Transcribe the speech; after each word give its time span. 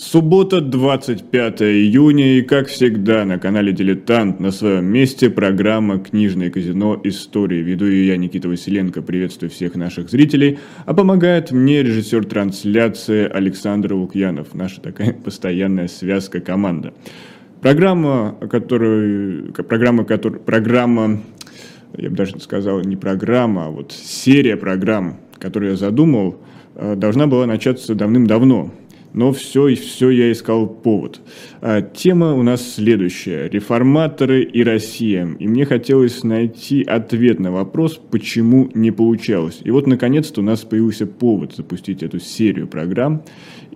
Суббота, 0.00 0.60
25 0.60 1.60
июня, 1.62 2.38
и 2.38 2.42
как 2.42 2.68
всегда 2.68 3.24
на 3.24 3.40
канале 3.40 3.72
«Дилетант» 3.72 4.38
на 4.38 4.52
своем 4.52 4.84
месте 4.84 5.28
программа 5.28 5.98
«Книжное 5.98 6.50
казино. 6.50 7.00
Истории». 7.02 7.60
Веду 7.62 7.86
ее 7.86 8.06
я, 8.06 8.16
Никита 8.16 8.48
Василенко, 8.48 9.02
приветствую 9.02 9.50
всех 9.50 9.74
наших 9.74 10.08
зрителей, 10.08 10.60
а 10.86 10.94
помогает 10.94 11.50
мне 11.50 11.82
режиссер 11.82 12.26
трансляции 12.26 13.28
Александр 13.28 13.94
Лукьянов, 13.94 14.54
наша 14.54 14.80
такая 14.80 15.12
постоянная 15.24 15.88
связка 15.88 16.38
команда. 16.38 16.94
Программа, 17.60 18.36
которую, 18.48 19.52
программа, 19.52 20.04
которая, 20.04 20.38
программа, 20.38 21.20
я 21.96 22.08
бы 22.08 22.14
даже 22.14 22.38
сказал, 22.38 22.82
не 22.82 22.94
программа, 22.94 23.66
а 23.66 23.70
вот 23.70 23.90
серия 23.90 24.56
программ, 24.56 25.18
которую 25.40 25.72
я 25.72 25.76
задумал, 25.76 26.36
э, 26.76 26.94
должна 26.94 27.26
была 27.26 27.46
начаться 27.46 27.96
давным-давно, 27.96 28.70
но 29.12 29.32
все, 29.32 29.68
и 29.68 29.74
все 29.74 30.10
я 30.10 30.32
искал 30.32 30.66
повод. 30.66 31.20
А, 31.60 31.82
тема 31.82 32.34
у 32.34 32.42
нас 32.42 32.74
следующая. 32.74 33.48
Реформаторы 33.48 34.42
и 34.42 34.62
Россия. 34.62 35.28
И 35.38 35.48
мне 35.48 35.64
хотелось 35.64 36.24
найти 36.24 36.82
ответ 36.82 37.40
на 37.40 37.50
вопрос, 37.50 38.00
почему 38.10 38.70
не 38.74 38.90
получалось. 38.90 39.60
И 39.64 39.70
вот, 39.70 39.86
наконец-то, 39.86 40.40
у 40.40 40.44
нас 40.44 40.60
появился 40.60 41.06
повод 41.06 41.54
запустить 41.54 42.02
эту 42.02 42.18
серию 42.18 42.68
программ. 42.68 43.22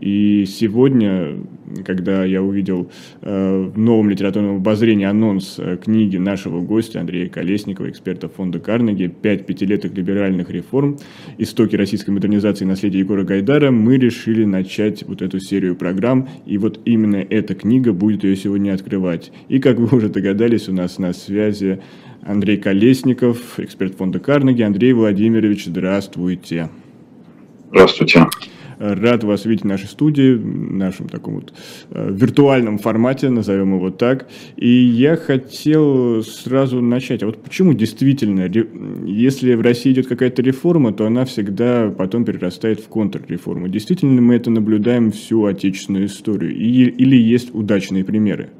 И 0.02 0.46
сегодня, 0.46 1.36
когда 1.84 2.24
я 2.24 2.42
увидел 2.42 2.90
э, 3.20 3.70
в 3.72 3.78
новом 3.78 4.10
литературном 4.10 4.56
обозрении 4.56 5.06
анонс 5.06 5.60
э, 5.60 5.76
книги 5.76 6.16
нашего 6.16 6.60
гостя 6.60 6.98
Андрея 6.98 7.28
Колесникова, 7.28 7.88
эксперта 7.88 8.28
фонда 8.28 8.58
Карнеги 8.58 9.06
«Пять 9.06 9.46
пятилеток 9.46 9.94
либеральных 9.94 10.50
реформ. 10.50 10.98
Истоки 11.38 11.76
российской 11.76 12.10
модернизации 12.10 12.64
и 12.64 12.66
наследия 12.66 12.98
Егора 12.98 13.22
Гайдара», 13.22 13.70
мы 13.70 13.96
решили 13.96 14.44
начать 14.44 15.04
вот 15.06 15.22
эту 15.22 15.38
серию 15.38 15.76
программ. 15.76 16.28
И 16.46 16.58
вот 16.58 16.80
именно 16.84 17.24
эта 17.30 17.54
книга 17.54 17.92
будет 17.92 18.24
ее 18.24 18.34
сегодня 18.34 18.74
открывать. 18.74 19.30
И, 19.48 19.60
как 19.60 19.78
вы 19.78 19.96
уже 19.96 20.08
догадались, 20.08 20.68
у 20.68 20.72
нас 20.72 20.98
на 20.98 21.12
связи 21.12 21.80
Андрей 22.22 22.56
Колесников, 22.56 23.60
эксперт 23.60 23.94
фонда 23.94 24.18
Карнеги. 24.18 24.62
Андрей 24.62 24.94
Владимирович, 24.94 25.66
здравствуйте. 25.66 26.70
Здравствуйте. 27.70 28.26
Рад 28.82 29.22
вас 29.22 29.44
видеть 29.44 29.62
в 29.62 29.68
нашей 29.68 29.86
студии, 29.86 30.34
в 30.34 30.72
нашем 30.72 31.08
таком 31.08 31.36
вот 31.36 31.54
э, 31.90 32.10
виртуальном 32.10 32.78
формате, 32.78 33.28
назовем 33.30 33.76
его 33.76 33.90
так. 33.90 34.26
И 34.56 34.68
я 34.68 35.14
хотел 35.14 36.24
сразу 36.24 36.80
начать. 36.80 37.22
А 37.22 37.26
вот 37.26 37.40
почему 37.40 37.74
действительно, 37.74 38.50
если 39.06 39.54
в 39.54 39.60
России 39.60 39.92
идет 39.92 40.08
какая-то 40.08 40.42
реформа, 40.42 40.92
то 40.92 41.06
она 41.06 41.24
всегда 41.24 41.94
потом 41.96 42.24
перерастает 42.24 42.80
в 42.80 42.88
контрреформу? 42.88 43.68
Действительно 43.68 44.20
мы 44.20 44.34
это 44.34 44.50
наблюдаем 44.50 45.12
всю 45.12 45.44
отечественную 45.44 46.06
историю? 46.06 46.52
Или 46.52 47.16
есть 47.16 47.54
удачные 47.54 48.04
примеры? 48.04 48.50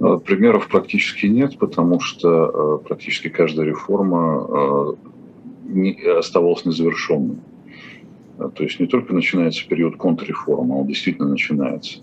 Э, 0.00 0.18
примеров 0.18 0.66
практически 0.66 1.26
нет, 1.26 1.56
потому 1.60 2.00
что 2.00 2.80
э, 2.82 2.88
практически 2.88 3.28
каждая 3.28 3.66
реформа 3.66 4.96
оставалась 6.18 6.64
незавершенной. 6.64 7.36
То 8.38 8.62
есть 8.62 8.78
не 8.78 8.86
только 8.86 9.12
начинается 9.12 9.66
период 9.66 9.96
контрреформы, 9.96 10.80
он 10.80 10.86
действительно 10.86 11.28
начинается, 11.28 12.00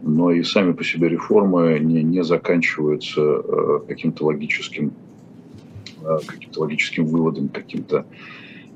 но 0.00 0.30
и 0.30 0.44
сами 0.44 0.72
по 0.72 0.84
себе 0.84 1.08
реформы 1.08 1.78
не, 1.80 2.04
не 2.04 2.22
заканчиваются 2.22 3.20
э, 3.20 3.80
каким-то 3.88 4.26
логическим, 4.26 4.92
э, 6.04 6.18
каким-то 6.24 6.60
логическим 6.60 7.06
выводом, 7.06 7.48
каким-то 7.48 8.06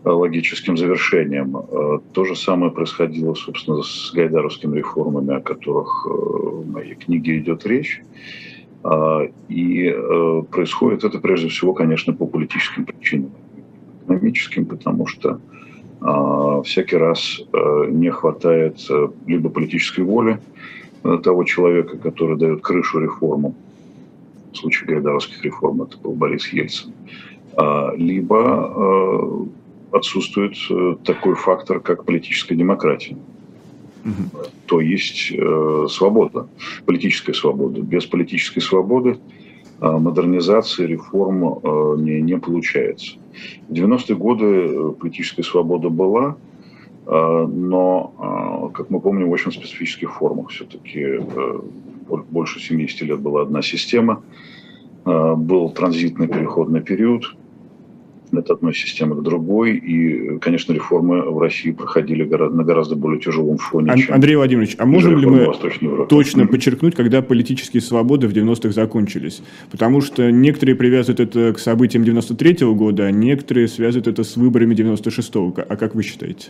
э, 0.04 0.08
логическим 0.08 0.76
завершением. 0.76 1.56
То 2.12 2.24
же 2.24 2.34
самое 2.34 2.72
происходило, 2.72 3.34
собственно, 3.34 3.82
с 3.82 4.10
гайдаровскими 4.12 4.76
реформами, 4.76 5.36
о 5.36 5.40
которых 5.40 6.06
в 6.06 6.68
моей 6.68 6.96
книге 6.96 7.38
идет 7.38 7.66
речь. 7.66 8.02
И 9.48 9.96
происходит 10.50 11.02
это 11.02 11.18
прежде 11.18 11.48
всего, 11.48 11.72
конечно, 11.72 12.12
по 12.12 12.24
политическим 12.24 12.84
причинам. 12.84 13.32
Экономическим, 14.04 14.66
потому 14.66 15.06
что 15.06 15.30
а, 15.30 15.55
всякий 16.66 16.96
раз 16.96 17.40
э, 17.52 17.86
не 17.90 18.10
хватает 18.10 18.84
э, 18.90 19.08
либо 19.26 19.48
политической 19.48 20.00
воли 20.00 20.38
э, 21.04 21.18
того 21.22 21.44
человека, 21.44 21.96
который 21.96 22.36
дает 22.36 22.60
крышу 22.60 23.00
реформам, 23.00 23.54
в 24.52 24.56
случае 24.56 24.88
гайдаровских 24.88 25.44
реформ 25.44 25.82
это 25.82 25.98
был 25.98 26.12
Борис 26.12 26.48
Ельцин, 26.48 26.92
а, 27.58 27.92
либо 27.94 29.46
отсутствует 29.92 30.54
такой 31.04 31.34
фактор, 31.34 31.80
как 31.80 32.04
политическая 32.04 32.54
демократия. 32.54 33.18
Угу. 34.04 34.44
То 34.64 34.80
есть 34.80 35.32
свобода, 35.90 36.48
политическая 36.86 37.34
свобода. 37.34 37.82
Без 37.82 38.06
политической 38.06 38.60
свободы 38.60 39.18
а, 39.18 39.45
модернизации, 39.80 40.86
реформ 40.86 41.60
а, 41.62 41.94
не, 41.96 42.20
не 42.22 42.38
получается. 42.38 43.16
В 43.68 43.72
90-е 43.72 44.16
годы 44.16 44.44
э, 44.44 44.92
политическая 44.98 45.42
свобода 45.42 45.90
была, 45.90 46.36
а, 47.06 47.46
но, 47.46 48.70
как 48.74 48.90
мы 48.90 49.00
помним, 49.00 49.28
в 49.28 49.32
очень 49.32 49.52
специфических 49.52 50.14
формах. 50.14 50.50
Все-таки 50.50 51.00
э, 51.00 51.60
больше 52.30 52.60
70 52.60 53.02
лет 53.02 53.20
была 53.20 53.42
одна 53.42 53.62
система, 53.62 54.22
был 55.04 55.70
транзитный 55.70 56.26
переходный 56.26 56.80
период– 56.80 57.36
от 58.38 58.50
одной 58.50 58.74
системы 58.74 59.16
к 59.16 59.22
другой. 59.22 59.76
И, 59.76 60.38
конечно, 60.38 60.72
реформы 60.72 61.22
в 61.22 61.38
России 61.38 61.72
проходили 61.72 62.24
на 62.24 62.64
гораздо 62.64 62.96
более 62.96 63.20
тяжелом 63.20 63.58
фоне. 63.58 63.92
Ан- 63.92 63.98
чем 63.98 64.14
Андрей 64.14 64.36
Владимирович, 64.36 64.76
а 64.78 64.86
можем 64.86 65.18
ли 65.18 65.26
мы 65.26 65.52
точно 66.08 66.46
подчеркнуть, 66.46 66.94
когда 66.94 67.22
политические 67.22 67.80
свободы 67.80 68.28
в 68.28 68.32
90-х 68.32 68.72
закончились? 68.72 69.42
Потому 69.70 70.00
что 70.00 70.30
некоторые 70.30 70.76
привязывают 70.76 71.20
это 71.20 71.52
к 71.52 71.58
событиям 71.58 72.04
93-го 72.04 72.74
года, 72.74 73.06
а 73.06 73.10
некоторые 73.10 73.68
связывают 73.68 74.06
это 74.06 74.24
с 74.24 74.36
выборами 74.36 74.74
96-го. 74.74 75.64
А 75.68 75.76
как 75.76 75.94
вы 75.94 76.02
считаете? 76.02 76.48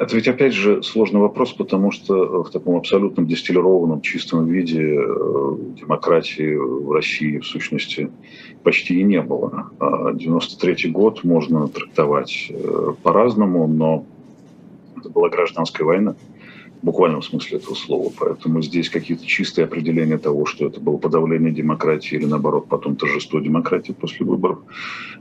Это 0.00 0.16
ведь 0.16 0.28
опять 0.28 0.54
же 0.54 0.82
сложный 0.82 1.20
вопрос, 1.20 1.52
потому 1.52 1.90
что 1.90 2.42
в 2.42 2.50
таком 2.50 2.76
абсолютном 2.76 3.26
дистиллированном 3.26 4.00
чистом 4.00 4.46
виде 4.46 4.80
э, 4.80 5.56
демократии 5.78 6.54
в 6.54 6.90
России 6.90 7.36
в 7.36 7.44
сущности 7.44 8.10
почти 8.62 8.98
и 8.98 9.02
не 9.02 9.20
было. 9.20 9.70
93 10.14 10.88
а 10.88 10.88
год 10.88 11.22
можно 11.22 11.68
трактовать 11.68 12.46
э, 12.48 12.92
по-разному, 13.02 13.66
но 13.66 14.06
это 14.96 15.10
была 15.10 15.28
гражданская 15.28 15.86
война 15.86 16.14
в 16.80 16.86
буквальном 16.86 17.20
смысле 17.20 17.58
этого 17.58 17.74
слова. 17.74 18.10
Поэтому 18.18 18.62
здесь 18.62 18.88
какие-то 18.88 19.26
чистые 19.26 19.66
определения 19.66 20.16
того, 20.16 20.46
что 20.46 20.64
это 20.64 20.80
было 20.80 20.96
подавление 20.96 21.52
демократии 21.52 22.14
или 22.14 22.24
наоборот 22.24 22.68
потом 22.68 22.96
торжество 22.96 23.38
демократии 23.38 23.92
после 23.92 24.24
выборов, 24.24 24.60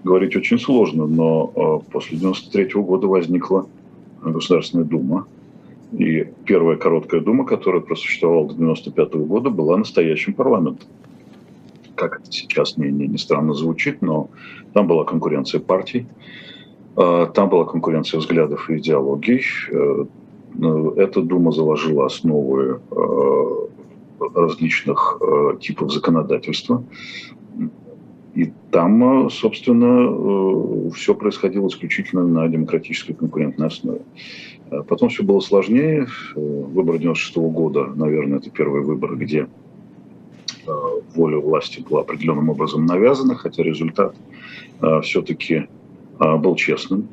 говорить 0.06 0.38
очень 0.38 0.58
сложно. 0.58 1.06
Но 1.06 1.84
э, 1.86 1.92
после 1.92 2.18
93 2.18 2.82
года 2.82 3.08
возникла 3.08 3.68
Государственная 4.22 4.86
Дума. 4.86 5.28
И 5.92 6.28
первая 6.46 6.78
короткая 6.78 7.22
Дума, 7.22 7.46
которая 7.46 7.82
просуществовала 7.82 8.48
до 8.48 8.54
1995 8.54 9.28
года, 9.28 9.50
была 9.50 9.78
настоящим 9.78 10.34
парламентом. 10.34 10.88
Как 11.96 12.22
это 12.22 12.32
сейчас 12.32 12.78
не, 12.78 12.90
не, 12.90 13.08
не 13.08 13.18
странно 13.18 13.54
звучит, 13.54 14.02
но 14.02 14.30
там 14.74 14.88
была 14.88 15.04
конкуренция 15.04 15.60
партий, 15.60 16.06
а, 16.96 17.26
там 17.28 17.50
была 17.50 17.66
конкуренция 17.66 18.20
взглядов 18.20 18.70
и 18.70 18.78
идеологий. 18.78 19.42
Э, 19.72 20.06
эта 20.98 21.22
Дума 21.22 21.52
заложила 21.52 22.06
основы 22.06 22.82
э, 22.92 24.26
различных 24.36 25.18
э, 25.22 25.58
типов 25.62 25.92
законодательства. 25.92 26.84
И 28.40 28.54
там, 28.72 29.26
э, 29.26 29.30
собственно, 29.30 30.88
э, 30.88 30.92
все 30.92 31.14
происходило 31.14 31.68
исключительно 31.68 32.26
на 32.26 32.48
демократической 32.48 33.14
конкурентной 33.14 33.68
основе. 33.68 34.00
Э, 34.72 34.82
потом 34.88 35.10
все 35.10 35.24
было 35.24 35.42
сложнее. 35.42 36.08
Выборы 36.36 37.00
96 37.00 37.38
-го 37.38 37.52
года, 37.52 37.88
наверное, 37.96 38.40
это 38.40 38.50
первый 38.50 38.82
выбор, 38.82 39.18
где 39.18 39.48
воля 41.16 41.38
власти 41.38 41.82
была 41.82 42.02
определенным 42.02 42.50
образом 42.50 42.86
навязана, 42.86 43.36
хотя 43.36 43.64
результат 43.64 44.16
все-таки 45.02 45.68
был 46.20 46.56
честным. 46.56 47.08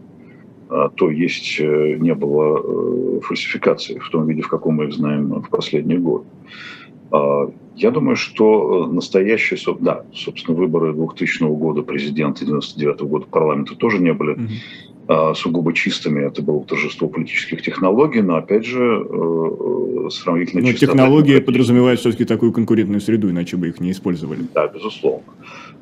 То 0.68 1.10
есть 1.10 1.58
не 1.58 2.14
было 2.14 3.20
фальсификации 3.22 3.98
в 3.98 4.10
том 4.10 4.26
виде, 4.26 4.42
в 4.42 4.48
каком 4.48 4.74
мы 4.74 4.84
их 4.84 4.92
знаем 4.92 5.40
в 5.40 5.48
последние 5.48 5.98
годы. 5.98 6.26
А, 7.76 7.78
я 7.78 7.90
думаю, 7.90 8.16
что 8.16 8.88
э, 8.88 8.92
настоящие, 8.92 9.58
да, 9.80 10.04
собственно, 10.14 10.56
выборы 10.56 10.92
2000 10.92 11.44
года 11.54 11.82
президента, 11.82 12.44
99 12.44 13.00
года 13.02 13.26
парламента 13.26 13.74
тоже 13.74 13.98
не 13.98 14.12
были 14.12 14.32
угу. 14.32 15.34
сугубо 15.34 15.72
чистыми. 15.72 16.26
Это 16.26 16.42
было 16.42 16.64
торжество 16.64 17.08
политических 17.08 17.62
технологий, 17.62 18.22
но, 18.22 18.36
опять 18.36 18.64
же, 18.64 19.06
э, 19.08 20.08
сравнительно 20.10 20.62
Но 20.62 20.72
технологии 20.72 21.38
подразумевают 21.40 22.00
все-таки 22.00 22.24
такую 22.24 22.52
конкурентную 22.52 23.00
среду, 23.00 23.30
иначе 23.30 23.56
бы 23.56 23.68
их 23.68 23.80
не 23.80 23.90
использовали. 23.90 24.40
Да, 24.54 24.66
безусловно. 24.68 25.24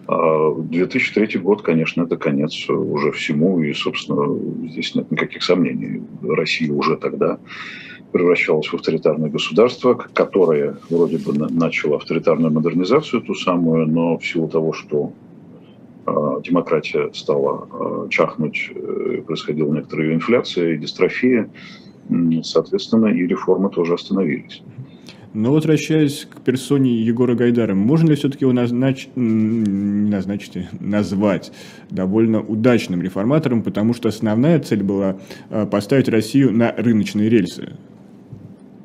2003 0.07 1.39
год, 1.41 1.63
конечно, 1.63 2.03
это 2.03 2.19
конец 2.19 2.69
уже 2.69 3.11
всему, 3.13 3.63
и, 3.63 3.73
собственно, 3.73 4.39
здесь 4.69 4.95
нет 4.95 5.11
никаких 5.11 5.43
сомнений. 5.43 6.03
Россия 6.23 6.71
уже 6.71 6.97
тогда 6.99 7.39
превращалась 8.15 8.69
в 8.69 8.75
авторитарное 8.75 9.29
государство, 9.29 9.95
которое 9.95 10.77
вроде 10.89 11.19
бы 11.19 11.33
начало 11.51 11.97
авторитарную 11.97 12.53
модернизацию, 12.53 13.23
ту 13.23 13.35
самую, 13.35 13.89
но 13.89 14.17
в 14.19 14.25
силу 14.25 14.49
того, 14.49 14.73
что 14.73 15.13
а, 16.07 16.41
демократия 16.41 17.11
стала 17.13 17.67
а, 17.73 18.09
чахнуть, 18.11 18.71
э, 18.73 19.21
происходила 19.27 19.75
некоторая 19.75 20.15
инфляция 20.15 20.75
и 20.75 20.79
дистрофия, 20.79 21.51
соответственно, 22.45 23.07
и 23.07 23.27
реформы 23.27 23.69
тоже 23.69 23.95
остановились. 23.95 24.63
Но 25.33 25.53
возвращаясь 25.53 26.29
к 26.31 26.41
персоне 26.41 26.95
Егора 26.95 27.35
Гайдара, 27.35 27.75
можно 27.75 28.11
ли 28.11 28.15
все-таки 28.15 28.45
его 28.45 28.53
назнач... 28.53 29.09
назначить, 29.17 30.69
назвать 30.79 31.51
довольно 31.91 32.41
удачным 32.41 33.03
реформатором, 33.03 33.65
потому 33.65 33.93
что 33.93 34.09
основная 34.09 34.61
цель 34.61 34.85
была 34.85 35.17
а, 35.51 35.67
поставить 35.67 36.09
Россию 36.09 36.53
на 36.53 36.71
рыночные 36.71 37.29
рельсы 37.29 37.73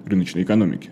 рыночной 0.09 0.43
экономики? 0.43 0.89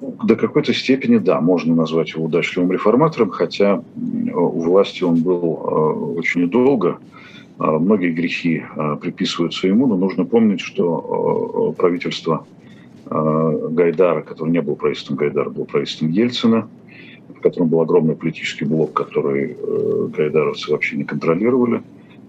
До 0.00 0.34
какой-то 0.36 0.72
степени, 0.72 1.18
да, 1.18 1.40
можно 1.40 1.74
назвать 1.74 2.10
его 2.14 2.24
удачливым 2.24 2.72
реформатором, 2.72 3.30
хотя 3.30 3.82
у 4.32 4.60
власти 4.60 5.02
он 5.02 5.16
был 5.16 5.42
э, 5.42 6.18
очень 6.18 6.42
недолго. 6.42 6.98
Э, 7.58 7.64
многие 7.64 8.10
грехи 8.10 8.62
э, 8.62 8.96
приписываются 9.00 9.66
ему, 9.66 9.86
но 9.86 9.96
нужно 9.96 10.24
помнить, 10.24 10.60
что 10.60 11.74
правительство 11.76 12.46
Гайдара, 13.06 14.22
которое 14.22 14.52
не 14.52 14.62
было 14.62 14.74
правительством 14.74 15.16
Гайдара, 15.16 15.50
было 15.50 15.64
правительством 15.64 16.10
Ельцина, 16.10 16.68
в 17.36 17.40
котором 17.40 17.68
был 17.68 17.80
огромный 17.80 18.14
политический 18.14 18.64
блок, 18.64 18.92
который 18.92 19.56
гайдаровцы 20.16 20.70
вообще 20.70 20.96
не 20.96 21.04
контролировали, 21.04 21.82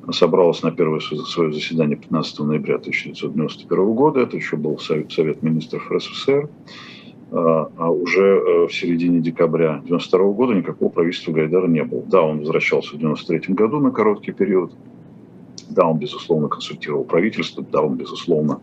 собралось 0.09 0.63
на 0.63 0.71
первое 0.71 0.99
свое 0.99 1.53
заседание 1.53 1.97
15 1.97 2.39
ноября 2.39 2.75
1991 2.75 3.93
года. 3.93 4.21
Это 4.21 4.37
еще 4.37 4.57
был 4.57 4.79
Совет, 4.79 5.11
Совет 5.11 5.43
министров 5.43 5.89
РСФСР. 5.91 6.49
А, 7.33 7.71
а 7.77 7.89
уже 7.89 8.21
э, 8.21 8.67
в 8.67 8.73
середине 8.73 9.21
декабря 9.21 9.75
1992 9.75 10.31
года 10.33 10.53
никакого 10.53 10.89
правительства 10.89 11.31
Гайдара 11.31 11.67
не 11.67 11.83
было. 11.83 12.03
Да, 12.03 12.21
он 12.23 12.39
возвращался 12.39 12.89
в 12.89 12.95
1993 12.95 13.55
году 13.55 13.79
на 13.79 13.91
короткий 13.91 14.33
период. 14.33 14.73
Да, 15.69 15.87
он, 15.87 15.97
безусловно, 15.97 16.49
консультировал 16.49 17.05
правительство. 17.05 17.63
Да, 17.71 17.81
он, 17.81 17.95
безусловно, 17.95 18.59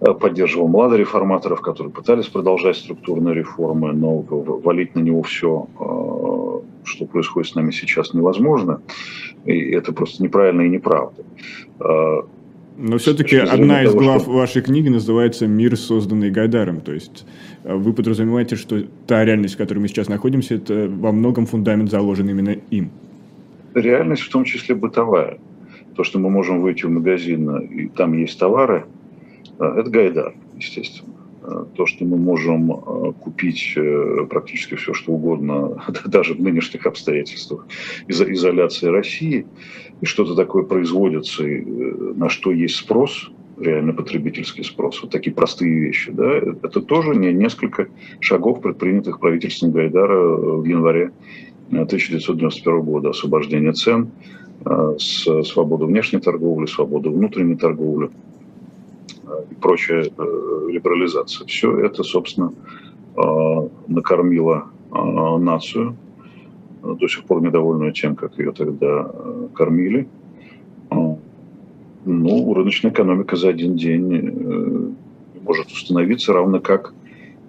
э, 0.00 0.14
поддерживал 0.14 0.68
младореформаторов, 0.68 1.60
которые 1.60 1.92
пытались 1.92 2.26
продолжать 2.26 2.76
структурные 2.76 3.34
реформы, 3.34 3.92
но 3.92 4.18
валить 4.20 4.94
на 4.94 5.00
него 5.00 5.22
все, 5.22 5.68
э, 5.78 6.84
что 6.84 7.06
происходит 7.06 7.50
с 7.50 7.54
нами 7.54 7.70
сейчас, 7.70 8.14
невозможно. 8.14 8.80
И 9.44 9.70
это 9.70 9.92
просто 9.92 10.22
неправильно 10.22 10.62
и 10.62 10.68
неправда. 10.68 11.22
Но 12.78 12.96
все-таки 12.98 13.36
одна 13.36 13.82
из 13.82 13.90
того, 13.90 14.04
глав 14.04 14.22
что... 14.22 14.30
вашей 14.30 14.62
книги 14.62 14.88
называется 14.88 15.48
«Мир, 15.48 15.76
созданный 15.76 16.30
Гайдаром». 16.30 16.80
То 16.80 16.92
есть 16.92 17.26
э, 17.64 17.74
вы 17.74 17.92
подразумеваете, 17.92 18.54
что 18.54 18.84
та 19.08 19.24
реальность, 19.24 19.56
в 19.56 19.58
которой 19.58 19.80
мы 19.80 19.88
сейчас 19.88 20.08
находимся, 20.08 20.54
это 20.54 20.88
во 20.88 21.10
многом 21.10 21.46
фундамент 21.46 21.90
заложен 21.90 22.28
именно 22.30 22.54
им. 22.70 22.90
Реальность 23.74 24.22
в 24.22 24.30
том 24.30 24.44
числе 24.44 24.76
бытовая. 24.76 25.38
То, 25.96 26.04
что 26.04 26.20
мы 26.20 26.30
можем 26.30 26.60
выйти 26.60 26.86
в 26.86 26.90
магазин, 26.90 27.58
и 27.58 27.88
там 27.88 28.12
есть 28.12 28.38
товары, 28.38 28.84
э, 28.84 28.97
это 29.58 29.90
Гайдар, 29.90 30.34
естественно. 30.56 31.18
Э, 31.48 31.64
то, 31.74 31.86
что 31.86 32.04
мы 32.04 32.18
можем 32.18 32.72
э, 32.72 33.12
купить 33.12 33.72
э, 33.76 34.26
практически 34.28 34.74
все, 34.74 34.92
что 34.92 35.12
угодно, 35.12 35.82
даже 36.04 36.34
в 36.34 36.42
нынешних 36.42 36.84
обстоятельствах 36.86 37.66
из-за 38.06 38.30
изоляции 38.32 38.86
России, 38.86 39.46
и 40.00 40.06
что-то 40.06 40.34
такое 40.34 40.64
производится, 40.64 41.42
на 41.44 42.28
что 42.28 42.52
есть 42.52 42.76
спрос, 42.76 43.30
реально 43.58 43.92
потребительский 43.92 44.62
спрос, 44.62 45.02
вот 45.02 45.10
такие 45.10 45.34
простые 45.34 45.80
вещи, 45.80 46.12
да, 46.12 46.30
это 46.34 46.80
тоже 46.80 47.16
не 47.16 47.32
несколько 47.32 47.88
шагов, 48.20 48.60
предпринятых 48.60 49.18
правительством 49.18 49.72
Гайдара 49.72 50.36
в 50.36 50.64
январе 50.64 51.12
1991 51.70 52.80
года, 52.82 53.10
освобождение 53.10 53.72
цен, 53.72 54.10
свободу 54.98 55.86
внешней 55.86 56.20
торговли, 56.20 56.66
свободу 56.66 57.10
внутренней 57.10 57.56
торговли– 57.56 58.10
и 59.50 59.54
прочая 59.54 60.04
э, 60.04 60.66
либерализация. 60.68 61.46
Все 61.46 61.78
это, 61.78 62.02
собственно, 62.02 62.52
э, 63.16 63.68
накормило 63.86 64.66
э, 64.92 65.36
нацию, 65.38 65.96
до 66.82 67.08
сих 67.08 67.24
пор 67.24 67.42
недовольную 67.42 67.92
тем, 67.92 68.14
как 68.14 68.38
ее 68.38 68.52
тогда 68.52 69.10
кормили. 69.54 70.08
Ну, 70.90 72.54
рыночная 72.54 72.92
экономика 72.92 73.36
за 73.36 73.48
один 73.48 73.76
день 73.76 74.96
может 75.42 75.66
установиться, 75.66 76.32
равно 76.32 76.60
как 76.60 76.94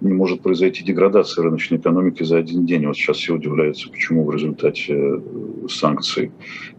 не 0.00 0.12
может 0.12 0.42
произойти 0.42 0.82
деградация 0.82 1.44
рыночной 1.44 1.78
экономики 1.78 2.24
за 2.24 2.38
один 2.38 2.66
день. 2.66 2.86
Вот 2.86 2.96
сейчас 2.96 3.18
все 3.18 3.34
удивляются, 3.34 3.88
почему 3.88 4.24
в 4.24 4.32
результате 4.32 5.22
санкций 5.68 6.32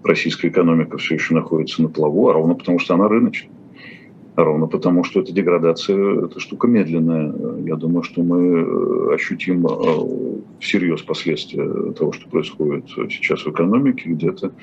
российская 0.04 0.50
экономика 0.50 0.98
все 0.98 1.16
еще 1.16 1.34
находится 1.34 1.82
на 1.82 1.88
плаву, 1.88 2.30
а 2.30 2.34
ровно 2.34 2.56
потому, 2.56 2.80
что 2.80 2.96
она 2.96 3.08
рыночная. 3.08 3.50
Ровно 4.36 4.68
потому, 4.68 5.04
что 5.04 5.20
эта 5.20 5.34
деградация, 5.34 6.26
эта 6.26 6.40
штука 6.40 6.68
медленная. 6.68 7.34
Я 7.66 7.76
думаю, 7.76 8.04
что 8.04 8.24
мы 8.24 8.60
э, 8.60 9.16
ощутим 9.16 9.68
э, 9.68 10.42
всерьез 10.60 11.02
последствия 11.02 11.92
того, 11.92 12.14
что 12.14 12.30
происходит 12.30 12.86
сейчас 12.88 13.46
в 13.46 13.50
экономике, 13.50 14.10
где-то 14.10 14.54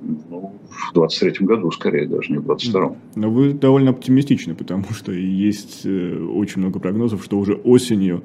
ну, 0.00 0.54
в 0.70 0.94
23 0.94 1.46
году, 1.46 1.70
скорее 1.70 2.08
даже, 2.08 2.32
не 2.32 2.38
в 2.38 2.44
22 2.44 2.96
Но 3.16 3.30
вы 3.30 3.52
довольно 3.52 3.90
оптимистичны, 3.90 4.54
потому 4.54 4.84
что 4.92 5.12
есть 5.12 5.84
э, 5.84 6.18
очень 6.18 6.62
много 6.62 6.80
прогнозов, 6.80 7.22
что 7.22 7.38
уже 7.38 7.54
осенью 7.54 8.24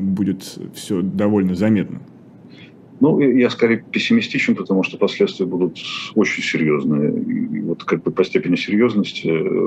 будет 0.00 0.58
все 0.74 1.02
довольно 1.02 1.54
заметно. 1.54 2.00
Ну, 3.00 3.18
я 3.20 3.50
скорее 3.50 3.84
пессимистичен, 3.90 4.54
потому 4.54 4.82
что 4.82 4.98
последствия 4.98 5.46
будут 5.46 5.78
очень 6.14 6.42
серьезные. 6.42 7.10
И 7.12 7.60
вот 7.60 7.84
как 7.84 8.02
бы 8.02 8.10
по 8.10 8.24
степени 8.24 8.56
серьезности 8.56 9.22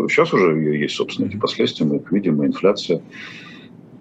сейчас 0.10 0.34
уже 0.34 0.54
есть, 0.78 0.96
собственно, 0.96 1.28
эти 1.28 1.36
последствия, 1.36 1.86
мы 1.86 1.98
их 1.98 2.12
видим, 2.12 2.42
и 2.42 2.48
инфляция, 2.48 3.02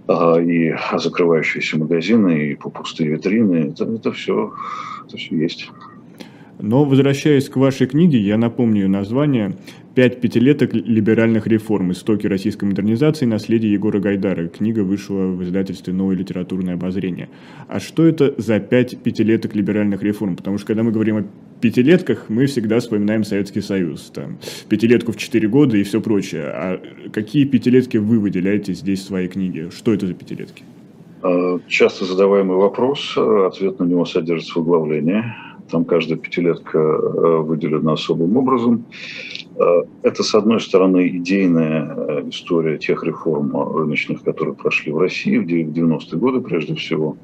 а, 0.06 0.40
и 0.40 0.74
закрывающиеся 0.96 1.78
магазины, 1.78 2.50
и 2.50 2.54
пустые 2.54 3.10
витрины. 3.10 3.72
Это, 3.72 3.84
это, 3.84 4.12
все, 4.12 4.54
это 5.06 5.16
все 5.16 5.36
есть. 5.36 5.70
Но 6.58 6.84
возвращаясь 6.84 7.48
к 7.48 7.56
вашей 7.56 7.86
книге, 7.86 8.18
я 8.18 8.38
напомню 8.38 8.88
название 8.88 9.56
«Пять 9.94 10.20
пятилеток 10.20 10.74
либеральных 10.74 11.46
реформ. 11.46 11.92
Истоки 11.92 12.26
российской 12.26 12.64
модернизации. 12.64 13.26
Наследие 13.26 13.72
Егора 13.72 13.98
Гайдара». 13.98 14.48
Книга 14.48 14.80
вышла 14.80 15.26
в 15.26 15.42
издательстве 15.42 15.92
«Новое 15.92 16.16
литературное 16.16 16.74
обозрение». 16.74 17.28
А 17.68 17.78
что 17.78 18.06
это 18.06 18.34
за 18.38 18.58
пять 18.58 18.98
пятилеток 18.98 19.54
либеральных 19.54 20.02
реформ? 20.02 20.36
Потому 20.36 20.56
что 20.58 20.66
когда 20.68 20.82
мы 20.82 20.92
говорим 20.92 21.16
о 21.18 21.24
пятилетках, 21.60 22.26
мы 22.28 22.46
всегда 22.46 22.80
вспоминаем 22.80 23.24
Советский 23.24 23.60
Союз. 23.60 24.10
Там, 24.14 24.38
пятилетку 24.68 25.12
в 25.12 25.16
четыре 25.16 25.48
года 25.48 25.76
и 25.76 25.82
все 25.82 26.00
прочее. 26.00 26.44
А 26.44 26.80
какие 27.12 27.44
пятилетки 27.44 27.98
вы 27.98 28.18
выделяете 28.18 28.72
здесь 28.72 29.00
в 29.00 29.06
своей 29.06 29.28
книге? 29.28 29.70
Что 29.70 29.92
это 29.92 30.06
за 30.06 30.14
пятилетки? 30.14 30.62
Э, 31.22 31.58
часто 31.68 32.04
задаваемый 32.04 32.56
вопрос, 32.56 33.16
ответ 33.16 33.78
на 33.78 33.84
него 33.84 34.04
содержится 34.04 34.58
в 34.58 34.62
углавлении. 34.62 35.22
Там 35.70 35.84
каждая 35.84 36.18
пятилетка 36.18 36.78
э, 36.78 37.38
выделена 37.38 37.94
особым 37.94 38.36
образом. 38.36 38.84
Э, 39.56 39.82
это, 40.02 40.22
с 40.22 40.34
одной 40.34 40.60
стороны, 40.60 41.08
идейная 41.08 41.94
э, 41.96 42.28
история 42.28 42.78
тех 42.78 43.02
реформ 43.04 43.56
рыночных, 43.56 44.22
которые 44.22 44.54
прошли 44.54 44.92
в 44.92 44.98
России 44.98 45.38
в 45.38 45.46
90-е 45.46 46.18
годы, 46.18 46.40
прежде 46.40 46.74
всего. 46.74 47.16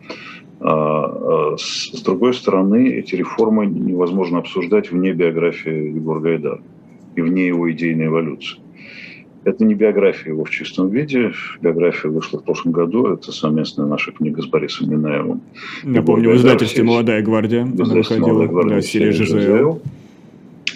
С 0.65 2.03
другой 2.05 2.35
стороны, 2.35 2.89
эти 2.91 3.17
реформы 3.17 3.67
невозможно 3.67 4.39
обсуждать 4.39 4.93
вне 4.93 5.13
биографии 5.13 5.97
Егора 5.97 6.21
Гайдара 6.21 6.61
и 7.17 7.21
вне 7.21 7.49
его 7.49 7.69
идейной 7.73 8.07
эволюции. 8.07 8.61
Это 9.45 9.65
не 9.65 9.75
биография 9.75 10.33
его 10.33 10.45
в 10.45 10.51
чистом 10.51 10.91
виде. 10.91 11.33
Биография 11.61 12.11
вышла 12.11 12.39
в 12.39 12.45
прошлом 12.45 12.73
году. 12.73 13.09
Это 13.09 13.33
совместная 13.33 13.87
наша 13.87 14.13
книга 14.13 14.41
с 14.41 14.47
Борисом 14.47 14.91
Минаевым. 14.91 15.41
Напомню, 15.83 16.31
в 16.31 16.37
издательстве 16.37 16.85
«Молодая 16.85 17.23
гвардия». 17.23 17.65
«Молодая 17.65 18.49
гвардия» 18.49 18.77
да, 18.77 18.83
серия 18.83 19.11
ЖЗЛ. 19.11 19.81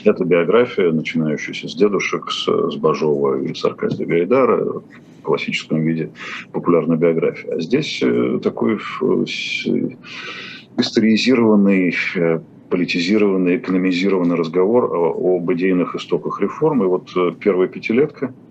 Это 0.05 0.25
биография, 0.25 0.91
начинающаяся 0.91 1.69
с 1.69 1.75
дедушек, 1.75 2.31
с, 2.31 2.45
с 2.47 2.77
Бажова 2.77 3.41
и 3.41 3.55
с 3.55 3.65
Аркадия 3.65 4.07
Гайдара, 4.07 4.65
в 4.65 4.83
классическом 5.23 5.83
виде 5.83 6.11
популярная 6.53 6.97
биография. 6.97 7.55
А 7.55 7.61
здесь 7.61 8.01
э, 8.03 8.41
такой 8.43 8.79
историзированный 10.77 11.95
э, 12.17 12.41
политизированный, 12.69 13.57
экономизированный 13.57 14.35
разговор 14.37 14.85
об 14.95 15.53
идейных 15.53 15.95
истоках 15.95 16.41
реформ. 16.41 16.83
И 16.83 16.87
вот 16.87 17.11
э, 17.17 17.33
первая 17.41 17.69
пятилетка– 17.69 18.35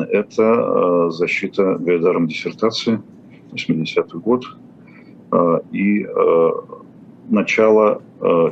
это 0.00 0.42
э, 0.42 1.10
защита 1.10 1.76
Гайдаром 1.78 2.26
диссертации, 2.26 3.00
80-й 3.52 4.18
год. 4.18 4.44
Э, 5.32 5.60
и 5.72 6.04
э, 6.04 6.50
начало 7.28 8.02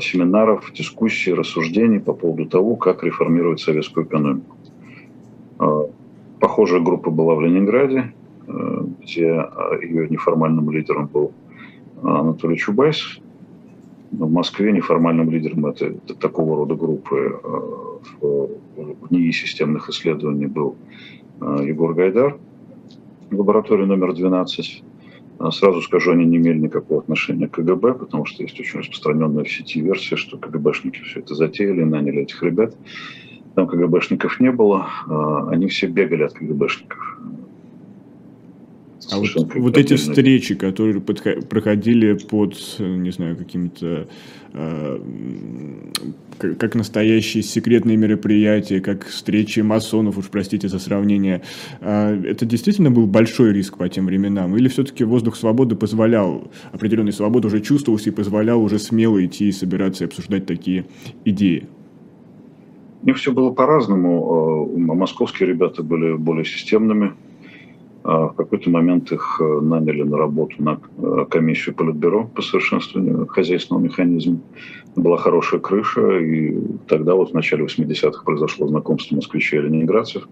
семинаров, 0.00 0.72
дискуссий, 0.72 1.32
рассуждений 1.32 2.00
по 2.00 2.12
поводу 2.12 2.46
того, 2.46 2.74
как 2.74 3.04
реформировать 3.04 3.60
советскую 3.60 4.04
экономику. 4.04 4.56
Похожая 6.40 6.80
группа 6.80 7.10
была 7.10 7.36
в 7.36 7.40
Ленинграде, 7.40 8.12
где 8.48 9.46
ее 9.82 10.08
неформальным 10.08 10.72
лидером 10.72 11.06
был 11.06 11.30
Анатолий 12.02 12.56
Чубайс. 12.56 13.20
В 14.10 14.28
Москве 14.28 14.72
неформальным 14.72 15.30
лидером 15.30 15.66
этой, 15.66 16.00
такого 16.18 16.56
рода 16.56 16.74
группы 16.74 17.40
в, 18.20 18.48
НИИ 19.10 19.30
системных 19.32 19.88
исследований 19.88 20.46
был 20.46 20.76
Егор 21.40 21.94
Гайдар 21.94 22.38
в 23.30 23.38
лаборатории 23.38 23.84
номер 23.84 24.12
12. 24.12 24.84
А 25.38 25.50
сразу 25.52 25.80
скажу, 25.80 26.12
они 26.12 26.26
не 26.26 26.36
имели 26.36 26.58
никакого 26.58 27.00
отношения 27.00 27.48
к 27.48 27.52
КГБ, 27.52 27.94
потому 27.94 28.26
что 28.26 28.42
есть 28.42 28.60
очень 28.60 28.80
распространенная 28.80 29.44
в 29.44 29.50
сети 29.50 29.80
версия, 29.80 30.16
что 30.16 30.36
КГБшники 30.36 31.00
все 31.00 31.20
это 31.20 31.34
затеяли, 31.34 31.82
наняли 31.82 32.22
этих 32.22 32.42
ребят. 32.42 32.76
Там 33.54 33.66
КГБшников 33.66 34.38
не 34.38 34.52
было, 34.52 34.86
а 35.06 35.48
они 35.48 35.68
все 35.68 35.86
бегали 35.86 36.24
от 36.24 36.34
КГБшников. 36.34 37.09
А 39.10 39.18
вот, 39.18 39.54
вот 39.54 39.78
эти 39.78 39.94
встречи, 39.94 40.54
которые 40.54 41.00
проходили 41.00 42.14
под, 42.14 42.54
не 42.78 43.10
знаю, 43.10 43.36
какими-то 43.36 44.08
э, 44.52 44.98
как 46.58 46.74
настоящие 46.74 47.42
секретные 47.42 47.96
мероприятия, 47.96 48.80
как 48.80 49.06
встречи 49.06 49.60
масонов, 49.60 50.18
уж 50.18 50.28
простите 50.28 50.68
за 50.68 50.78
сравнение, 50.78 51.42
э, 51.80 52.22
это 52.26 52.44
действительно 52.44 52.90
был 52.90 53.06
большой 53.06 53.52
риск 53.52 53.78
по 53.78 53.88
тем 53.88 54.06
временам? 54.06 54.56
Или 54.56 54.68
все-таки 54.68 55.04
воздух 55.04 55.36
свободы 55.36 55.76
позволял, 55.76 56.50
определенной 56.72 57.12
свободы 57.12 57.48
уже 57.48 57.60
чувствовался 57.60 58.10
и 58.10 58.12
позволял 58.12 58.62
уже 58.62 58.78
смело 58.78 59.24
идти 59.24 59.48
и 59.48 59.52
собираться 59.52 60.04
и 60.04 60.06
обсуждать 60.06 60.46
такие 60.46 60.84
идеи? 61.24 61.66
Не 63.02 63.14
все 63.14 63.32
было 63.32 63.50
по-разному. 63.50 64.68
Московские 64.76 65.48
ребята 65.48 65.82
были 65.82 66.16
более 66.16 66.44
системными, 66.44 67.14
в 68.02 68.34
какой-то 68.36 68.70
момент 68.70 69.12
их 69.12 69.40
э, 69.40 69.60
наняли 69.60 70.02
на 70.02 70.16
работу 70.16 70.54
на 70.58 70.80
э, 70.98 71.26
комиссию 71.28 71.74
Политбюро 71.74 72.24
по 72.24 72.40
совершенствованию 72.40 73.26
хозяйственного 73.26 73.84
механизма. 73.84 74.40
Была 74.96 75.18
хорошая 75.18 75.60
крыша, 75.60 76.18
и 76.18 76.56
тогда 76.88 77.14
вот 77.14 77.30
в 77.30 77.34
начале 77.34 77.64
80-х 77.64 78.24
произошло 78.24 78.66
знакомство 78.68 79.16
москвичей 79.16 79.58
и 79.58 79.62
ленинградцев. 79.62 80.26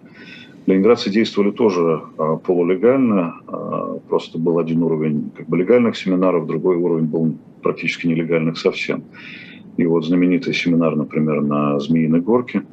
Ленинградцы 0.67 1.11
действовали 1.11 1.51
тоже 1.51 2.03
а, 2.19 2.37
полулегально, 2.37 3.37
а, 3.47 3.99
просто 4.09 4.39
был 4.39 4.59
один 4.59 4.83
уровень 4.83 5.31
как 5.37 5.47
бы 5.49 5.57
легальных 5.57 5.97
семинаров, 5.97 6.47
другой 6.47 6.77
уровень 6.77 7.07
был 7.07 7.37
практически 7.63 8.07
нелегальных 8.07 8.59
совсем. 8.59 9.05
И 9.77 9.87
вот 9.87 10.05
знаменитый 10.05 10.55
семинар, 10.55 10.97
например, 10.97 11.41
на 11.43 11.79
Змеиной 11.79 12.21
горке– 12.21 12.63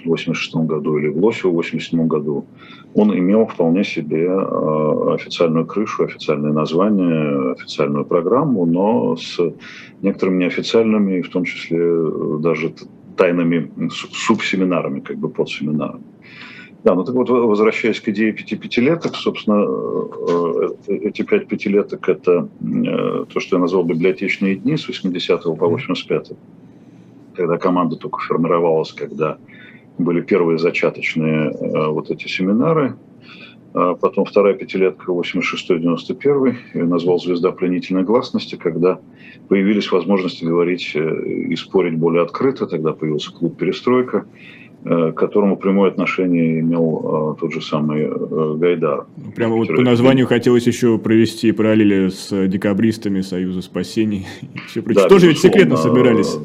1986 0.00 0.54
году 0.66 0.98
или 0.98 1.08
в 1.08 1.18
Лосе 1.18 1.48
в 1.48 1.50
1987 1.50 2.06
году, 2.06 2.46
он 2.94 3.16
имел 3.16 3.46
вполне 3.46 3.84
себе 3.84 4.26
э, 4.26 5.14
официальную 5.14 5.66
крышу, 5.66 6.04
официальное 6.04 6.52
название, 6.52 7.52
официальную 7.52 8.04
программу, 8.04 8.66
но 8.66 9.16
с 9.16 9.38
некоторыми 10.02 10.44
неофициальными, 10.44 11.20
в 11.20 11.28
том 11.30 11.44
числе 11.44 11.78
э, 11.80 12.38
даже 12.40 12.74
тайными 13.16 13.70
субсеминарами, 13.90 15.00
как 15.00 15.18
бы 15.18 15.28
подсеминарами. 15.28 16.04
Да, 16.84 16.94
ну 16.94 17.04
так 17.04 17.14
вот, 17.16 17.28
возвращаясь 17.28 18.00
к 18.00 18.08
идее 18.08 18.32
пяти 18.32 18.56
пятилеток, 18.56 19.16
собственно, 19.16 19.64
э, 19.66 20.68
эти 20.88 21.22
пять 21.22 21.48
пятилеток– 21.48 22.08
это 22.10 22.48
то, 23.32 23.40
что 23.40 23.56
я 23.56 23.60
назвал 23.60 23.84
библиотечные 23.84 24.54
дни 24.54 24.76
с 24.76 24.86
80 24.86 25.42
по 25.42 25.68
85 25.68 26.32
когда 27.38 27.56
команда 27.56 27.96
только 27.96 28.18
формировалась, 28.18 28.92
когда 28.92 29.38
были 29.98 30.20
первые 30.20 30.58
зачаточные 30.58 31.50
э, 31.50 31.88
вот 31.88 32.10
эти 32.10 32.28
семинары. 32.28 32.94
А 33.74 33.94
потом 33.94 34.24
вторая 34.24 34.54
пятилетка 34.54 35.12
86-91, 35.12 36.54
я 36.74 36.84
назвал 36.84 37.18
«Звезда 37.18 37.52
пленительной 37.52 38.02
гласности», 38.02 38.56
когда 38.56 38.98
появились 39.48 39.92
возможности 39.92 40.44
говорить 40.44 40.92
э, 40.94 41.26
и 41.50 41.56
спорить 41.56 41.96
более 41.96 42.22
открыто. 42.22 42.66
Тогда 42.66 42.92
появился 42.92 43.32
клуб 43.32 43.56
«Перестройка», 43.58 44.24
Э, 44.84 45.10
к 45.10 45.18
которому 45.18 45.56
прямое 45.56 45.90
отношение 45.90 46.60
имел 46.60 47.36
тот 47.40 47.52
же 47.52 47.60
самый 47.60 48.08
Гайдар. 48.58 49.06
Прямо 49.34 49.56
вот 49.56 49.66
по 49.66 49.82
названию 49.82 50.28
хотелось 50.28 50.68
еще 50.68 50.98
провести 50.98 51.50
параллели 51.50 52.10
с 52.10 52.46
декабристами 52.46 53.22
Союза 53.22 53.60
спасений. 53.60 54.26
Все 54.68 54.80
да, 54.82 55.08
Тоже 55.08 55.28
ведь 55.28 55.40
секретно 55.40 55.76
собирались. 55.76 56.38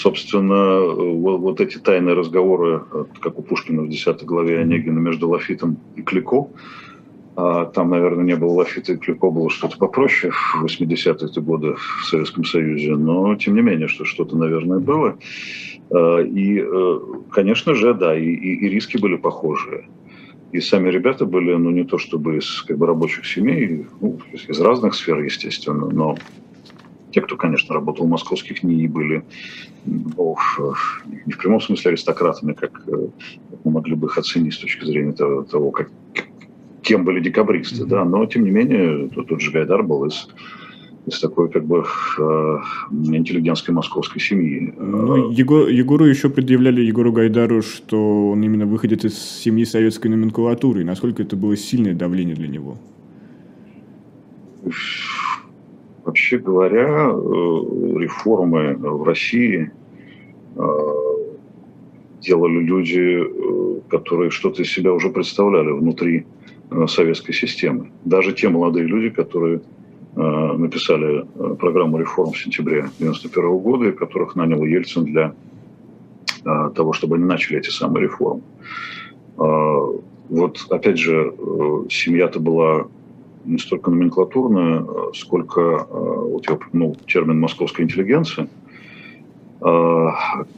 Собственно, 0.00 0.80
вот, 0.80 1.40
вот 1.40 1.60
эти 1.60 1.76
тайные 1.76 2.14
разговоры, 2.14 2.82
как 3.20 3.38
у 3.38 3.42
Пушкина 3.42 3.82
в 3.82 3.88
10 3.90 4.24
главе 4.24 4.60
Онегина 4.60 4.98
между 4.98 5.28
Лафитом 5.28 5.76
и 5.94 6.00
Клико, 6.00 6.48
а 7.36 7.66
там, 7.66 7.90
наверное, 7.90 8.24
не 8.24 8.34
было 8.34 8.52
Лафита 8.52 8.94
и 8.94 8.96
Клико, 8.96 9.30
было 9.30 9.50
что-то 9.50 9.76
попроще 9.76 10.32
в 10.32 10.64
80-е 10.64 11.42
годы 11.42 11.74
в 11.74 12.06
Советском 12.06 12.44
Союзе, 12.44 12.96
но 12.96 13.34
тем 13.36 13.54
не 13.54 13.60
менее, 13.60 13.88
что 13.88 14.06
что-то, 14.06 14.38
наверное, 14.38 14.78
было. 14.78 15.18
Э, 15.90 16.24
и, 16.24 16.60
э, 16.60 17.00
конечно 17.30 17.74
же, 17.74 17.92
да, 17.92 18.16
и, 18.16 18.24
и, 18.24 18.66
и 18.66 18.68
риски 18.70 18.96
были 18.96 19.16
похожие. 19.16 19.84
И 20.52 20.60
сами 20.60 20.88
ребята 20.88 21.26
были, 21.26 21.54
ну, 21.54 21.70
не 21.70 21.84
то 21.84 21.98
чтобы 21.98 22.38
из 22.38 22.62
как 22.62 22.78
бы, 22.78 22.86
рабочих 22.86 23.26
семей, 23.26 23.86
ну, 24.00 24.18
из 24.48 24.60
разных 24.60 24.94
сфер, 24.94 25.20
естественно, 25.20 25.90
но 25.92 26.16
те, 27.12 27.20
кто, 27.20 27.36
конечно, 27.36 27.74
работал 27.74 28.06
в 28.06 28.08
московских 28.08 28.62
НИИ, 28.62 28.86
были 28.86 29.24
ну, 29.84 30.36
не 31.26 31.32
в 31.32 31.38
прямом 31.38 31.60
смысле 31.60 31.90
аристократами, 31.90 32.52
как, 32.52 32.82
э, 32.86 33.08
как 33.50 33.64
мы 33.64 33.72
могли 33.72 33.94
бы 33.94 34.06
их 34.06 34.18
оценить 34.18 34.54
с 34.54 34.58
точки 34.58 34.84
зрения 34.84 35.12
того, 35.12 35.42
того 35.42 35.70
как, 35.70 35.90
кем 36.82 37.04
были 37.04 37.20
декабристы, 37.20 37.82
mm-hmm. 37.82 37.88
да, 37.88 38.04
но, 38.04 38.26
тем 38.26 38.44
не 38.44 38.50
менее, 38.50 39.08
тот, 39.08 39.28
тот 39.28 39.40
же 39.40 39.50
Гайдар 39.50 39.82
был 39.82 40.04
из 40.04 40.28
из 41.06 41.18
такой 41.18 41.48
как 41.50 41.64
бы 41.64 41.84
э, 42.18 42.58
интеллигентской 42.92 43.74
московской 43.74 44.20
семьи. 44.20 44.72
Ну, 44.76 45.30
Егор, 45.30 45.68
Егору 45.68 46.04
еще 46.04 46.28
предъявляли 46.28 46.82
Егору 46.82 47.10
Гайдару, 47.10 47.62
что 47.62 48.30
он 48.30 48.42
именно 48.42 48.66
выходит 48.66 49.04
из 49.04 49.18
семьи 49.18 49.64
советской 49.64 50.08
номенклатуры. 50.08 50.84
насколько 50.84 51.22
это 51.22 51.36
было 51.36 51.56
сильное 51.56 51.94
давление 51.94 52.36
для 52.36 52.48
него? 52.48 52.76
Вообще 56.04 56.38
говоря, 56.38 57.10
э, 57.10 57.98
реформы 57.98 58.74
в 58.74 59.02
России 59.04 59.70
э, 60.56 60.60
делали 62.20 62.60
люди, 62.60 63.24
которые 63.88 64.30
что-то 64.30 64.62
из 64.62 64.72
себя 64.72 64.92
уже 64.92 65.10
представляли 65.10 65.70
внутри 65.70 66.26
советской 66.86 67.32
системы. 67.32 67.90
Даже 68.04 68.32
те 68.32 68.48
молодые 68.48 68.86
люди, 68.86 69.08
которые 69.10 69.60
Э, 70.16 70.52
написали 70.56 71.24
э, 71.24 71.54
программу 71.54 71.98
реформ 71.98 72.32
в 72.32 72.38
сентябре 72.38 72.80
1991 72.80 73.58
года, 73.58 73.92
которых 73.92 74.34
нанял 74.34 74.64
Ельцин 74.64 75.04
для 75.04 75.34
э, 76.44 76.70
того, 76.74 76.92
чтобы 76.92 77.14
они 77.16 77.24
начали 77.24 77.58
эти 77.58 77.70
самые 77.70 78.04
реформы. 78.04 78.42
Вот, 79.36 80.66
опять 80.68 80.98
же, 80.98 81.32
семья-то 81.90 82.38
была 82.38 82.86
не 83.44 83.58
столько 83.58 83.90
номенклатурная, 83.90 84.84
сколько, 85.14 85.86
вот 85.88 86.46
я 86.48 86.54
упомянул 86.54 86.96
термин 87.06 87.40
«московская 87.40 87.84
интеллигенция». 87.84 88.48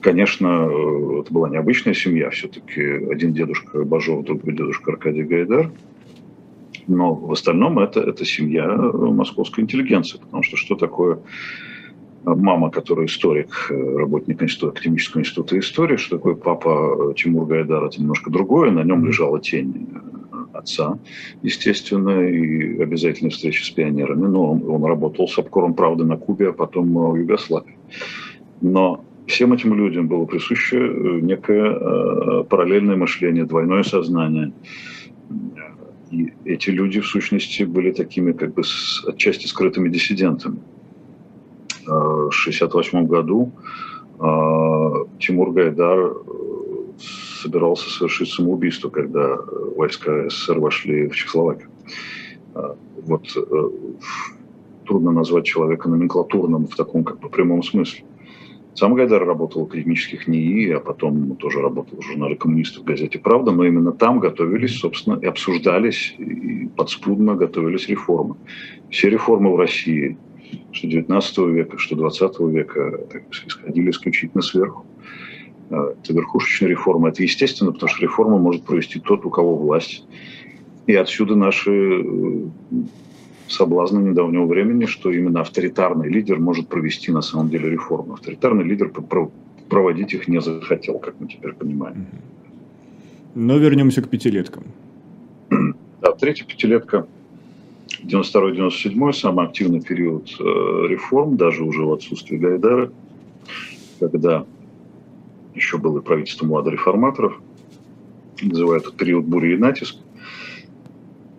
Конечно, 0.00 0.70
это 1.20 1.32
была 1.32 1.48
необычная 1.48 1.94
семья, 1.94 2.30
все-таки 2.30 2.82
один 2.82 3.32
дедушка 3.32 3.84
Бажов, 3.84 4.24
другой 4.24 4.54
дедушка 4.54 4.92
Аркадий 4.92 5.24
Гайдар– 5.24 5.70
но 6.86 7.14
в 7.14 7.32
остальном 7.32 7.78
это, 7.78 8.00
это 8.00 8.24
семья 8.24 8.64
э, 8.64 8.96
московской 8.96 9.64
интеллигенции, 9.64 10.18
потому 10.18 10.42
что 10.42 10.56
что 10.56 10.74
такое 10.74 11.18
мама, 12.24 12.70
которая 12.70 13.06
историк, 13.06 13.68
э, 13.70 13.74
работник 13.74 14.42
института, 14.42 14.72
Академического 14.72 15.20
института 15.20 15.58
истории, 15.58 15.96
что 15.96 16.16
такое 16.16 16.34
папа 16.34 17.10
э, 17.10 17.14
Тимур 17.14 17.46
Гайдар, 17.46 17.84
это 17.84 18.00
немножко 18.00 18.30
другое, 18.30 18.70
на 18.70 18.82
нем 18.82 19.04
лежала 19.04 19.40
тень 19.40 19.88
отца, 20.52 20.98
естественно, 21.42 22.20
и 22.28 22.80
обязательные 22.82 23.30
встречи 23.30 23.62
с 23.64 23.70
пионерами. 23.70 24.26
Но 24.26 24.52
он, 24.52 24.68
он 24.68 24.84
работал 24.84 25.28
с 25.28 25.38
обкором 25.38 25.74
правды 25.74 26.04
на 26.04 26.16
Кубе, 26.16 26.50
а 26.50 26.52
потом 26.52 26.92
в 26.94 27.16
Югославии. 27.16 27.76
Но 28.60 29.04
всем 29.26 29.52
этим 29.52 29.74
людям 29.74 30.08
было 30.08 30.24
присуще 30.24 30.78
некое 31.22 32.44
параллельное 32.44 32.96
мышление, 32.96 33.44
двойное 33.44 33.82
сознание– 33.82 34.52
и 36.12 36.30
эти 36.44 36.68
люди, 36.68 37.00
в 37.00 37.06
сущности, 37.06 37.62
были 37.62 37.90
такими 37.90 38.32
как 38.32 38.52
бы 38.52 38.62
отчасти 39.08 39.46
скрытыми 39.46 39.88
диссидентами. 39.88 40.58
В 41.86 42.28
1968 42.28 43.06
году 43.06 43.52
Тимур 45.18 45.52
Гайдар 45.52 45.98
э, 45.98 46.12
собирался 46.98 47.90
совершить 47.90 48.30
самоубийство, 48.30 48.90
когда 48.90 49.36
войска 49.76 50.28
СССР 50.28 50.58
вошли 50.58 51.08
в 51.08 51.14
Чехословакию. 51.14 51.68
А, 52.54 52.76
вот 53.02 53.26
э, 53.36 53.70
трудно 54.86 55.12
назвать 55.12 55.44
человека 55.44 55.88
номенклатурным 55.88 56.66
в 56.66 56.76
таком 56.76 57.04
как 57.04 57.20
бы 57.20 57.28
прямом 57.28 57.62
смысле. 57.62 58.04
Сам 58.74 58.94
Гайдар 58.94 59.24
работал 59.24 59.62
в 59.62 59.66
академических 59.66 60.26
НИИ, 60.26 60.70
а 60.70 60.80
потом 60.80 61.36
тоже 61.36 61.60
работал 61.60 61.98
в 61.98 62.02
журнале 62.02 62.36
коммунистов 62.36 62.84
в 62.84 62.86
газете 62.86 63.18
«Правда», 63.18 63.52
но 63.52 63.66
именно 63.66 63.92
там 63.92 64.18
готовились, 64.18 64.78
собственно, 64.78 65.18
и 65.20 65.26
обсуждались, 65.26 66.14
и 66.18 66.68
подспудно 66.74 67.34
готовились 67.34 67.88
реформы. 67.88 68.36
Все 68.88 69.10
реформы 69.10 69.52
в 69.52 69.56
России, 69.56 70.16
что 70.70 70.86
19 70.88 71.38
века, 71.38 71.76
что 71.76 71.96
20 71.96 72.40
века, 72.40 72.98
так, 73.12 73.24
исходили 73.46 73.90
исключительно 73.90 74.42
сверху. 74.42 74.86
А, 75.72 75.92
это 75.92 76.12
верхушечная 76.12 76.68
реформа. 76.68 77.08
Это 77.08 77.22
естественно, 77.22 77.72
потому 77.72 77.88
что 77.88 78.02
реформа 78.02 78.38
может 78.38 78.64
провести 78.64 79.00
тот, 79.00 79.24
у 79.24 79.30
кого 79.30 79.56
власть. 79.56 80.04
И 80.86 80.94
отсюда 80.94 81.34
наши 81.34 81.70
э, 81.70 82.44
соблазна 83.48 84.00
недавнего 84.00 84.46
времени, 84.46 84.84
что 84.84 85.10
именно 85.10 85.40
авторитарный 85.40 86.08
лидер 86.08 86.38
может 86.38 86.68
провести 86.68 87.10
на 87.10 87.22
самом 87.22 87.48
деле 87.48 87.70
реформы. 87.70 88.14
Авторитарный 88.14 88.64
лидер 88.64 88.92
проводить 89.68 90.12
их 90.12 90.28
не 90.28 90.40
захотел, 90.40 90.98
как 90.98 91.14
мы 91.18 91.28
теперь 91.28 91.54
понимаем. 91.54 92.06
Но 93.34 93.56
вернемся 93.56 94.02
к 94.02 94.08
пятилеткам. 94.08 94.64
Да, 96.02 96.10
третья 96.10 96.44
пятилетка 96.44 97.06
92-97 98.02 99.12
самый 99.12 99.46
активный 99.46 99.80
период 99.80 100.28
э, 100.40 100.42
реформ, 100.88 101.36
даже 101.36 101.62
уже 101.62 101.84
в 101.84 101.92
отсутствии 101.92 102.38
Гайдара, 102.38 102.90
когда 104.00 104.44
еще 105.54 105.78
было 105.78 106.00
правительство 106.00 106.46
младореформаторов, 106.46 107.40
называют 108.40 108.84
этот 108.84 108.96
период 108.96 109.24
бури 109.24 109.54
и 109.54 109.56
натиск. 109.56 109.96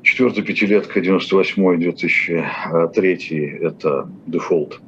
Четвертая 0.02 0.44
пятилетка, 0.44 1.00
98-2003, 1.00 3.60
это 3.62 4.10
дефолт, 4.28 4.82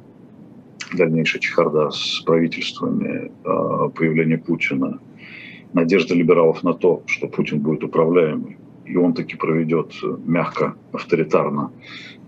дальнейшая 0.92 1.40
чехарда 1.40 1.90
с 1.90 2.20
правительствами, 2.20 3.32
а, 3.44 3.88
появление 3.88 4.36
Путина, 4.38 5.00
надежда 5.72 6.14
либералов 6.14 6.62
на 6.62 6.74
то, 6.74 7.02
что 7.06 7.28
Путин 7.28 7.60
будет 7.60 7.82
управляемый, 7.82 8.58
и 8.84 8.94
он 8.96 9.14
таки 9.14 9.36
проведет 9.36 9.94
мягко, 10.24 10.76
авторитарно 10.92 11.72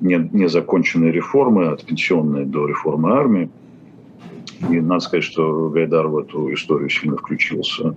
незаконченные 0.00 1.12
реформы, 1.12 1.68
от 1.68 1.84
пенсионной 1.84 2.44
до 2.44 2.66
реформы 2.66 3.12
армии. 3.12 3.50
И 4.70 4.80
надо 4.80 5.00
сказать, 5.00 5.24
что 5.24 5.68
Гайдар 5.70 6.08
в 6.08 6.18
эту 6.18 6.52
историю 6.52 6.88
сильно 6.88 7.16
включился. 7.16 7.96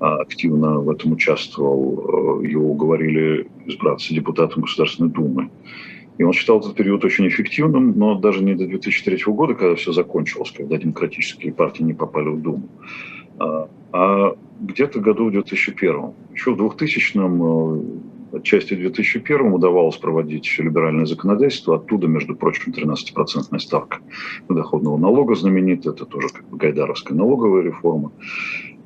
А, 0.00 0.16
активно 0.16 0.80
в 0.80 0.90
этом 0.90 1.12
участвовал. 1.12 2.40
Э, 2.42 2.46
его 2.46 2.70
уговорили 2.70 3.48
избраться 3.66 4.12
депутатом 4.12 4.62
Государственной 4.62 5.10
Думы. 5.10 5.50
И 6.18 6.22
он 6.22 6.32
считал 6.32 6.60
этот 6.60 6.74
период 6.74 7.04
очень 7.04 7.26
эффективным, 7.28 7.98
но 7.98 8.14
даже 8.14 8.42
не 8.42 8.54
до 8.54 8.66
2003 8.66 9.18
года, 9.32 9.54
когда 9.54 9.74
все 9.74 9.92
закончилось, 9.92 10.52
когда 10.56 10.76
демократические 10.76 11.52
партии 11.52 11.82
не 11.82 11.94
попали 11.94 12.28
в 12.28 12.40
Думу, 12.40 12.68
а, 13.38 13.68
а 13.92 14.36
где-то 14.60 15.00
году 15.00 15.26
в 15.26 15.32
2001. 15.32 16.12
Еще 16.32 16.54
в 16.54 16.60
2000-м, 16.60 17.42
э, 17.42 17.82
отчасти 18.36 18.74
в 18.74 18.78
2001 18.78 19.52
удавалось 19.52 19.96
проводить 19.96 20.58
либеральное 20.58 21.06
законодательство. 21.06 21.76
Оттуда, 21.76 22.06
между 22.06 22.34
прочим, 22.34 22.72
13% 22.72 23.58
ставка 23.58 23.98
доходного 24.48 24.96
налога 24.96 25.34
знаменитая. 25.34 25.92
Это 25.92 26.04
тоже 26.04 26.28
как 26.28 26.48
бы 26.48 26.56
гайдаровская 26.56 27.16
налоговая 27.16 27.62
реформа. 27.62 28.12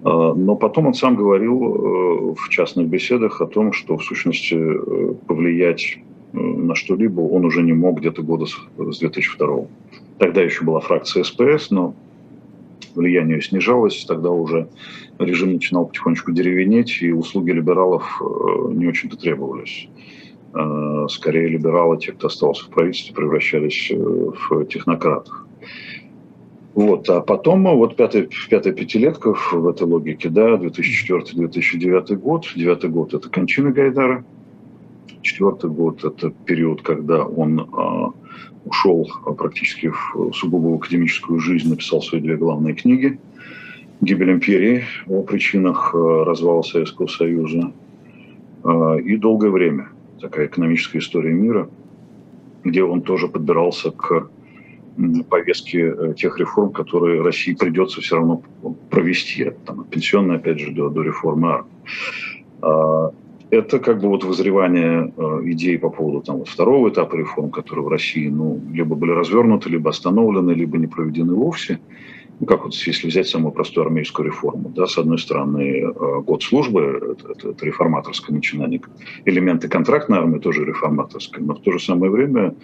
А, 0.04 0.34
но 0.34 0.56
потом 0.56 0.86
он 0.86 0.94
сам 0.94 1.16
говорил 1.16 1.74
э, 1.74 2.34
в 2.34 2.48
частных 2.48 2.88
беседах 2.88 3.40
о 3.40 3.46
том, 3.46 3.72
что 3.72 3.96
в 3.96 4.04
сущности 4.04 4.54
э, 4.54 5.14
повлиять 5.26 5.98
э, 6.32 6.38
на 6.38 6.74
что-либо 6.74 7.20
он 7.20 7.44
уже 7.44 7.62
не 7.62 7.72
мог 7.72 7.98
где-то 7.98 8.22
года 8.22 8.46
с 8.46 8.98
2002. 8.98 9.66
Тогда 10.18 10.42
еще 10.42 10.64
была 10.64 10.80
фракция 10.80 11.24
СПС, 11.24 11.70
но 11.70 11.94
влияние 12.94 13.40
снижалось, 13.40 14.04
тогда 14.06 14.30
уже 14.30 14.68
режим 15.18 15.52
начинал 15.54 15.86
потихонечку 15.86 16.32
деревенеть, 16.32 17.02
и 17.02 17.12
услуги 17.12 17.50
либералов 17.50 18.22
не 18.70 18.86
очень-то 18.86 19.16
требовались. 19.16 19.88
Скорее 21.08 21.48
либералы, 21.48 21.98
те, 21.98 22.12
кто 22.12 22.28
остался 22.28 22.64
в 22.64 22.70
правительстве, 22.70 23.14
превращались 23.14 23.90
в 23.90 24.64
технократов. 24.66 25.44
Вот. 26.74 27.08
А 27.10 27.20
потом 27.20 27.64
вот 27.76 27.96
пятая, 27.96 28.28
пятая 28.48 28.72
пятилетка 28.72 29.34
в 29.34 29.66
этой 29.68 29.86
логике, 29.86 30.28
да, 30.28 30.54
2004-2009 30.56 32.14
год. 32.16 32.46
Девятый 32.54 32.88
год– 32.88 33.14
это 33.14 33.28
кончина 33.28 33.72
Гайдара. 33.72 34.24
Четвертый 35.22 35.70
год– 35.70 36.04
это 36.04 36.30
период, 36.30 36.82
когда 36.82 37.24
он 37.24 37.68
ушел 38.64 39.08
практически 39.36 39.88
в 39.90 40.32
сугубо 40.32 40.76
академическую 40.76 41.40
жизнь, 41.40 41.68
написал 41.68 42.00
свои 42.00 42.20
две 42.20 42.36
главные 42.36 42.74
книги. 42.74 43.18
«Гибель 44.00 44.32
империи» 44.32 44.84
о 45.06 45.22
причинах 45.22 45.94
а, 45.94 46.24
развала 46.24 46.62
Советского 46.62 47.06
Союза. 47.06 47.72
А, 48.64 48.96
и 48.96 49.16
«Долгое 49.16 49.50
время»– 49.50 49.88
такая 50.20 50.46
экономическая 50.46 50.98
история 50.98 51.32
мира, 51.32 51.68
где 52.64 52.82
он 52.82 53.02
тоже 53.02 53.28
подбирался 53.28 53.90
к 53.90 54.30
повестки 55.28 55.76
э, 55.76 56.14
тех 56.14 56.38
реформ, 56.40 56.72
которые 56.72 57.22
России 57.22 57.54
придется 57.54 58.00
все 58.00 58.16
равно 58.16 58.42
провести. 58.90 59.52
Там, 59.64 59.84
пенсионная, 59.84 60.36
опять 60.36 60.58
же, 60.58 60.72
до, 60.72 60.90
до 60.90 61.02
реформы 61.02 61.50
армии. 61.50 61.72
А, 62.62 63.12
это 63.50 63.78
как 63.78 64.00
бы 64.00 64.08
вот 64.08 64.24
возревание 64.24 65.12
э, 65.16 65.40
идей 65.44 65.78
по 65.78 65.88
поводу 65.88 66.20
там, 66.20 66.38
вот 66.38 66.48
второго 66.48 66.90
этапа 66.90 67.16
реформ, 67.16 67.50
которые 67.50 67.84
в 67.84 67.88
России 67.88 68.28
ну, 68.28 68.60
либо 68.72 68.94
были 68.94 69.12
развернуты, 69.12 69.70
либо 69.70 69.90
остановлены, 69.90 70.52
либо 70.52 70.78
не 70.78 70.86
проведены 70.86 71.34
вовсе. 71.34 71.78
Ну, 72.40 72.46
как 72.46 72.64
вот 72.64 72.74
если 72.74 73.08
взять 73.08 73.28
самую 73.28 73.52
простую 73.52 73.86
армейскую 73.86 74.26
реформу, 74.26 74.68
да, 74.68 74.86
с 74.86 74.96
одной 74.96 75.18
стороны, 75.18 75.80
э, 75.80 76.20
год 76.20 76.42
службы, 76.42 77.16
это, 77.18 77.32
это, 77.32 77.48
это 77.50 77.66
реформаторское 77.66 78.34
начинание, 78.34 78.80
элементы 79.24 79.68
контрактной 79.68 80.18
армии 80.18 80.38
тоже 80.38 80.64
реформаторское, 80.64 81.44
но 81.44 81.54
в 81.54 81.60
то 81.60 81.72
же 81.72 81.80
самое 81.80 82.12
время 82.12 82.54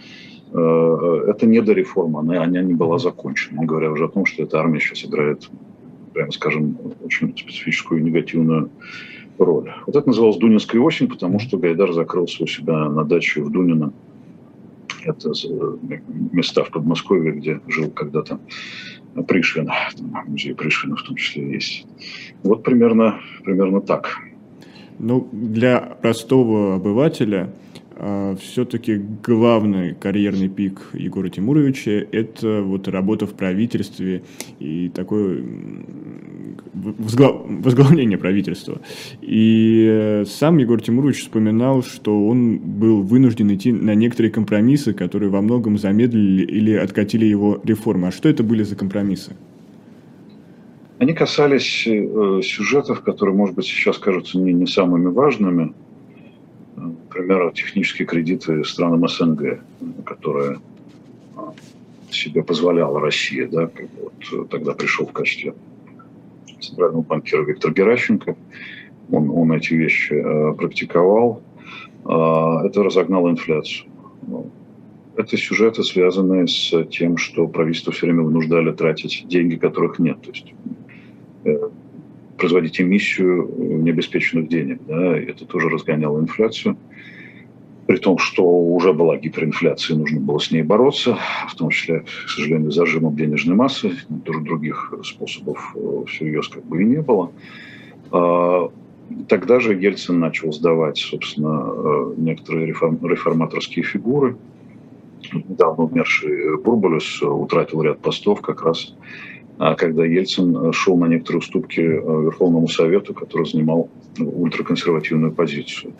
Э, 0.54 1.24
это 1.26 1.46
не 1.46 1.60
до 1.60 1.72
реформы, 1.72 2.20
она, 2.20 2.44
она 2.44 2.62
не 2.62 2.74
была 2.74 2.98
закончена, 2.98 3.60
не 3.60 3.66
говоря 3.66 3.90
уже 3.90 4.04
о 4.04 4.08
том, 4.08 4.24
что 4.24 4.44
эта 4.44 4.60
армия 4.60 4.78
сейчас 4.78 5.04
играет, 5.04 5.50
прямо 6.12 6.30
скажем, 6.30 6.78
очень 7.02 7.37
специфическую 7.37 8.02
негативную 8.02 8.70
роль. 9.37 9.72
Вот 9.87 9.96
это 9.96 10.06
называлось 10.06 10.37
Дунинская 10.37 10.80
осень, 10.80 11.08
потому 11.08 11.40
что 11.40 11.58
Гайдар 11.58 11.92
закрылся 11.92 12.44
у 12.44 12.46
себя 12.46 12.88
на 12.88 13.04
даче 13.04 13.42
в 13.42 13.50
Дунино. 13.50 13.92
Это 15.04 15.32
места 16.32 16.62
в 16.62 16.70
Подмосковье, 16.70 17.32
где 17.32 17.60
жил 17.66 17.90
когда-то 17.90 18.38
Пришвин, 19.22 19.70
музей 20.27 20.55
Пришвина 20.55 20.96
в 20.96 21.03
том 21.03 21.16
числе 21.16 21.53
есть. 21.53 21.87
Вот 22.42 22.62
примерно, 22.62 23.20
примерно 23.44 23.81
так. 23.81 24.18
Ну, 24.98 25.29
для 25.33 25.81
простого 25.81 26.77
обывателя 26.77 27.53
а, 27.96 28.37
все-таки 28.37 28.96
главный 28.96 29.94
карьерный 29.94 30.48
пик 30.48 30.81
Егора 30.92 31.29
Тимуровича– 31.29 31.90
это 32.12 32.62
вот 32.62 32.88
работа 32.88 33.27
в 33.27 33.35
правительстве 33.35 34.24
и 34.59 34.88
такое 34.88 35.44
возглавление 36.85 38.18
правительства. 38.18 38.81
И 39.20 39.87
э, 39.88 40.25
сам 40.27 40.59
Егор 40.59 40.81
Тимурович 40.81 41.20
вспоминал, 41.23 41.83
что 41.83 42.27
он 42.27 42.59
был 42.59 43.03
вынужден 43.03 43.55
идти 43.55 43.73
на 43.73 43.94
некоторые 43.94 44.33
компромиссы, 44.33 44.92
которые 44.92 45.31
во 45.31 45.40
многом 45.40 45.79
замедлили 45.79 46.44
или 46.44 46.73
откатили 46.75 47.25
его 47.25 47.61
реформы. 47.64 48.09
А 48.09 48.12
что 48.12 48.29
это 48.29 48.42
были 48.42 48.62
за 48.62 48.77
компромиссы? 48.77 49.37
Они 50.99 51.12
касались 51.12 51.87
э, 51.87 52.40
сюжетов, 52.42 53.03
которые, 53.03 53.35
может 53.35 53.57
быть, 53.57 53.66
сейчас 53.66 53.99
кажутся 53.99 54.38
не, 54.38 54.53
не 54.53 54.66
самыми 54.66 55.09
важными, 55.09 55.75
например, 56.77 57.53
технические 57.53 58.07
кредиты 58.07 58.64
странам 58.64 59.09
СНГ, 59.09 59.61
которые 60.05 60.59
а, 61.37 61.53
себе 62.11 62.42
позволяла 62.42 63.01
Россия, 63.01 63.49
да, 63.49 63.70
вот 64.33 64.49
тогда 64.51 64.73
пришел 64.73 65.07
в 65.07 65.12
качестве 65.12 65.55
центрального 66.64 67.03
банкира 67.03 67.42
Виктор 67.44 67.72
Геращенко, 67.72 68.37
он, 69.11 69.31
он 69.31 69.53
эти 69.53 69.74
вещи 69.74 70.14
э, 70.14 70.55
практиковал, 70.55 71.42
э, 72.05 72.66
это 72.66 72.83
разогнало 72.83 73.31
инфляцию. 73.31 73.90
Ну, 74.27 74.50
это 75.16 75.37
сюжеты, 75.37 75.83
связанные 75.85 76.46
с 76.48 76.85
тем, 76.87 77.16
что 77.16 77.46
правительство 77.46 77.92
все 77.92 78.07
время 78.07 78.22
вынуждали 78.22 78.72
тратить 78.72 79.27
деньги, 79.29 79.57
которых 79.57 79.98
нет. 79.98 80.20
То 80.22 80.31
есть 80.31 80.55
э, 81.44 81.57
производить 82.37 82.81
эмиссию 82.81 83.83
необеспеченных 83.83 84.48
денег. 84.48 84.81
Да, 84.88 85.16
это 85.16 85.44
тоже 85.46 85.68
разгоняло 85.68 86.18
инфляцию. 86.20 86.77
При 87.87 87.99
том, 87.99 88.16
что 88.18 88.42
уже 88.44 88.92
была 88.94 89.16
гиперинфляция, 89.16 89.97
нужно 89.97 90.20
было 90.20 90.38
с 90.38 90.51
ней 90.51 90.62
бороться, 90.62 91.18
в 91.49 91.55
том 91.55 91.68
числе, 91.68 92.01
к 92.01 92.31
сожалению, 92.31 92.70
зажимом 92.70 93.14
денежной 93.14 93.57
массы, 93.57 93.92
других 94.09 94.94
способов 95.05 95.75
э, 95.75 96.05
всерьез 96.09 96.49
как 96.49 96.64
бы 96.64 96.83
и 96.83 96.87
не 96.87 97.03
было. 97.03 97.31
А, 98.11 98.70
тогда 99.29 99.61
же 99.61 99.75
Ельцин 99.75 100.18
начал 100.18 100.51
сдавать, 100.53 100.97
собственно, 100.97 101.62
э, 101.66 102.14
некоторые 102.16 102.68
реформаторские 102.68 103.85
фигуры. 103.85 104.37
недавно 105.33 105.85
умерший 105.85 106.57
Бурбулюс 106.62 107.23
утратил 107.23 107.83
ряд 107.83 108.01
постов 108.01 108.40
как 108.40 108.62
раз 108.62 108.94
а 109.57 109.77
когда 109.77 110.05
Ельцин 110.05 110.73
шел 110.73 110.97
на 110.97 111.07
некоторые 111.07 111.38
уступки 111.38 111.81
Верховному 111.81 112.66
Совету, 112.66 113.14
который 113.14 113.47
занимал 113.47 113.88
ультраконсервативную 114.18 115.33
позицию. 115.33 115.92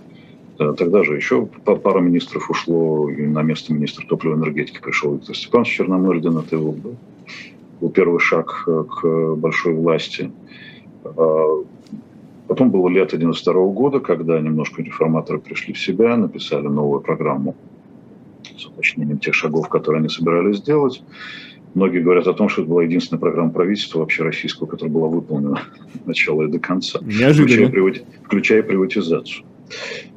Тогда 0.57 1.03
же 1.03 1.17
еще 1.17 1.47
пара 1.47 2.01
министров 2.01 2.49
ушло, 2.51 3.11
и 3.11 3.27
на 3.27 3.43
место 3.43 3.73
министра 3.73 4.07
топливной 4.07 4.38
энергетики 4.38 4.81
пришел 4.81 5.14
Виктор 5.14 5.35
Степанович 5.35 5.77
Черномырдин. 5.77 6.38
Это 6.38 6.57
его 6.57 6.73
был, 6.73 6.97
был 7.81 7.90
первый 7.90 8.21
шаг 8.21 8.64
к 8.64 9.35
большой 9.35 9.75
власти. 9.75 10.31
Потом 12.47 12.71
было 12.71 12.88
лето 12.88 13.17
92 13.17 13.67
года, 13.69 14.01
когда 14.01 14.38
немножко 14.38 14.83
реформаторы 14.83 15.38
пришли 15.38 15.73
в 15.73 15.79
себя, 15.79 16.17
написали 16.17 16.69
новую 16.69 17.01
программу 17.01 17.57
с 18.57 18.67
уточнением 18.67 19.19
тех 19.19 19.35
шагов, 19.35 19.69
которые 19.69 20.01
они 20.01 20.09
собирались 20.09 20.59
сделать. 20.59 21.03
Многие 21.75 22.01
говорят 22.01 22.29
о 22.29 22.35
том, 22.35 22.49
что 22.49 22.62
это 22.62 22.71
была 22.71 22.85
единственная 22.85 23.21
программа 23.21 23.51
правительства 23.51 23.99
вообще 23.99 24.23
российского, 24.23 24.69
которая 24.69 24.93
была 24.93 25.09
выполнена 25.09 25.62
от 25.95 26.07
начала 26.07 26.43
и 26.43 26.49
до 26.49 26.61
конца. 26.61 27.01
Включая, 27.45 27.69
привати... 27.71 28.03
включая 28.23 28.62
приватизацию. 28.62 29.45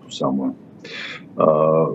Ту 0.07 0.13
самую. 0.13 0.55
А, 1.35 1.93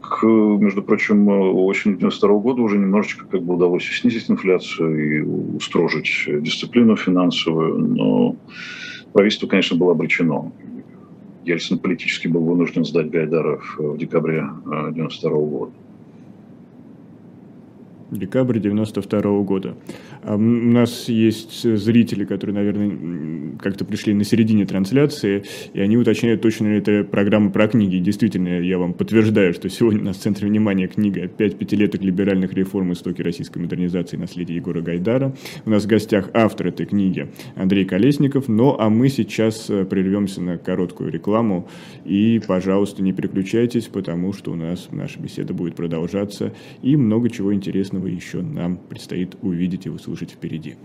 к, 0.00 0.24
между 0.24 0.82
прочим, 0.82 1.28
осенью 1.28 1.98
92 1.98 2.38
года 2.38 2.62
уже 2.62 2.78
немножечко 2.78 3.26
как 3.26 3.42
бы 3.42 3.54
удалось 3.54 3.84
снизить 3.84 4.30
инфляцию 4.30 5.16
и 5.16 5.20
устрожить 5.56 6.26
дисциплину 6.26 6.94
финансовую, 6.96 7.78
но 7.78 8.36
правительство, 9.12 9.46
конечно, 9.46 9.76
было 9.76 9.92
обречено. 9.92 10.52
Ельцин 11.44 11.78
политически 11.78 12.28
был 12.28 12.44
вынужден 12.44 12.84
сдать 12.84 13.10
Гайдаров 13.10 13.76
в 13.78 13.96
декабре 13.96 14.46
92 14.66 15.30
года. 15.30 15.72
Декабрь 18.12 18.58
92 18.58 19.42
года. 19.42 19.76
А 20.22 20.36
у 20.36 20.38
нас 20.38 21.08
есть 21.08 21.62
зрители, 21.62 22.24
которые, 22.24 22.54
наверное, 22.54 23.56
как-то 23.58 23.84
пришли 23.84 24.14
на 24.14 24.24
середине 24.24 24.66
трансляции, 24.66 25.44
и 25.72 25.80
они 25.80 25.96
уточняют, 25.96 26.42
точно 26.42 26.68
ли 26.68 26.78
это 26.78 27.04
программа 27.04 27.50
про 27.50 27.68
книги. 27.68 27.96
Действительно, 27.96 28.60
я 28.60 28.78
вам 28.78 28.92
подтверждаю, 28.92 29.54
что 29.54 29.68
сегодня 29.68 30.00
у 30.00 30.04
нас 30.04 30.18
в 30.18 30.20
центре 30.20 30.46
внимания 30.46 30.86
книга 30.86 31.26
«Пять 31.26 31.56
пятилеток 31.56 32.02
либеральных 32.02 32.52
реформ. 32.52 32.92
Истоки 32.92 33.22
российской 33.22 33.58
модернизации. 33.58 34.16
Наследие 34.16 34.56
Егора 34.56 34.82
Гайдара». 34.82 35.34
У 35.64 35.70
нас 35.70 35.84
в 35.84 35.86
гостях 35.86 36.30
автор 36.34 36.68
этой 36.68 36.86
книги 36.86 37.28
Андрей 37.56 37.84
Колесников. 37.84 38.48
Ну, 38.48 38.76
а 38.78 38.90
мы 38.90 39.08
сейчас 39.08 39.70
э, 39.70 39.84
прервемся 39.84 40.42
на 40.42 40.58
короткую 40.58 41.10
рекламу. 41.10 41.68
И, 42.04 42.40
пожалуйста, 42.46 43.02
не 43.02 43.12
переключайтесь, 43.12 43.86
потому 43.86 44.32
что 44.32 44.52
у 44.52 44.54
нас 44.54 44.88
наша 44.90 45.18
беседа 45.20 45.54
будет 45.54 45.74
продолжаться, 45.74 46.52
и 46.82 46.96
много 46.96 47.30
чего 47.30 47.54
интересного 47.54 48.01
еще 48.06 48.42
нам 48.42 48.76
предстоит 48.76 49.36
увидеть 49.42 49.86
и 49.86 49.90
услышать 49.90 50.32
впереди. 50.32 50.76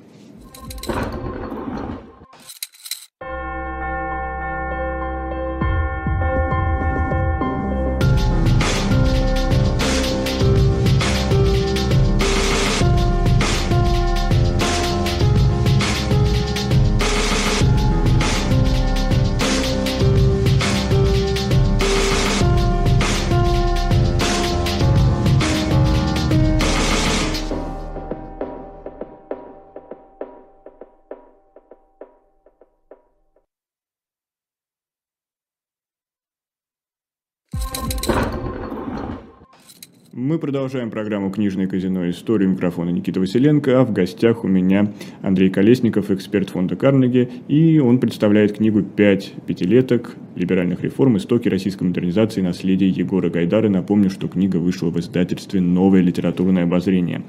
Мы 40.19 40.39
продолжаем 40.39 40.89
программу 40.89 41.29
«Книжное 41.29 41.67
казино. 41.67 42.09
Историю 42.09 42.49
микрофона 42.49 42.89
Никита 42.89 43.19
Василенко, 43.19 43.79
а 43.79 43.83
в 43.85 43.93
гостях 43.93 44.43
у 44.43 44.47
меня 44.47 44.91
Андрей 45.21 45.51
Колесников, 45.51 46.09
эксперт 46.09 46.49
фонда 46.49 46.75
Карнеги, 46.75 47.29
и 47.47 47.77
он 47.77 47.99
представляет 47.99 48.57
книгу 48.57 48.81
«Пять 48.81 49.31
пятилеток. 49.45 50.15
Либеральных 50.35 50.81
реформ. 50.81 51.17
Истоки 51.17 51.49
российской 51.49 51.83
модернизации. 51.83 52.41
Наследие 52.41 52.89
Егора 52.89 53.29
Гайдара». 53.29 53.69
Напомню, 53.69 54.09
что 54.09 54.27
книга 54.27 54.57
вышла 54.57 54.89
в 54.89 54.99
издательстве 54.99 55.61
«Новое 55.61 56.01
литературное 56.01 56.63
обозрение». 56.63 57.21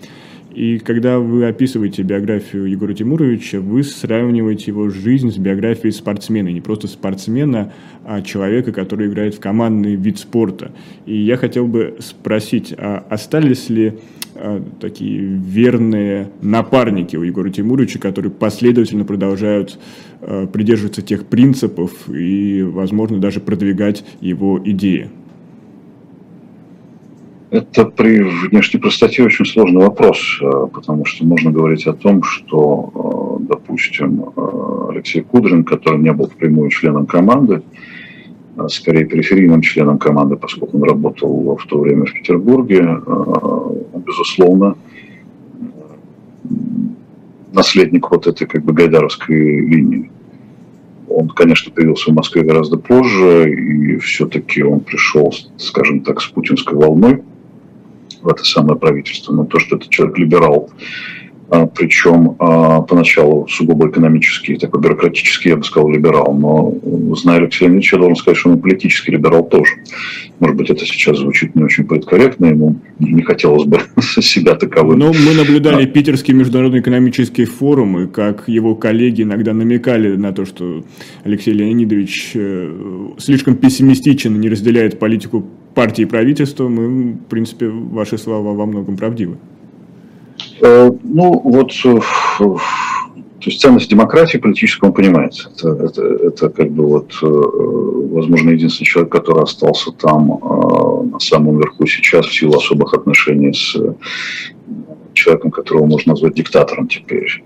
И 0.59 0.81
когда 0.81 1.21
вы 1.21 1.47
описываете 1.47 2.03
биографию 2.03 2.65
Егора 2.65 2.93
Тимуровича, 2.93 3.61
вы 3.61 3.85
сравниваете 3.85 4.73
его 4.73 4.91
жизнь 4.91 5.31
с 5.31 5.39
биографией 5.39 5.93
спортсмена. 5.93 6.49
Не 6.49 6.61
просто 6.61 6.89
спортсмена, 6.89 7.73
а 8.05 8.23
человека, 8.23 8.73
который 8.73 9.07
играет 9.07 9.37
в 9.37 9.39
командный 9.39 9.95
вид 9.95 10.19
спорта. 10.19 10.73
И 11.07 11.17
я 11.17 11.37
хотел 11.37 11.69
бы 11.69 11.99
спросить, 12.01 12.75
а 12.77 13.07
остались 13.09 13.71
ли 13.71 14.01
а, 14.35 14.61
такие 14.81 15.21
верные 15.21 16.33
напарники 16.43 17.15
у 17.15 17.23
Егора 17.23 17.51
Тимуровича, 17.51 18.01
которые 18.01 18.33
последовательно 18.33 19.05
продолжают 19.05 19.79
а, 20.23 20.49
придерживаться 20.49 21.03
тех 21.03 21.27
принципов 21.27 21.93
и, 22.13 22.63
возможно, 22.63 23.21
даже 23.21 23.39
продвигать 23.39 24.05
его 24.21 24.61
идеи? 24.65 25.09
Это 27.51 27.87
при 27.87 28.21
внешней 28.21 28.79
простоте 28.79 29.25
очень 29.25 29.47
сложный 29.47 29.81
вопрос, 29.81 30.19
э, 30.43 30.67
потому 30.73 31.07
что 31.07 31.25
можно 31.25 31.51
говорить 31.51 31.87
о 31.87 31.95
том, 31.95 32.23
что, 32.23 33.39
э, 33.41 33.45
допустим, 33.49 34.25
э, 34.37 34.87
Алексей 34.91 35.23
Кудрин, 35.23 35.65
который 35.65 35.99
не 35.99 36.13
был 36.13 36.27
впрямую 36.27 36.69
членом 36.69 37.07
команды, 37.07 37.63
а 38.59 38.69
скорее 38.69 39.07
периферийным 39.07 39.63
членом 39.63 39.99
команды, 39.99 40.37
поскольку 40.37 40.77
он 40.77 40.83
работал 40.83 41.57
в 41.57 41.67
то 41.67 41.79
время 41.79 42.05
в 42.05 42.13
Петербурге, 42.13 43.01
безусловно, 43.95 44.77
наследник 47.53 48.11
вот 48.11 48.27
этой 48.27 48.47
как 48.47 48.65
бы 48.65 48.73
гайдаровской 48.73 49.37
линии. 49.37 50.11
Он, 51.09 51.29
конечно, 51.29 51.73
появился 51.73 52.11
в 52.11 52.15
Москве 52.15 52.43
гораздо 52.43 52.79
позже, 52.79 53.51
и 53.51 53.97
все-таки 53.99 54.63
он 54.63 54.81
пришел, 54.81 55.33
скажем 55.57 56.01
так, 56.01 56.21
с 56.21 56.27
путинской 56.27 56.77
волной 56.77 57.23
в 58.23 58.29
это 58.29 58.45
самое 58.45 58.79
правительство. 58.79 59.33
Но 59.33 59.45
то, 59.45 59.59
что 59.59 59.77
это 59.77 59.89
человек 59.89 60.19
либерал, 60.19 60.71
а, 61.51 61.67
причем 61.67 62.37
а, 62.41 62.83
поначалу 62.83 63.49
сугубо 63.49 63.89
экономический, 63.89 64.57
такой 64.57 64.83
бюрократический, 64.83 65.51
я 65.51 65.57
бы 65.57 65.65
сказал, 65.65 65.89
либерал, 65.89 66.35
но 66.35 66.75
зная 67.17 67.39
Алексея 67.39 67.71
Ильича, 67.71 67.97
я 67.97 68.01
должен 68.01 68.17
сказать, 68.17 68.37
что 68.37 68.51
он 68.51 68.61
политический 68.61 69.13
либерал 69.13 69.49
тоже. 69.49 69.73
Может 70.41 70.57
быть, 70.57 70.69
это 70.69 70.85
сейчас 70.85 71.19
звучит 71.19 71.55
не 71.55 71.63
очень 71.63 71.85
политкорректно, 71.85 72.47
ему 72.47 72.77
не 72.99 73.23
хотелось 73.23 73.65
бы 73.65 73.81
себя 74.01 74.57
таковым. 74.57 74.99
Но 74.99 75.07
мы 75.07 75.35
наблюдали 75.35 75.85
а. 75.85 75.87
Питерский 75.87 76.35
международный 76.35 76.81
экономический 76.81 77.47
форум, 77.47 77.99
и 77.99 78.07
как 78.09 78.47
его 78.47 78.75
коллеги 78.75 79.23
иногда 79.23 79.55
намекали 79.55 80.17
на 80.17 80.33
то, 80.33 80.45
что 80.45 80.85
Алексей 81.25 81.55
Леонидович 81.55 82.33
э, 82.35 83.09
слишком 83.17 83.57
пессимистичен 83.57 84.37
и 84.37 84.39
не 84.39 84.51
разделяет 84.51 84.99
политику 84.99 85.47
партии 85.79 86.03
и 86.03 86.07
правительства, 86.07 86.69
мы, 86.69 87.13
в 87.13 87.29
принципе, 87.29 87.69
ваши 87.69 88.19
слова 88.19 88.53
во 88.53 88.67
многом 88.67 88.97
правдивы. 88.97 89.37
Э, 90.61 90.91
ну, 91.05 91.41
вот, 91.45 91.71
э, 91.85 92.01
то 92.39 93.47
есть 93.47 93.61
ценность 93.61 93.89
демократии 93.89 94.39
политического 94.39 94.91
понимается. 94.91 95.51
Это, 95.55 95.69
это, 95.85 96.03
это 96.03 96.49
как 96.49 96.71
бы 96.73 96.85
вот, 96.85 97.13
э, 97.23 97.27
возможно, 97.27 98.51
единственный 98.51 98.87
человек, 98.87 99.13
который 99.13 99.45
остался 99.45 99.93
там 99.93 100.41
на 101.13 101.21
самом 101.21 101.59
верху 101.59 101.87
сейчас 101.87 102.27
в 102.27 102.35
силу 102.35 102.57
особых 102.57 102.95
отношений 102.95 103.53
с 103.55 103.77
человеком, 105.13 105.53
которого 105.53 105.87
можно 105.87 106.13
назвать 106.13 106.35
диктатором 106.35 106.89
теперь. 106.89 107.45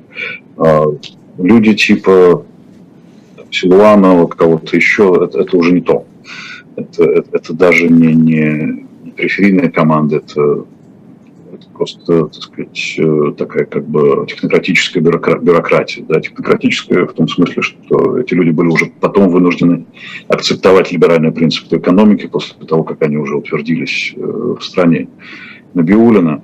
Люди 1.39 1.75
типа 1.75 2.43
Силуанова, 3.51 4.27
кого-то 4.27 4.77
еще, 4.77 5.05
это, 5.23 5.41
это 5.41 5.57
уже 5.59 5.73
не 5.73 5.83
то. 5.83 6.07
Это, 6.77 7.05
это, 7.05 7.53
даже 7.53 7.89
не, 7.89 8.15
не, 8.15 8.85
не 9.05 9.11
периферийная 9.11 9.71
команда, 9.71 10.17
это, 10.17 10.65
это 11.53 11.67
просто, 11.73 12.27
так 12.27 12.43
сказать, 12.43 12.95
э, 12.99 13.33
такая 13.37 13.65
как 13.67 13.87
бы 13.87 14.25
технократическая 14.29 15.03
бюрократия. 15.03 16.05
Да, 16.09 16.21
технократическая 16.21 17.07
в 17.07 17.13
том 17.13 17.29
смысле, 17.29 17.63
что 17.63 18.19
эти 18.19 18.35
люди 18.35 18.51
были 18.51 18.69
уже 18.69 18.87
потом 19.01 19.29
вынуждены 19.29 19.85
акцептовать 20.29 20.93
либеральные 20.93 21.33
принципы 21.33 21.77
экономики 21.77 22.27
после 22.27 22.55
того, 22.67 22.85
как 22.85 23.03
они 23.03 23.17
уже 23.19 23.37
утвердились 23.37 24.15
э, 24.17 24.21
в 24.21 24.63
стране. 24.63 25.09
Набиулина, 25.75 26.43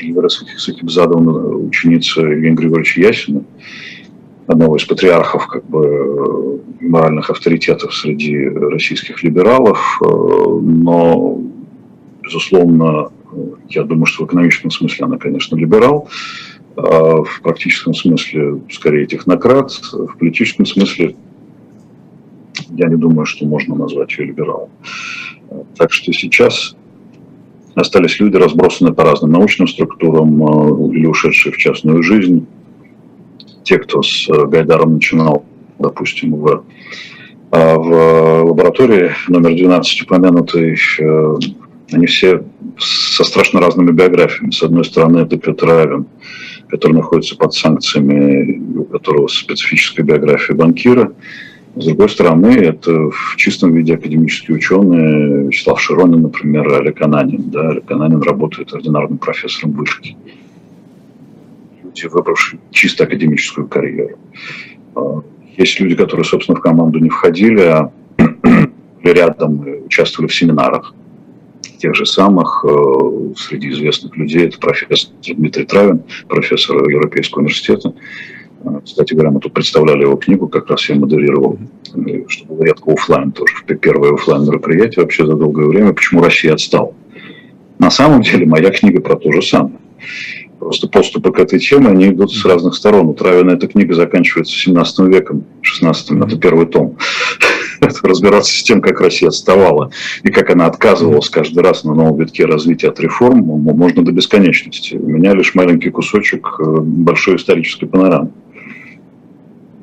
Егора 0.00 0.28
Сахибзадовна, 0.28 1.32
ученица 1.56 2.22
Евгения 2.22 2.54
Григорьевича 2.54 3.00
Ясина, 3.00 3.44
одного 4.50 4.76
из 4.76 4.84
патриархов 4.84 5.46
как 5.46 5.64
бы, 5.66 6.60
моральных 6.80 7.30
авторитетов 7.30 7.94
среди 7.94 8.48
российских 8.48 9.22
либералов, 9.22 10.00
э, 10.02 10.06
но 10.06 11.40
Безусловно, 12.30 13.08
я 13.68 13.82
думаю, 13.82 14.06
что 14.06 14.22
в 14.24 14.28
экономическом 14.28 14.70
смысле 14.70 15.06
она, 15.06 15.18
конечно, 15.18 15.56
либерал, 15.56 16.08
а 16.76 17.24
в 17.24 17.40
практическом 17.42 17.92
смысле 17.92 18.60
скорее 18.70 19.06
технократ, 19.06 19.72
в 19.72 20.16
политическом 20.16 20.64
смысле 20.64 21.16
я 22.70 22.86
не 22.86 22.94
думаю, 22.94 23.26
что 23.26 23.46
можно 23.46 23.74
назвать 23.74 24.16
ее 24.16 24.26
либералом. 24.26 24.68
Так 25.76 25.92
что 25.92 26.12
сейчас 26.12 26.76
остались 27.74 28.20
люди, 28.20 28.36
разбросанные 28.36 28.94
по 28.94 29.02
разным 29.02 29.32
научным 29.32 29.66
структурам 29.66 30.44
э, 30.44 30.94
или 30.94 31.06
ушедшие 31.06 31.52
в 31.52 31.56
частную 31.56 32.04
жизнь. 32.04 32.46
Те, 33.70 33.78
кто 33.78 34.02
с 34.02 34.28
э, 34.28 34.46
Гайдаром 34.46 34.94
начинал, 34.94 35.44
допустим, 35.78 36.34
в, 36.34 36.64
э, 37.52 37.74
в 37.76 38.42
лаборатории 38.48 39.12
номер 39.28 39.54
12 39.54 40.02
упомянутой, 40.02 40.76
они 41.92 42.06
все 42.06 42.42
со 42.80 43.22
страшно 43.22 43.60
разными 43.60 43.92
биографиями. 43.92 44.50
С 44.50 44.64
одной 44.64 44.84
стороны, 44.84 45.18
это 45.18 45.36
Петр 45.36 45.70
Авен, 45.70 46.06
который 46.68 46.94
находится 46.94 47.36
под 47.36 47.54
санкциями, 47.54 48.60
у 48.76 48.84
которого 48.86 49.28
специфическая 49.28 50.04
биография 50.04 50.56
банкира. 50.56 51.12
С 51.76 51.86
другой 51.86 52.08
стороны, 52.08 52.48
это 52.48 52.90
в 52.92 53.36
чистом 53.36 53.72
виде 53.72 53.94
академические 53.94 54.56
ученые, 54.56 55.46
Вячеслав 55.46 55.80
Широнин, 55.80 56.22
например, 56.22 56.66
Олег 56.74 57.00
Ананин. 57.02 57.50
Да, 57.52 57.68
Олег 57.68 57.88
Ананин 57.88 58.20
работает 58.20 58.74
ординарным 58.74 59.18
профессором 59.18 59.74
вышки. 59.74 60.16
Люди, 61.90 62.06
выбравшие 62.06 62.60
чисто 62.70 63.04
академическую 63.04 63.66
карьеру. 63.66 64.18
А, 64.94 65.22
есть 65.56 65.80
люди, 65.80 65.96
которые, 65.96 66.24
собственно, 66.24 66.56
в 66.56 66.60
команду 66.60 66.98
не 66.98 67.08
входили, 67.08 67.62
а 67.62 67.92
рядом 69.02 69.66
участвовали 69.86 70.30
в 70.30 70.34
семинарах 70.34 70.94
тех 71.78 71.94
же 71.94 72.06
самых. 72.06 72.64
Э, 72.68 73.32
среди 73.36 73.70
известных 73.70 74.16
людей 74.16 74.46
это 74.46 74.58
профессор 74.58 75.12
Дмитрий 75.22 75.64
Травин, 75.64 76.02
профессор 76.28 76.88
Европейского 76.88 77.40
университета. 77.40 77.94
Э, 78.62 78.80
кстати 78.84 79.14
говоря, 79.14 79.30
мы 79.30 79.40
тут 79.40 79.52
представляли 79.52 80.02
его 80.02 80.16
книгу, 80.16 80.46
как 80.48 80.68
раз 80.68 80.88
я 80.88 80.94
модерировал, 80.94 81.58
что 82.28 82.46
было 82.46 82.64
редко 82.64 82.92
офлайн 82.92 83.32
тоже, 83.32 83.54
первое 83.80 84.14
офлайн 84.14 84.44
мероприятие 84.44 85.02
вообще 85.02 85.26
за 85.26 85.34
долгое 85.34 85.66
время, 85.66 85.92
почему 85.92 86.22
Россия 86.22 86.52
отстала. 86.52 86.94
На 87.78 87.90
самом 87.90 88.22
деле 88.22 88.46
моя 88.46 88.70
книга 88.70 89.00
про 89.00 89.16
то 89.16 89.32
же 89.32 89.42
самое. 89.42 89.76
Просто 90.60 90.88
поступы 90.88 91.32
к 91.32 91.38
этой 91.38 91.58
теме, 91.58 91.88
они 91.88 92.08
идут 92.08 92.32
с 92.32 92.44
разных 92.44 92.74
сторон. 92.74 93.08
У 93.08 93.14
Травина 93.14 93.54
эта 93.54 93.66
книга 93.66 93.94
заканчивается 93.94 94.52
17 94.54 94.98
веком, 95.08 95.44
16 95.62 96.10
это 96.10 96.38
первый 96.38 96.66
том. 96.66 96.98
разбираться 98.02 98.52
с 98.52 98.62
тем, 98.62 98.82
как 98.82 99.00
Россия 99.00 99.30
отставала 99.30 99.90
и 100.22 100.30
как 100.30 100.50
она 100.50 100.66
отказывалась 100.66 101.30
каждый 101.30 101.62
раз 101.62 101.84
на 101.84 101.94
новом 101.94 102.18
витке 102.18 102.44
развития 102.44 102.88
от 102.88 103.00
реформ, 103.00 103.38
можно 103.38 104.04
до 104.04 104.12
бесконечности. 104.12 104.96
У 104.96 105.08
меня 105.08 105.32
лишь 105.32 105.54
маленький 105.54 105.88
кусочек 105.88 106.46
э, 106.58 106.62
большой 106.62 107.36
исторической 107.36 107.86
панорамы. 107.86 108.30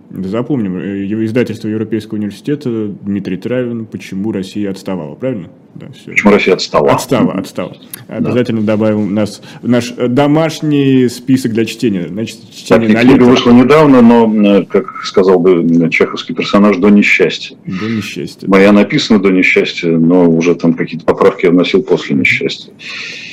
Запомним, 0.10 0.78
э, 0.78 1.26
издательство 1.26 1.68
Европейского 1.68 2.18
университета 2.18 2.88
Дмитрий 2.88 3.38
Травин 3.38 3.86
«Почему 3.86 4.32
Россия 4.32 4.72
отставала», 4.72 5.16
правильно? 5.16 5.50
Да, 5.76 5.88
все. 5.94 6.12
Почему 6.12 6.32
Россия 6.32 6.54
отстала? 6.54 6.92
Отстала, 6.92 7.34
отстала. 7.34 7.78
Обязательно 8.08 8.62
да. 8.62 8.74
добавим 8.74 9.14
нас 9.14 9.42
наш 9.62 9.92
домашний 9.92 11.10
список 11.10 11.52
для 11.52 11.66
чтения. 11.66 12.08
Значит, 12.08 12.40
чтение 12.52 12.94
так, 12.94 13.04
на 13.04 13.10
книга 13.10 13.24
вышла 13.24 13.52
недавно, 13.52 14.02
но, 14.02 14.60
э, 14.60 14.66
как 14.66 15.04
сказал 15.04 15.40
бы 15.40 15.90
чеховский 15.92 16.34
персонаж, 16.34 16.78
до 16.78 16.90
несчастья. 16.90 17.58
До 17.66 17.90
несчастья. 17.90 18.48
Моя 18.48 18.72
написана 18.72 19.20
до 19.20 19.30
несчастья, 19.30 19.90
но 19.90 20.30
уже 20.30 20.56
там 20.56 20.74
какие-то 20.74 21.06
поправки 21.06 21.46
я 21.46 21.52
вносил 21.52 21.84
после 21.84 22.16
несчастья. 22.16 22.72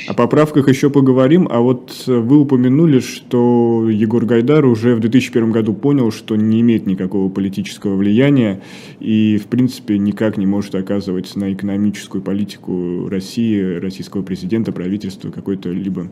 О 0.07 0.13
поправках 0.13 0.69
еще 0.69 0.91
поговорим, 0.91 1.47
а 1.49 1.61
вот 1.61 2.03
вы 2.05 2.37
упомянули, 2.37 2.99
что 2.99 3.89
Егор 3.89 4.23
Гайдар 4.23 4.63
уже 4.65 4.93
в 4.93 4.99
2001 4.99 5.51
году 5.51 5.73
понял, 5.73 6.11
что 6.11 6.35
не 6.35 6.61
имеет 6.61 6.85
никакого 6.85 7.27
политического 7.29 7.95
влияния 7.95 8.61
и, 8.99 9.39
в 9.43 9.47
принципе, 9.47 9.97
никак 9.97 10.37
не 10.37 10.45
может 10.45 10.75
оказывать 10.75 11.35
на 11.35 11.51
экономическую 11.53 12.21
политику 12.21 13.07
России, 13.09 13.77
российского 13.77 14.21
президента, 14.21 14.71
правительства 14.71 15.31
какое-то 15.31 15.69
либо 15.71 16.07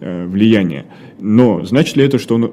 э, 0.00 0.26
влияние. 0.26 0.84
Но 1.18 1.64
значит 1.64 1.96
ли 1.96 2.04
это, 2.04 2.18
что 2.18 2.34
он 2.34 2.52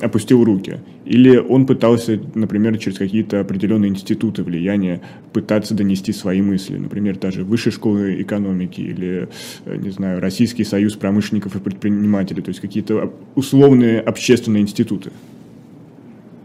опустил 0.00 0.44
руки? 0.44 0.78
Или 1.04 1.36
он 1.36 1.66
пытался, 1.66 2.20
например, 2.34 2.78
через 2.78 2.98
какие-то 2.98 3.40
определенные 3.40 3.90
институты 3.90 4.42
влияния 4.42 5.00
пытаться 5.32 5.74
донести 5.74 6.12
свои 6.12 6.42
мысли, 6.42 6.76
например, 6.76 7.18
даже 7.18 7.44
высшей 7.44 7.72
школы 7.72 8.20
экономики 8.20 8.80
или, 8.80 9.28
э, 9.64 9.76
не 9.76 9.90
знаю, 9.90 10.20
Российский 10.20 10.64
союз 10.64 10.94
промышленников 10.94 11.56
и 11.56 11.58
предпринимателей, 11.58 12.42
то 12.42 12.50
есть 12.50 12.60
какие-то 12.60 13.12
условные 13.34 14.00
общественные 14.00 14.62
институты? 14.62 15.10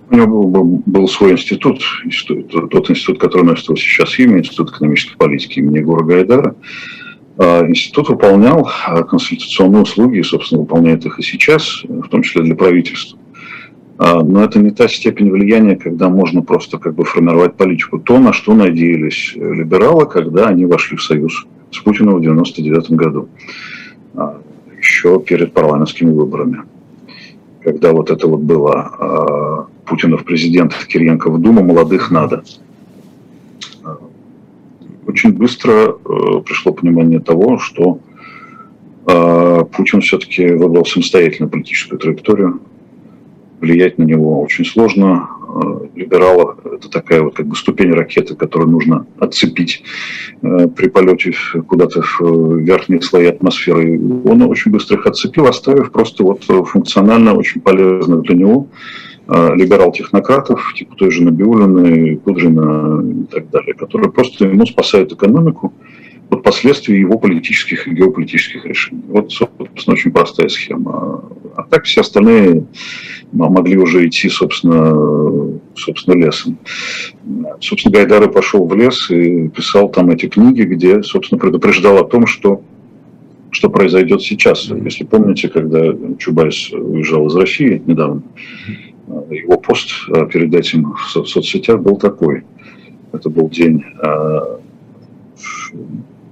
У 0.09 0.15
него 0.15 0.43
был, 0.43 0.83
был 0.85 1.07
свой 1.07 1.31
институт, 1.31 1.81
институт, 2.03 2.69
тот 2.69 2.89
институт, 2.89 3.19
который 3.19 3.43
носит 3.43 3.65
сейчас 3.77 4.19
имя, 4.19 4.39
Институт 4.39 4.69
экономической 4.69 5.17
политики 5.17 5.59
имени 5.59 5.79
Егора 5.79 6.03
Гайдара. 6.03 6.55
А, 7.37 7.67
институт 7.67 8.09
выполнял 8.09 8.69
а, 8.85 9.03
консультационные 9.03 9.81
услуги, 9.81 10.21
собственно, 10.21 10.61
выполняет 10.61 11.05
их 11.05 11.19
и 11.19 11.23
сейчас, 11.23 11.83
в 11.83 12.07
том 12.07 12.23
числе 12.23 12.43
для 12.43 12.55
правительства. 12.55 13.19
А, 13.97 14.23
но 14.23 14.43
это 14.43 14.59
не 14.59 14.71
та 14.71 14.87
степень 14.87 15.31
влияния, 15.31 15.75
когда 15.75 16.09
можно 16.09 16.41
просто 16.41 16.77
как 16.77 16.95
бы 16.95 17.05
формировать 17.05 17.55
политику. 17.55 17.99
То, 17.99 18.19
на 18.19 18.33
что 18.33 18.53
надеялись 18.53 19.33
либералы, 19.35 20.05
когда 20.05 20.47
они 20.47 20.65
вошли 20.65 20.97
в 20.97 21.03
союз 21.03 21.45
с 21.71 21.79
Путиным 21.79 22.15
в 22.15 22.17
1999 22.17 22.91
году, 22.91 23.29
еще 24.77 25.19
перед 25.19 25.53
парламентскими 25.53 26.11
выборами. 26.11 26.63
Когда 27.63 27.91
вот 27.91 28.11
это 28.11 28.27
вот 28.27 28.41
было 28.41 29.67
Путина 29.85 30.17
в 30.17 30.23
президент, 30.23 30.73
Кириенко 30.87 31.29
в 31.29 31.41
Думу, 31.41 31.63
молодых 31.63 32.11
надо. 32.11 32.43
Очень 35.07 35.33
быстро 35.33 35.71
э, 35.71 36.41
пришло 36.43 36.73
понимание 36.73 37.19
того, 37.19 37.59
что 37.59 37.99
э, 39.07 39.63
Путин 39.71 40.01
все-таки 40.01 40.47
выбрал 40.47 40.83
самостоятельную 40.85 41.49
политическую 41.49 41.99
траекторию. 41.99 42.59
Влиять 43.59 43.97
на 43.97 44.03
него 44.03 44.41
очень 44.41 44.65
сложно. 44.65 45.29
Э, 45.47 45.87
либералов– 45.95 46.57
это 46.65 46.89
такая 46.89 47.21
вот 47.21 47.35
как 47.35 47.47
бы 47.47 47.55
ступень 47.55 47.91
ракеты, 47.93 48.35
которую 48.35 48.71
нужно 48.71 49.05
отцепить 49.19 49.83
при 50.41 50.89
полете 50.89 51.33
куда-то 51.67 52.01
в 52.01 52.57
верхние 52.57 53.01
слои 53.01 53.27
атмосферы. 53.27 53.99
Он 54.25 54.41
очень 54.43 54.71
быстро 54.71 54.97
их 54.97 55.05
отцепил, 55.05 55.47
оставив 55.47 55.91
просто 55.91 56.23
вот 56.23 56.43
функционально 56.43 57.33
очень 57.33 57.61
полезную 57.61 58.21
для 58.21 58.35
него 58.35 58.67
Э, 59.27 59.55
либерал-технократов, 59.55 60.73
типа 60.75 60.95
той 60.95 61.09
же 61.09 61.23
Набиулина, 61.23 62.15
Кудрина 62.17 63.03
и 63.23 63.23
так 63.25 63.49
далее, 63.49 63.73
которые 63.73 64.11
просто 64.11 64.45
ему 64.45 64.67
спасают 64.67 65.13
экономику 65.13 65.73
от 66.29 66.43
последствий 66.43 66.99
его 66.99 67.17
политических 67.17 67.87
и 67.87 67.91
геополитических 67.91 68.65
решений. 68.65 69.03
Вот, 69.07 69.31
собственно, 69.31 69.93
очень 69.93 70.11
простая 70.11 70.49
схема. 70.49 71.23
А 71.55 71.63
так 71.63 71.85
все 71.85 72.01
остальные 72.01 72.65
могли 73.31 73.77
уже 73.77 74.07
идти, 74.07 74.29
собственно, 74.29 75.59
собственно 75.75 76.15
лесом. 76.15 76.57
Собственно, 77.59 77.95
Гайдар 77.95 78.31
пошел 78.31 78.65
в 78.65 78.75
лес 78.75 79.09
и 79.09 79.49
писал 79.49 79.89
там 79.89 80.09
эти 80.09 80.27
книги, 80.27 80.63
где, 80.63 81.03
собственно, 81.03 81.39
предупреждал 81.39 81.97
о 81.97 82.03
том, 82.03 82.25
что 82.25 82.61
что 83.51 83.69
произойдет 83.69 84.21
сейчас. 84.21 84.65
Если 84.65 85.05
помните, 85.05 85.47
когда 85.47 85.79
Чубайс 86.17 86.71
уезжал 86.71 87.27
из 87.27 87.35
России 87.35 87.81
недавно, 87.85 88.21
его 89.29 89.57
пост 89.57 89.91
э, 90.09 90.27
перед 90.27 90.53
этим 90.53 90.93
в 90.93 91.25
соцсетях 91.25 91.81
был 91.81 91.95
такой. 91.95 92.43
Это 93.13 93.29
был 93.29 93.49
день, 93.49 93.81
э, 94.03 94.57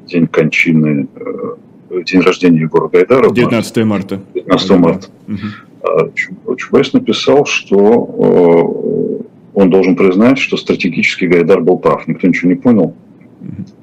день 0.07 0.27
кончины, 0.27 1.07
э, 1.15 2.01
день 2.03 2.21
рождения 2.21 2.61
Егора 2.61 2.87
Гайдара. 2.87 3.29
19 3.29 3.85
марта. 3.85 4.21
19 4.33 4.71
марта. 4.71 5.07
Угу. 5.27 6.55
Чубайс 6.55 6.93
написал, 6.93 7.45
что 7.45 9.21
он 9.53 9.69
должен 9.69 9.95
признать, 9.95 10.39
что 10.39 10.57
стратегически 10.57 11.25
Гайдар 11.25 11.61
был 11.61 11.77
прав. 11.77 12.07
Никто 12.07 12.27
ничего 12.27 12.49
не 12.51 12.55
понял. 12.57 12.95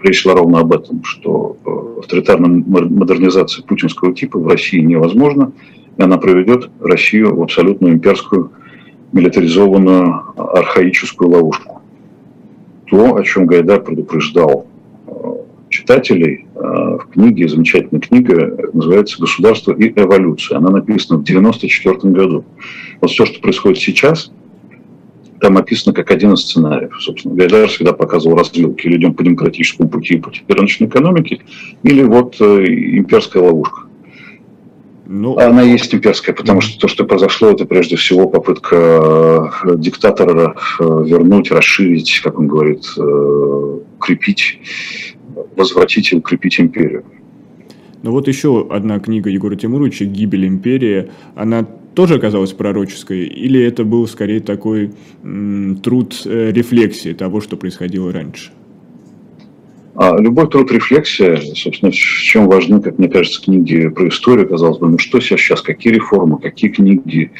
Речь 0.02 0.22
шла 0.22 0.35
ровно 0.35 0.61
об 0.61 0.72
этом, 0.72 1.04
что 1.04 1.56
авторитарная 1.98 2.48
модернизация 2.48 3.62
путинского 3.62 4.14
типа 4.14 4.38
в 4.38 4.46
России 4.48 4.80
невозможна, 4.80 5.52
и 5.96 6.02
она 6.02 6.16
приведет 6.16 6.70
Россию 6.80 7.37
в 7.37 7.42
абсолютную 7.42 7.94
имперскую 7.94 8.52
милитаризованную 9.12 10.22
архаическую 10.37 11.30
ловушку. 11.30 11.83
То, 12.87 13.16
о 13.16 13.22
чем 13.22 13.46
Гайдар 13.46 13.83
предупреждал 13.83 14.66
э, 14.66 14.69
читателей 15.70 16.46
э, 16.54 16.59
в 16.59 17.06
книге, 17.12 17.48
замечательная 17.48 18.00
книга, 18.00 18.70
называется 18.72 19.20
«Государство 19.20 19.72
и 19.72 19.88
эволюция». 19.88 20.59
Она 20.59 20.70
написана 20.70 21.18
в 21.18 21.22
1994 21.22 22.12
году. 22.12 22.44
Вот 23.00 23.11
все, 23.11 23.24
что 23.24 23.40
происходит 23.40 23.78
сейчас, 23.78 24.30
там 25.40 25.56
описано 25.56 25.94
как 25.94 26.11
один 26.11 26.35
из 26.35 26.40
сценариев. 26.40 26.94
Собственно, 27.00 27.35
Гайдар 27.35 27.68
всегда 27.68 27.92
показывал 27.94 28.37
развилки. 28.37 28.87
Или 28.87 28.98
идем 28.98 29.14
по 29.14 29.22
демократическому 29.22 29.88
пути, 29.88 30.18
пути 30.18 30.42
рыночной 30.48 30.88
экономики, 30.88 31.40
или 31.83 32.02
вот 32.02 32.37
э, 32.40 32.64
имперская 32.98 33.42
ловушка. 33.42 33.83
Ну, 35.06 35.38
Она 35.38 35.62
есть 35.62 35.92
имперская, 35.92 36.35
потому 36.35 36.61
что 36.61 36.78
то, 36.78 36.88
что 36.88 37.04
произошло, 37.04 37.50
это 37.50 37.64
прежде 37.64 37.96
всего 37.96 38.28
попытка 38.28 39.50
э, 39.64 39.76
диктатора 39.76 40.56
вернуть, 40.78 41.50
расширить, 41.50 42.20
как 42.22 42.38
он 42.38 42.46
говорит, 42.46 42.85
укрепить, 42.96 44.61
возвратить 45.57 46.13
и 46.13 46.17
укрепить 46.17 46.61
империю. 46.61 47.05
Но 48.03 48.13
вот 48.13 48.29
еще 48.29 48.67
одна 48.71 48.99
книга 48.99 49.29
Егора 49.29 49.57
Тимуровича 49.57 50.07
«Гибель 50.07 50.47
империи», 50.47 51.11
она 51.35 51.67
тоже 51.95 52.15
оказалась 52.15 52.53
пророческой, 52.53 53.27
или 53.27 53.63
это 53.63 53.85
был 53.85 54.07
скорее 54.07 54.41
такой 54.41 54.93
м, 55.23 55.77
труд 55.83 56.23
э, 56.25 56.51
рефлексии 56.53 57.13
того, 57.13 57.41
что 57.41 57.57
происходило 57.57 58.13
раньше? 58.13 58.53
А 59.97 60.17
любой 60.19 60.49
труд 60.49 60.71
рефлексия, 60.73 61.37
собственно, 61.55 61.91
в 61.91 61.95
чем 61.95 62.49
важны, 62.49 62.81
как 62.81 62.99
мне 62.99 63.09
кажется, 63.09 63.43
книги 63.43 63.89
про 63.89 64.09
историю, 64.09 64.49
казалось 64.49 64.79
бы, 64.79 64.89
ну 64.89 64.99
что 64.99 65.21
сейчас, 65.21 65.61
какие 65.61 65.93
реформы, 65.93 66.39
какие 66.39 66.71
книги, 66.71 67.33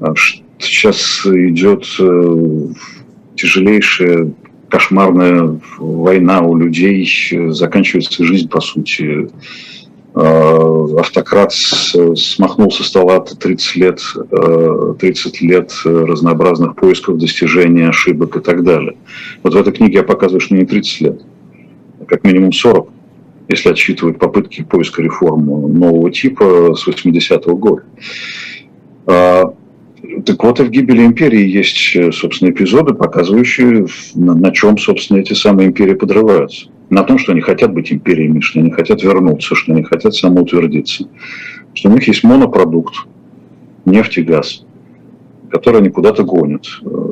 а, 0.00 0.12
сейчас 0.58 1.24
идет 1.24 1.86
э, 2.00 2.68
тяжелейшая 3.36 4.32
кошмарная 4.68 5.60
война 5.78 6.40
у 6.42 6.56
людей, 6.56 7.08
заканчивается 7.50 8.24
жизнь, 8.24 8.48
по 8.48 8.60
сути, 8.60 9.28
Э, 10.20 10.86
автократ 10.98 11.52
смахнул 11.52 12.72
со 12.72 12.82
стола 12.82 13.20
30 13.20 13.76
лет, 13.76 14.00
30 14.98 15.42
э, 15.42 15.46
лет 15.46 15.72
разнообразных 15.84 16.74
поисков, 16.74 17.18
достижений, 17.18 17.82
ошибок 17.82 18.36
и 18.36 18.40
так 18.40 18.64
далее. 18.64 18.96
Вот 19.44 19.54
в 19.54 19.56
этой 19.56 19.72
книге 19.72 19.98
я 19.98 20.02
показываю, 20.02 20.40
что 20.40 20.56
не 20.56 20.64
30 20.64 21.00
лет, 21.02 21.22
а 22.00 22.04
как 22.06 22.24
минимум 22.24 22.52
40, 22.52 22.88
если 23.48 23.68
отсчитывать 23.68 24.18
попытки 24.18 24.64
поиска 24.64 25.02
реформ 25.02 25.44
нового 25.78 26.10
типа 26.10 26.74
с 26.74 26.88
80-го 26.88 27.56
года. 27.56 27.84
Так 30.24 30.42
вот, 30.42 30.60
и 30.60 30.64
в 30.64 30.70
«Гибели 30.70 31.04
империи» 31.04 31.46
есть, 31.46 32.16
собственно, 32.16 32.50
эпизоды, 32.50 32.94
показывающие, 32.94 33.86
на, 34.14 34.34
на 34.34 34.50
чем, 34.52 34.78
собственно, 34.78 35.18
эти 35.18 35.34
самые 35.34 35.68
империи 35.68 35.94
подрываются 35.94 36.68
на 36.90 37.02
том, 37.02 37.18
что 37.18 37.32
они 37.32 37.40
хотят 37.40 37.72
быть 37.72 37.92
империями, 37.92 38.40
что 38.40 38.60
они 38.60 38.70
хотят 38.70 39.02
вернуться, 39.02 39.54
что 39.54 39.72
они 39.72 39.82
хотят 39.82 40.14
самоутвердиться, 40.14 41.08
что 41.74 41.90
у 41.90 41.92
них 41.92 42.08
есть 42.08 42.24
монопродукт, 42.24 42.94
нефть 43.84 44.18
и 44.18 44.22
газ, 44.22 44.64
который 45.50 45.80
они 45.80 45.90
куда-то 45.90 46.24
гонят. 46.24 46.66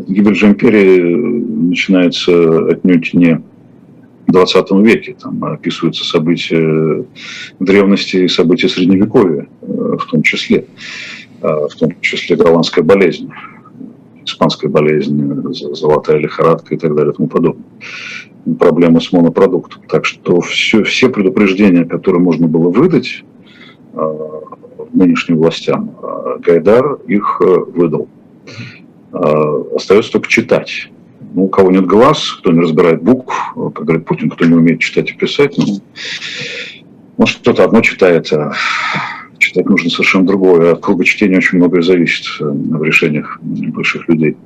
Гибель 0.09 0.35
же 0.35 0.47
империи 0.47 1.17
начинается 1.69 2.69
отнюдь 2.69 3.13
не 3.13 3.43
в 4.27 4.33
20 4.33 4.71
веке. 4.83 5.17
Там 5.21 5.45
описываются 5.45 6.05
события 6.05 7.05
древности 7.61 8.17
и 8.17 8.29
события 8.29 8.69
Средневековья 8.69 9.47
в 9.61 10.07
том 10.11 10.23
числе, 10.23 10.67
в 11.69 11.75
том 11.79 12.01
числе 12.01 12.37
голландская 12.37 12.85
болезнь 12.85 13.31
испанская 14.25 14.69
болезнь, 14.69 15.55
золотая 15.75 16.19
лихорадка 16.19 16.75
и 16.75 16.79
так 16.79 16.97
далее 16.97 17.13
и 17.13 17.17
тому 17.17 17.29
подобное 17.29 17.65
проблема 18.55 19.01
с 19.01 19.13
монопродуктом. 19.13 19.83
Так 19.89 20.05
что 20.05 20.41
все, 20.41 20.85
все 20.85 21.09
предупреждения, 21.09 21.85
которые 21.85 22.23
можно 22.23 22.47
было 22.47 22.71
выдать 22.71 23.25
э, 23.93 24.31
нынешним 24.93 25.39
властям, 25.39 25.97
э, 26.01 26.39
Гайдар 26.41 26.95
их 27.07 27.41
э, 27.41 27.45
выдал. 27.45 28.09
Э, 29.13 29.65
остается 29.75 30.13
только 30.13 30.29
читать. 30.29 30.91
Ну, 31.35 31.47
у 31.47 31.49
кого 31.49 31.71
нет 31.71 31.87
глаз, 31.87 32.31
кто 32.39 32.53
не 32.53 32.61
разбирает 32.61 33.03
букв, 33.03 33.35
как 33.55 33.85
говорит 33.85 34.07
Путин, 34.07 34.31
кто 34.31 34.45
не 34.45 34.55
умеет 34.55 34.81
читать 34.81 35.11
и 35.11 35.15
писать, 35.15 35.57
ну, 35.59 35.65
может, 37.17 37.39
кто-то 37.39 37.65
одно 37.65 37.81
читает, 37.81 38.33
а 38.33 38.53
читать 39.57 39.71
нужно 39.71 39.91
совершенно 39.91 40.27
другое. 40.27 40.73
От 40.73 40.81
круга 40.81 41.05
чтения 41.05 41.39
очень 41.39 41.57
многое 41.59 41.83
зависит 41.83 42.27
э, 42.41 42.45
в 42.45 42.83
решениях 42.83 43.39
больших 43.41 44.09
людей. 44.09 44.37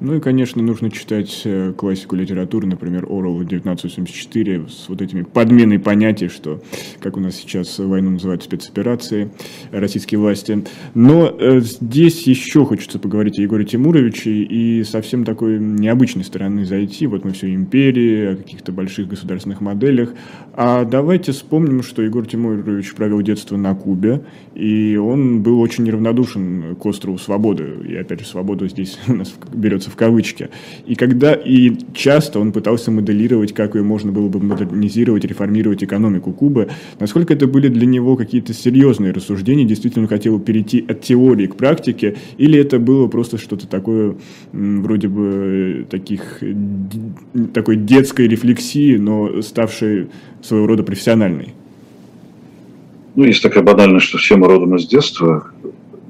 Ну 0.00 0.14
и, 0.14 0.20
конечно, 0.20 0.62
нужно 0.62 0.90
читать 0.90 1.42
э, 1.44 1.74
классику 1.76 2.16
литературы, 2.16 2.66
например, 2.66 3.04
Орел 3.04 3.36
1984, 3.36 4.66
с 4.66 4.88
вот 4.88 5.02
этими 5.02 5.20
подменой 5.22 5.78
понятий, 5.78 6.28
что, 6.28 6.62
как 7.00 7.18
у 7.18 7.20
нас 7.20 7.34
сейчас 7.34 7.78
войну 7.78 8.12
называют 8.12 8.42
спецоперации 8.42 9.30
российские 9.70 10.18
власти. 10.18 10.64
Но 10.94 11.30
э, 11.38 11.60
здесь 11.60 12.26
еще 12.26 12.64
хочется 12.64 12.98
поговорить 12.98 13.38
о 13.38 13.42
Егоре 13.42 13.66
Тимуровиче 13.66 14.30
и 14.30 14.84
совсем 14.84 15.26
такой 15.26 15.58
необычной 15.58 16.24
стороны 16.24 16.64
зайти. 16.64 17.06
Вот 17.06 17.26
мы 17.26 17.32
все 17.32 17.54
империи, 17.54 18.32
о 18.32 18.36
каких-то 18.36 18.72
больших 18.72 19.06
государственных 19.06 19.60
моделях. 19.60 20.14
А 20.54 20.86
давайте 20.86 21.32
вспомним, 21.32 21.82
что 21.82 22.00
Егор 22.00 22.26
Тимурович 22.26 22.94
провел 22.94 23.20
детство 23.20 23.58
на 23.58 23.74
Кубе, 23.74 24.22
и 24.54 24.96
он 24.96 25.42
был 25.42 25.60
очень 25.60 25.84
неравнодушен 25.84 26.74
к 26.76 26.86
острову 26.86 27.18
Свободы. 27.18 27.76
И 27.86 27.94
опять 27.96 28.20
же, 28.20 28.26
свобода 28.26 28.66
здесь 28.66 28.98
у 29.08 29.12
нас 29.12 29.34
берется 29.52 29.89
в 29.90 29.96
кавычки. 29.96 30.48
И 30.86 30.94
когда 30.94 31.34
и 31.34 31.72
часто 31.92 32.40
он 32.40 32.52
пытался 32.52 32.90
моделировать, 32.90 33.52
как 33.52 33.74
ее 33.74 33.82
можно 33.82 34.12
было 34.12 34.28
бы 34.28 34.40
модернизировать, 34.40 35.24
реформировать 35.24 35.84
экономику 35.84 36.32
Кубы, 36.32 36.68
насколько 36.98 37.34
это 37.34 37.46
были 37.46 37.68
для 37.68 37.86
него 37.86 38.16
какие-то 38.16 38.54
серьезные 38.54 39.12
рассуждения, 39.12 39.64
действительно 39.64 40.08
хотел 40.08 40.40
перейти 40.40 40.84
от 40.88 41.02
теории 41.02 41.46
к 41.46 41.56
практике, 41.56 42.16
или 42.38 42.58
это 42.58 42.78
было 42.78 43.08
просто 43.08 43.36
что-то 43.36 43.66
такое, 43.66 44.16
вроде 44.52 45.08
бы 45.08 45.86
таких, 45.90 46.42
такой 47.52 47.76
детской 47.76 48.28
рефлексии, 48.28 48.96
но 48.96 49.42
ставшей 49.42 50.08
своего 50.42 50.66
рода 50.66 50.82
профессиональной? 50.82 51.54
Ну, 53.16 53.24
есть 53.24 53.42
такая 53.42 53.64
банальность, 53.64 54.06
что 54.06 54.18
все 54.18 54.36
мы 54.36 54.46
родом 54.46 54.76
из 54.76 54.86
детства, 54.86 55.50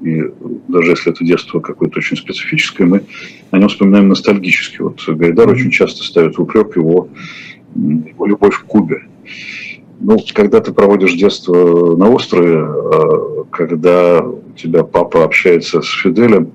и 0.01 0.23
даже 0.67 0.91
если 0.91 1.11
это 1.11 1.23
детство 1.23 1.59
какое-то 1.59 1.99
очень 1.99 2.17
специфическое, 2.17 2.87
мы 2.87 3.03
о 3.51 3.57
нем 3.57 3.69
вспоминаем 3.69 4.09
ностальгически. 4.09 4.81
Вот 4.81 5.01
Гайдар 5.07 5.49
очень 5.49 5.69
часто 5.69 6.03
ставит 6.03 6.37
в 6.37 6.41
упрек 6.41 6.75
его, 6.75 7.09
его 7.75 8.25
любовь 8.25 8.57
к 8.57 8.65
Кубе. 8.65 9.03
Ну, 9.99 10.17
когда 10.33 10.59
ты 10.59 10.73
проводишь 10.73 11.13
детство 11.13 11.95
на 11.95 12.09
острове, 12.09 12.57
а, 12.57 13.45
когда 13.51 14.21
у 14.21 14.53
тебя 14.55 14.83
папа 14.83 15.23
общается 15.23 15.81
с 15.83 15.87
Фиделем, 15.87 16.51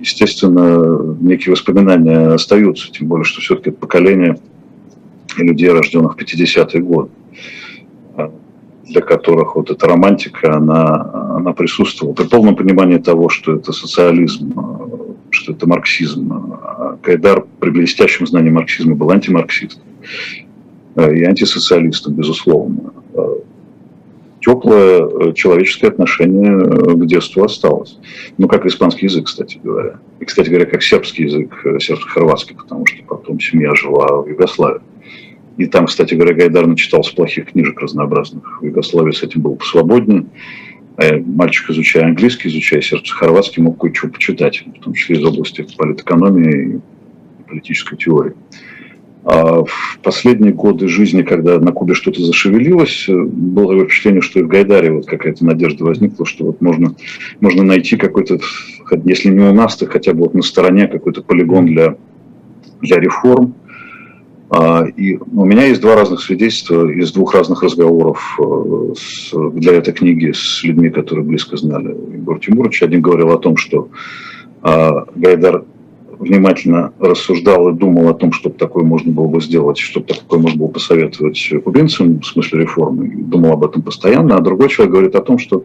естественно, 0.00 1.16
некие 1.20 1.52
воспоминания 1.52 2.28
остаются, 2.28 2.90
тем 2.90 3.06
более, 3.06 3.24
что 3.24 3.40
все-таки 3.40 3.70
это 3.70 3.78
поколение 3.78 4.38
людей, 5.36 5.70
рожденных 5.70 6.16
в 6.16 6.18
50-е 6.18 6.80
годы 6.82 7.10
для 8.88 9.00
которых 9.00 9.56
вот 9.56 9.70
эта 9.70 9.86
романтика, 9.86 10.56
она, 10.56 11.34
она 11.36 11.52
присутствовала. 11.52 12.14
При 12.14 12.28
полном 12.28 12.56
понимании 12.56 12.98
того, 12.98 13.28
что 13.28 13.54
это 13.56 13.72
социализм, 13.72 14.52
что 15.30 15.52
это 15.52 15.66
марксизм. 15.66 16.58
Кайдар 17.02 17.44
при 17.60 17.70
блестящем 17.70 18.26
знании 18.26 18.50
марксизма 18.50 18.94
был 18.94 19.10
антимарксистом 19.10 19.82
и 20.96 21.24
антисоциалистом, 21.24 22.14
безусловно. 22.14 22.92
Теплое 24.40 25.32
человеческое 25.32 25.88
отношение 25.88 26.56
к 26.94 27.04
детству 27.06 27.42
осталось. 27.42 27.98
Ну, 28.38 28.46
как 28.46 28.64
испанский 28.64 29.06
язык, 29.06 29.26
кстати 29.26 29.58
говоря. 29.62 29.98
И, 30.20 30.24
кстати 30.24 30.48
говоря, 30.48 30.66
как 30.66 30.82
сербский 30.82 31.24
язык, 31.24 31.52
сербско-хорватский, 31.80 32.54
потому 32.54 32.86
что 32.86 33.02
потом 33.02 33.40
семья 33.40 33.74
жила 33.74 34.22
в 34.22 34.28
Югославии. 34.28 34.82
И 35.56 35.66
там, 35.66 35.86
кстати 35.86 36.14
говоря, 36.14 36.34
Гайдар 36.34 36.66
начитался 36.66 37.14
плохих 37.14 37.52
книжек 37.52 37.80
разнообразных. 37.80 38.60
В 38.60 38.64
Югославии 38.64 39.12
с 39.12 39.22
этим 39.22 39.40
было 39.40 39.54
посвободнее. 39.54 40.26
А 40.96 41.18
мальчик, 41.24 41.70
изучая 41.70 42.04
английский, 42.04 42.48
изучая 42.48 42.80
сердце-хорватский, 42.80 43.62
мог 43.62 43.80
кое-что 43.80 44.08
почитать, 44.08 44.64
в 44.66 44.84
том 44.84 44.94
числе 44.94 45.16
из 45.16 45.24
области 45.24 45.66
политэкономии 45.76 46.76
и 46.76 47.48
политической 47.48 47.96
теории. 47.96 48.34
А 49.24 49.64
в 49.64 49.98
последние 50.02 50.52
годы 50.52 50.86
жизни, 50.88 51.22
когда 51.22 51.58
на 51.58 51.72
Кубе 51.72 51.94
что-то 51.94 52.22
зашевелилось, 52.22 53.06
было 53.08 53.72
такое 53.72 53.86
впечатление, 53.86 54.20
что 54.20 54.38
и 54.38 54.42
в 54.42 54.48
Гайдаре 54.48 54.92
вот 54.92 55.06
какая-то 55.06 55.44
надежда 55.44 55.84
возникла, 55.84 56.24
что 56.24 56.44
вот 56.44 56.60
можно, 56.60 56.94
можно 57.40 57.64
найти 57.64 57.96
какой-то, 57.96 58.38
если 59.04 59.30
не 59.30 59.40
у 59.40 59.52
нас, 59.52 59.76
то 59.76 59.86
хотя 59.86 60.12
бы 60.12 60.20
вот 60.20 60.34
на 60.34 60.42
стороне 60.42 60.86
какой-то 60.86 61.22
полигон 61.22 61.66
для, 61.66 61.96
для 62.80 63.00
реформ, 63.00 63.54
и 64.96 65.16
у 65.16 65.44
меня 65.44 65.66
есть 65.66 65.80
два 65.80 65.96
разных 65.96 66.20
свидетельства 66.20 66.88
из 66.88 67.12
двух 67.12 67.34
разных 67.34 67.62
разговоров 67.64 68.38
э, 68.38 69.50
для 69.54 69.72
этой 69.72 69.92
книги 69.92 70.32
с 70.32 70.62
людьми, 70.62 70.88
которые 70.90 71.24
близко 71.24 71.56
знали 71.56 71.88
Егор 72.12 72.38
Тимурович. 72.38 72.82
Один 72.82 73.02
говорил 73.02 73.32
о 73.32 73.38
том, 73.38 73.56
что 73.56 73.88
а, 74.62 75.04
Гайдар 75.16 75.64
внимательно 76.18 76.92
рассуждал 76.98 77.68
и 77.68 77.74
думал 77.74 78.08
о 78.08 78.14
том, 78.14 78.32
что 78.32 78.50
такое 78.50 78.84
можно 78.84 79.12
было 79.12 79.26
бы 79.26 79.40
сделать, 79.40 79.78
что 79.78 80.00
такое 80.00 80.40
можно 80.40 80.58
было 80.60 80.68
посоветовать 80.68 81.52
кубинцам 81.64 82.20
в 82.20 82.26
смысле 82.26 82.62
реформы. 82.62 83.08
Думал 83.16 83.52
об 83.52 83.64
этом 83.64 83.82
постоянно. 83.82 84.36
А 84.36 84.40
другой 84.40 84.68
человек 84.68 84.92
говорит 84.92 85.14
о 85.14 85.22
том, 85.22 85.38
что 85.38 85.64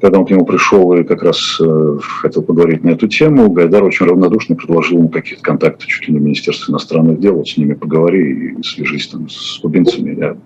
когда 0.00 0.18
он 0.18 0.26
к 0.26 0.30
нему 0.30 0.44
пришел 0.44 0.92
и 0.94 1.04
как 1.04 1.22
раз 1.22 1.60
э, 1.60 1.98
хотел 2.00 2.42
поговорить 2.42 2.84
на 2.84 2.90
эту 2.90 3.08
тему, 3.08 3.50
Гайдар 3.50 3.82
очень 3.82 4.06
равнодушно 4.06 4.56
предложил 4.56 4.98
ему 4.98 5.08
какие-то 5.08 5.42
контакты 5.42 5.86
чуть 5.86 6.08
ли 6.08 6.14
не 6.14 6.20
в 6.20 6.22
Министерстве 6.22 6.72
иностранных 6.72 7.20
дел, 7.20 7.34
вот 7.34 7.48
с 7.48 7.56
ними 7.56 7.74
поговори 7.74 8.54
и 8.58 8.62
свяжись 8.62 9.08
там 9.08 9.28
с 9.28 9.58
кубинцами. 9.58 10.18
Я 10.18 10.36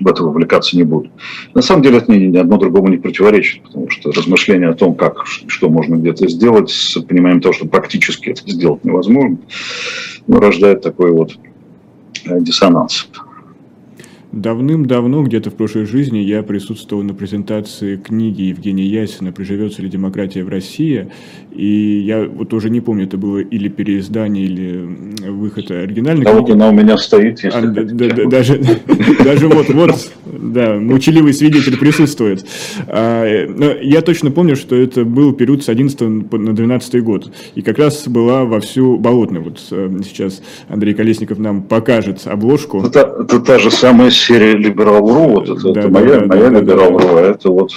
в 0.00 0.06
это 0.06 0.22
вовлекаться 0.22 0.76
не 0.76 0.82
буду. 0.82 1.10
На 1.54 1.62
самом 1.62 1.82
деле 1.82 1.98
это 1.98 2.12
ни, 2.12 2.26
ни 2.26 2.36
одно 2.36 2.58
другому 2.58 2.88
не 2.88 2.98
противоречит, 2.98 3.62
потому 3.62 3.88
что 3.88 4.12
размышления 4.12 4.68
о 4.68 4.74
том, 4.74 4.94
как, 4.94 5.26
что 5.26 5.68
можно 5.70 5.96
где-то 5.96 6.28
сделать, 6.28 6.70
с 6.70 7.00
пониманием 7.00 7.40
того, 7.40 7.54
что 7.54 7.66
практически 7.66 8.30
это 8.30 8.42
сделать 8.46 8.84
невозможно, 8.84 9.38
ну, 10.26 10.40
рождает 10.40 10.82
такой 10.82 11.12
вот 11.12 11.38
э, 12.24 12.40
диссонанс. 12.40 13.08
Давным-давно, 14.32 15.22
где-то 15.22 15.50
в 15.50 15.54
прошлой 15.54 15.86
жизни, 15.86 16.18
я 16.18 16.42
присутствовал 16.42 17.02
на 17.02 17.14
презентации 17.14 17.96
книги 17.96 18.42
Евгения 18.42 18.84
Ясина 18.84 19.32
«Приживется 19.32 19.82
ли 19.82 19.88
демократия 19.88 20.42
в 20.42 20.48
России?». 20.48 21.08
И 21.52 22.00
я 22.00 22.24
вот 22.24 22.52
уже 22.52 22.68
не 22.68 22.80
помню, 22.80 23.04
это 23.04 23.16
было 23.16 23.38
или 23.38 23.68
переиздание, 23.68 24.44
или 24.44 25.30
выход 25.30 25.70
оригинальной 25.70 26.24
да, 26.24 26.32
книги. 26.32 26.42
Вот 26.42 26.50
она 26.50 26.68
у 26.68 26.72
меня 26.72 26.98
стоит. 26.98 27.42
Если 27.44 27.58
а, 27.58 27.62
да, 27.62 27.82
да, 27.82 28.24
даже, 28.26 28.60
даже 29.24 29.48
вот, 29.48 29.70
вот, 29.70 30.12
да, 30.26 30.74
молчаливый 30.74 31.32
свидетель 31.32 31.78
присутствует. 31.78 32.44
А, 32.88 33.46
но 33.48 33.72
я 33.72 34.02
точно 34.02 34.30
помню, 34.30 34.56
что 34.56 34.76
это 34.76 35.04
был 35.04 35.32
период 35.32 35.64
с 35.64 35.68
11 35.70 36.32
на 36.32 36.54
12 36.54 37.02
год. 37.02 37.32
И 37.54 37.62
как 37.62 37.78
раз 37.78 38.06
была 38.06 38.44
во 38.44 38.60
всю 38.60 38.98
Болотную. 38.98 39.44
Вот 39.44 39.60
э, 39.70 39.90
сейчас 40.04 40.42
Андрей 40.68 40.94
Колесников 40.94 41.38
нам 41.38 41.62
покажет 41.62 42.26
обложку. 42.26 42.82
Это, 42.82 43.16
это 43.20 43.40
та 43.40 43.58
же 43.58 43.70
самая 43.70 44.10
серия 44.20 44.56
Либерал.ру, 44.56 45.28
вот 45.28 45.48
это, 45.48 45.72
да, 45.72 45.80
это 45.80 45.88
да, 45.88 45.88
моя, 45.88 46.20
да, 46.20 46.26
моя 46.26 46.50
да, 46.50 46.60
Либерал.ру, 46.60 46.98
да. 46.98 47.18
а 47.18 47.30
это 47.30 47.50
вот... 47.50 47.70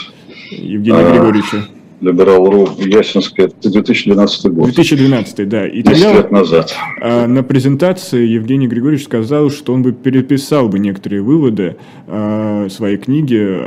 Евгения 0.52 1.00
а, 1.00 1.12
Григорьевича. 1.12 1.68
Либерал.ру 2.02 2.70
Ясинская, 2.78 3.48
это 3.48 3.70
2012 3.70 4.52
год. 4.54 4.66
2012, 4.66 5.50
да. 5.50 5.68
И 5.68 5.82
10 5.82 5.86
тогда, 5.86 6.14
лет 6.14 6.32
назад. 6.32 6.76
А, 7.02 7.28
на 7.28 7.44
презентации 7.44 8.26
Евгений 8.26 8.68
Григорьевич 8.68 9.06
сказал, 9.06 9.50
что 9.50 9.74
он 9.74 9.84
бы 9.84 9.92
переписал 9.92 10.70
бы 10.70 10.80
некоторые 10.80 11.22
выводы 11.22 11.76
а, 12.08 12.68
своей 12.70 12.98
книги 12.98 13.62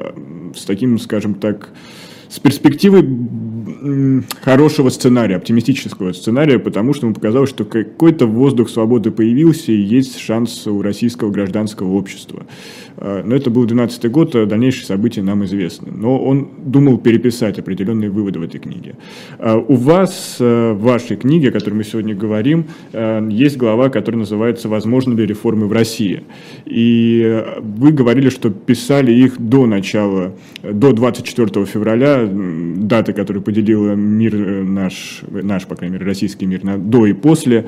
с 0.57 0.64
таким, 0.64 0.99
скажем 0.99 1.35
так, 1.35 1.70
с 2.29 2.39
перспективой 2.39 3.03
хорошего 4.40 4.88
сценария, 4.88 5.36
оптимистического 5.36 6.12
сценария, 6.12 6.58
потому 6.58 6.94
что 6.94 7.06
ему 7.06 7.14
показалось, 7.14 7.50
что 7.50 7.64
какой-то 7.64 8.26
воздух 8.26 8.68
свободы 8.68 9.10
появился 9.10 9.72
и 9.72 9.76
есть 9.76 10.18
шанс 10.18 10.66
у 10.66 10.82
российского 10.82 11.30
гражданского 11.30 11.92
общества. 11.94 12.44
А, 12.96 13.22
но 13.24 13.34
это 13.34 13.50
был 13.50 13.64
12 13.64 14.10
год, 14.10 14.34
а 14.34 14.46
дальнейшие 14.46 14.86
события 14.86 15.22
нам 15.22 15.44
известны. 15.44 15.90
Но 15.92 16.18
он 16.18 16.48
думал 16.58 16.98
переписать 16.98 17.58
определенные 17.58 18.10
выводы 18.10 18.38
в 18.38 18.42
этой 18.42 18.60
книге. 18.60 18.96
А, 19.38 19.56
у 19.56 19.74
вас 19.74 20.36
в 20.38 20.74
вашей 20.74 21.16
книге, 21.16 21.48
о 21.48 21.52
которой 21.52 21.74
мы 21.74 21.84
сегодня 21.84 22.14
говорим, 22.14 22.66
есть 23.30 23.56
глава, 23.56 23.88
которая 23.88 24.20
называется 24.20 24.68
«Возможно 24.68 25.14
ли 25.14 25.26
реформы 25.26 25.66
в 25.66 25.72
России?». 25.72 26.22
И 26.64 27.42
вы 27.60 27.92
говорили, 27.92 28.28
что 28.28 28.50
писали 28.50 29.12
их 29.12 29.40
до 29.40 29.66
начала, 29.66 30.34
до 30.62 30.92
24 30.92 31.64
февраля, 31.66 32.28
даты, 32.28 33.12
которую 33.12 33.42
поделила 33.53 33.92
мир 33.92 34.34
э, 34.34 34.62
наш, 34.62 35.20
наш, 35.30 35.66
по 35.66 35.76
крайней 35.76 35.94
мере, 35.94 36.07
российский 36.07 36.46
мир 36.46 36.64
на 36.64 36.78
до 36.78 37.07
и 37.07 37.12
после. 37.12 37.66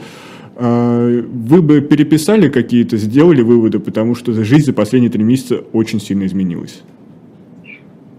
А, 0.56 1.22
вы 1.22 1.60
бы 1.60 1.80
переписали 1.82 2.48
какие-то, 2.48 2.96
сделали 2.96 3.42
выводы, 3.42 3.80
потому 3.80 4.14
что 4.14 4.32
жизнь 4.32 4.64
за 4.64 4.72
последние 4.72 5.10
три 5.10 5.22
месяца 5.22 5.62
очень 5.72 6.00
сильно 6.00 6.24
изменилась? 6.24 6.82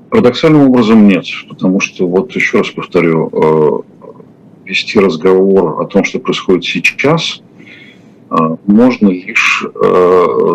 Парадоксальным 0.09 0.67
образом 0.67 1.07
нет, 1.07 1.25
потому 1.49 1.79
что, 1.79 2.07
вот 2.07 2.31
еще 2.35 2.59
раз 2.59 2.69
повторю, 2.69 3.29
э, 3.33 4.69
вести 4.69 4.99
разговор 4.99 5.81
о 5.81 5.85
том, 5.85 6.03
что 6.03 6.19
происходит 6.19 6.65
сейчас, 6.65 7.41
э, 8.29 8.35
можно 8.67 9.07
лишь 9.09 9.65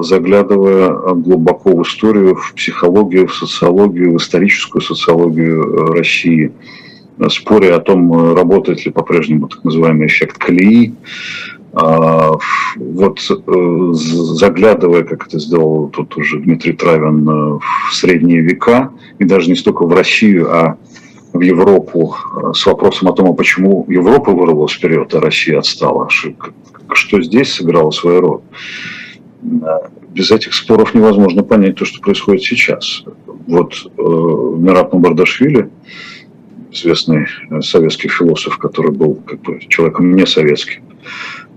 заглядывая 0.03 1.15
глубоко 1.15 1.77
в 1.77 1.83
историю, 1.83 2.37
в 2.37 2.55
психологию, 2.55 3.27
в 3.27 3.35
социологию, 3.35 4.13
в 4.13 4.17
историческую 4.19 4.81
социологию 4.81 5.93
России– 5.93 6.53
споре 7.29 7.75
о 7.75 7.81
том, 7.81 8.13
э, 8.13 8.35
работает 8.35 8.85
ли 8.85 8.93
по-прежнему 8.93 9.49
так 9.49 9.65
называемый 9.65 10.07
эффект 10.07 10.39
колеи. 10.39 10.95
А, 11.73 12.33
вот 12.77 13.21
э, 13.31 13.93
заглядывая, 13.93 15.05
как 15.05 15.29
это 15.29 15.39
сделал 15.39 15.89
тут 15.89 16.17
уже 16.17 16.41
Дмитрий 16.41 16.73
Травин, 16.73 17.29
э, 17.29 17.59
в 17.91 17.95
средние 17.95 18.41
века, 18.41 18.91
и 19.19 19.25
даже 19.25 19.49
не 19.49 19.55
столько 19.55 19.87
в 19.87 19.93
Россию, 19.93 20.53
а 20.53 20.77
в 21.33 21.41
Европу 21.41 22.17
с 22.53 22.67
вопросом 22.67 23.09
о 23.09 23.13
том, 23.13 23.31
а 23.31 23.35
почему 23.35 23.87
Европа 23.89 24.33
вырвалась 24.33 24.73
вперед, 24.73 25.15
а 25.15 25.21
Россия 25.21 25.59
отстала, 25.61 26.09
что 26.11 27.23
здесь 27.23 27.53
сыграло 27.53 27.93
свою 27.93 28.21
роль. 28.21 28.41
Без 30.09 30.33
этих 30.33 30.55
споров 30.55 30.93
невозможно 30.93 31.45
понять 31.45 31.77
то, 31.77 31.85
что 31.85 32.01
происходит 32.01 32.43
сейчас. 32.43 33.05
Вот 33.47 33.75
Мират 33.97 34.93
Мабардашвили, 34.93 35.71
известный 36.73 37.27
э, 37.51 37.61
советский 37.61 38.09
философ, 38.09 38.59
который 38.59 38.93
был 38.93 39.17
как 39.27 39.41
бы 39.43 39.61
человеком 39.69 40.15
не 40.15 40.27
советским, 40.27 40.83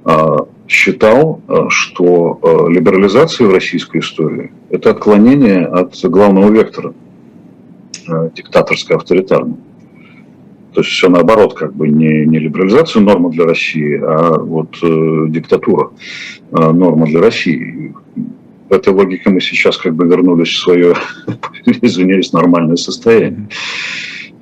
а, 0.06 0.48
считал, 0.68 1.42
э, 1.48 1.66
что 1.70 2.40
э, 2.42 2.72
либерализация 2.72 3.48
в 3.48 3.52
российской 3.54 4.00
истории– 4.00 4.52
это 4.70 4.92
отклонение 4.92 5.66
от 5.66 5.96
главного 6.04 6.52
вектора 6.52 6.94
диктаторско-авторитарного. 8.06 9.58
То 10.74 10.82
есть 10.82 10.92
все 10.92 11.08
наоборот, 11.08 11.54
как 11.54 11.76
бы 11.76 11.88
не, 11.88 12.26
не 12.26 12.40
либерализация 12.40 13.02
норма 13.02 13.30
для 13.30 13.46
России, 13.46 14.00
а 14.02 14.40
вот 14.40 14.76
э, 14.82 15.26
диктатура 15.30 15.92
э, 16.52 16.72
норма 16.72 17.06
для 17.06 17.22
России. 17.22 17.94
В 18.70 18.74
этой 18.74 18.92
логике 18.92 19.30
мы 19.30 19.40
сейчас 19.40 19.78
как 19.78 19.94
бы 19.94 20.08
вернулись 20.08 20.50
в 20.50 20.60
свое, 20.60 20.96
извиняюсь, 21.66 22.34
нормальное 22.34 22.76
состояние. 22.76 23.50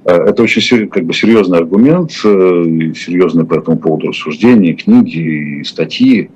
Э, 0.05 0.15
это 0.29 0.43
очень 0.43 0.87
как 0.87 1.05
бы, 1.05 1.13
серьезный 1.13 1.59
аргумент, 1.59 2.11
э, 2.23 2.93
серьезные 2.95 3.45
по 3.45 3.55
этому 3.55 3.77
поводу 3.77 4.09
рассуждения, 4.09 4.73
книги 4.73 5.59
и 5.59 5.63
статьи. 5.63 6.29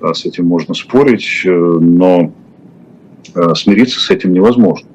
Э, 0.00 0.12
с 0.12 0.24
этим 0.24 0.46
можно 0.46 0.74
спорить, 0.74 1.42
но 1.44 2.32
смириться 3.54 4.00
с 4.00 4.08
этим 4.08 4.32
невозможно. 4.32 4.88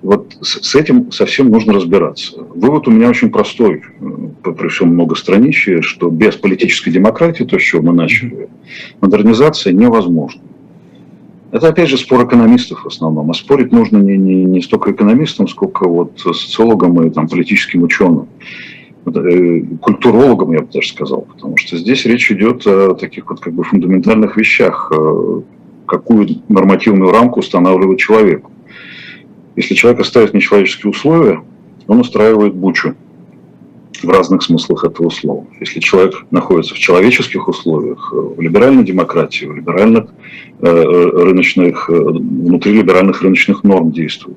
Вот 0.00 0.38
с 0.40 0.74
этим 0.74 1.10
совсем 1.10 1.50
нужно 1.50 1.74
разбираться. 1.74 2.40
Вывод 2.54 2.88
у 2.88 2.90
меня 2.90 3.10
очень 3.10 3.30
простой, 3.30 3.82
при 4.42 4.68
всем 4.68 4.90
многостраничии, 4.90 5.80
что 5.82 6.08
без 6.08 6.36
политической 6.36 6.90
демократии, 6.90 7.42
то, 7.42 7.58
с 7.58 7.62
чего 7.62 7.82
мы 7.82 7.92
начали, 7.92 8.48
модернизация 9.00 9.72
невозможна. 9.72 10.40
Это, 11.50 11.68
опять 11.68 11.88
же, 11.88 11.96
спор 11.96 12.26
экономистов 12.26 12.84
в 12.84 12.86
основном. 12.86 13.30
А 13.30 13.34
спорить 13.34 13.72
нужно 13.72 13.98
не, 13.98 14.16
не, 14.16 14.44
не 14.44 14.60
столько 14.60 14.92
экономистам, 14.92 15.48
сколько 15.48 15.88
вот 15.88 16.18
социологам 16.20 17.06
и 17.06 17.10
там, 17.10 17.28
политическим 17.28 17.82
ученым. 17.82 18.28
Э, 19.06 19.60
культурологам, 19.80 20.52
я 20.52 20.60
бы 20.60 20.68
даже 20.72 20.88
сказал. 20.88 21.22
Потому 21.22 21.56
что 21.56 21.76
здесь 21.78 22.04
речь 22.04 22.30
идет 22.30 22.66
о 22.66 22.94
таких 22.94 23.30
вот 23.30 23.40
как 23.40 23.54
бы 23.54 23.64
фундаментальных 23.64 24.36
вещах. 24.36 24.92
Э, 24.94 25.40
какую 25.88 26.28
нормативную 26.48 27.10
рамку 27.10 27.40
устанавливает 27.40 27.98
человек. 27.98 28.44
Если 29.56 29.74
человек 29.74 30.04
ставит 30.04 30.34
нечеловеческие 30.34 30.90
условия, 30.90 31.42
он 31.88 32.00
устраивает 32.00 32.54
бучу 32.54 32.94
в 34.02 34.08
разных 34.08 34.42
смыслах 34.42 34.84
этого 34.84 35.10
слова. 35.10 35.46
Если 35.60 35.80
человек 35.80 36.24
находится 36.30 36.74
в 36.74 36.78
человеческих 36.78 37.48
условиях, 37.48 38.12
в 38.12 38.40
либеральной 38.40 38.84
демократии, 38.84 39.46
в 39.46 39.54
либеральных 39.54 40.06
э, 40.60 40.70
рыночных, 40.70 41.90
э, 41.90 41.92
внутри 41.92 42.72
либеральных 42.72 43.22
рыночных 43.22 43.64
норм 43.64 43.90
действует, 43.92 44.36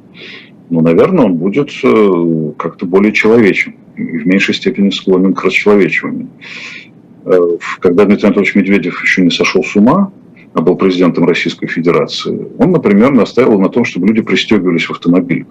ну, 0.70 0.82
наверное, 0.82 1.26
он 1.26 1.36
будет 1.36 1.70
э, 1.84 2.52
как-то 2.58 2.86
более 2.86 3.12
человечен 3.12 3.76
и 3.98 4.04
в 4.04 4.28
меньшей 4.28 4.56
степени 4.56 4.90
склонен 4.90 5.34
к 5.34 5.44
расчеловечиванию. 5.44 6.30
Когда 7.80 8.06
Дмитрий 8.06 8.26
Анатольевич 8.26 8.56
Медведев 8.56 9.04
еще 9.04 9.22
не 9.22 9.30
сошел 9.30 9.64
с 9.64 9.76
ума, 9.76 10.12
а 10.54 10.62
был 10.62 10.76
президентом 10.76 11.26
Российской 11.26 11.68
Федерации, 11.68 12.48
он, 12.58 12.72
например, 12.72 13.12
настаивал 13.12 13.60
на 13.60 13.70
том, 13.70 13.86
чтобы 13.86 14.08
люди 14.08 14.22
пристегивались 14.22 14.86
в 14.86 14.92
автомобилях. 14.92 15.48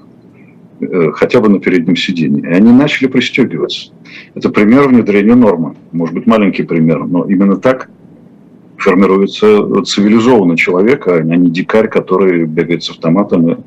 Э, 0.80 1.12
хотя 1.12 1.40
бы 1.40 1.48
на 1.48 1.60
переднем 1.60 1.94
сидении. 1.94 2.42
И 2.42 2.52
они 2.52 2.72
начали 2.72 3.06
пристегиваться. 3.06 3.92
Это 4.34 4.48
пример 4.48 4.88
внедрения 4.88 5.34
нормы. 5.34 5.74
Может 5.92 6.14
быть, 6.14 6.26
маленький 6.26 6.62
пример, 6.62 7.04
но 7.04 7.24
именно 7.24 7.56
так 7.56 7.90
формируется 8.78 9.82
цивилизованный 9.84 10.56
человек, 10.56 11.06
а 11.06 11.20
не 11.20 11.50
дикарь, 11.50 11.88
который 11.88 12.46
бегает 12.46 12.82
с 12.82 12.88
автоматом 12.88 13.46
я 13.46 13.58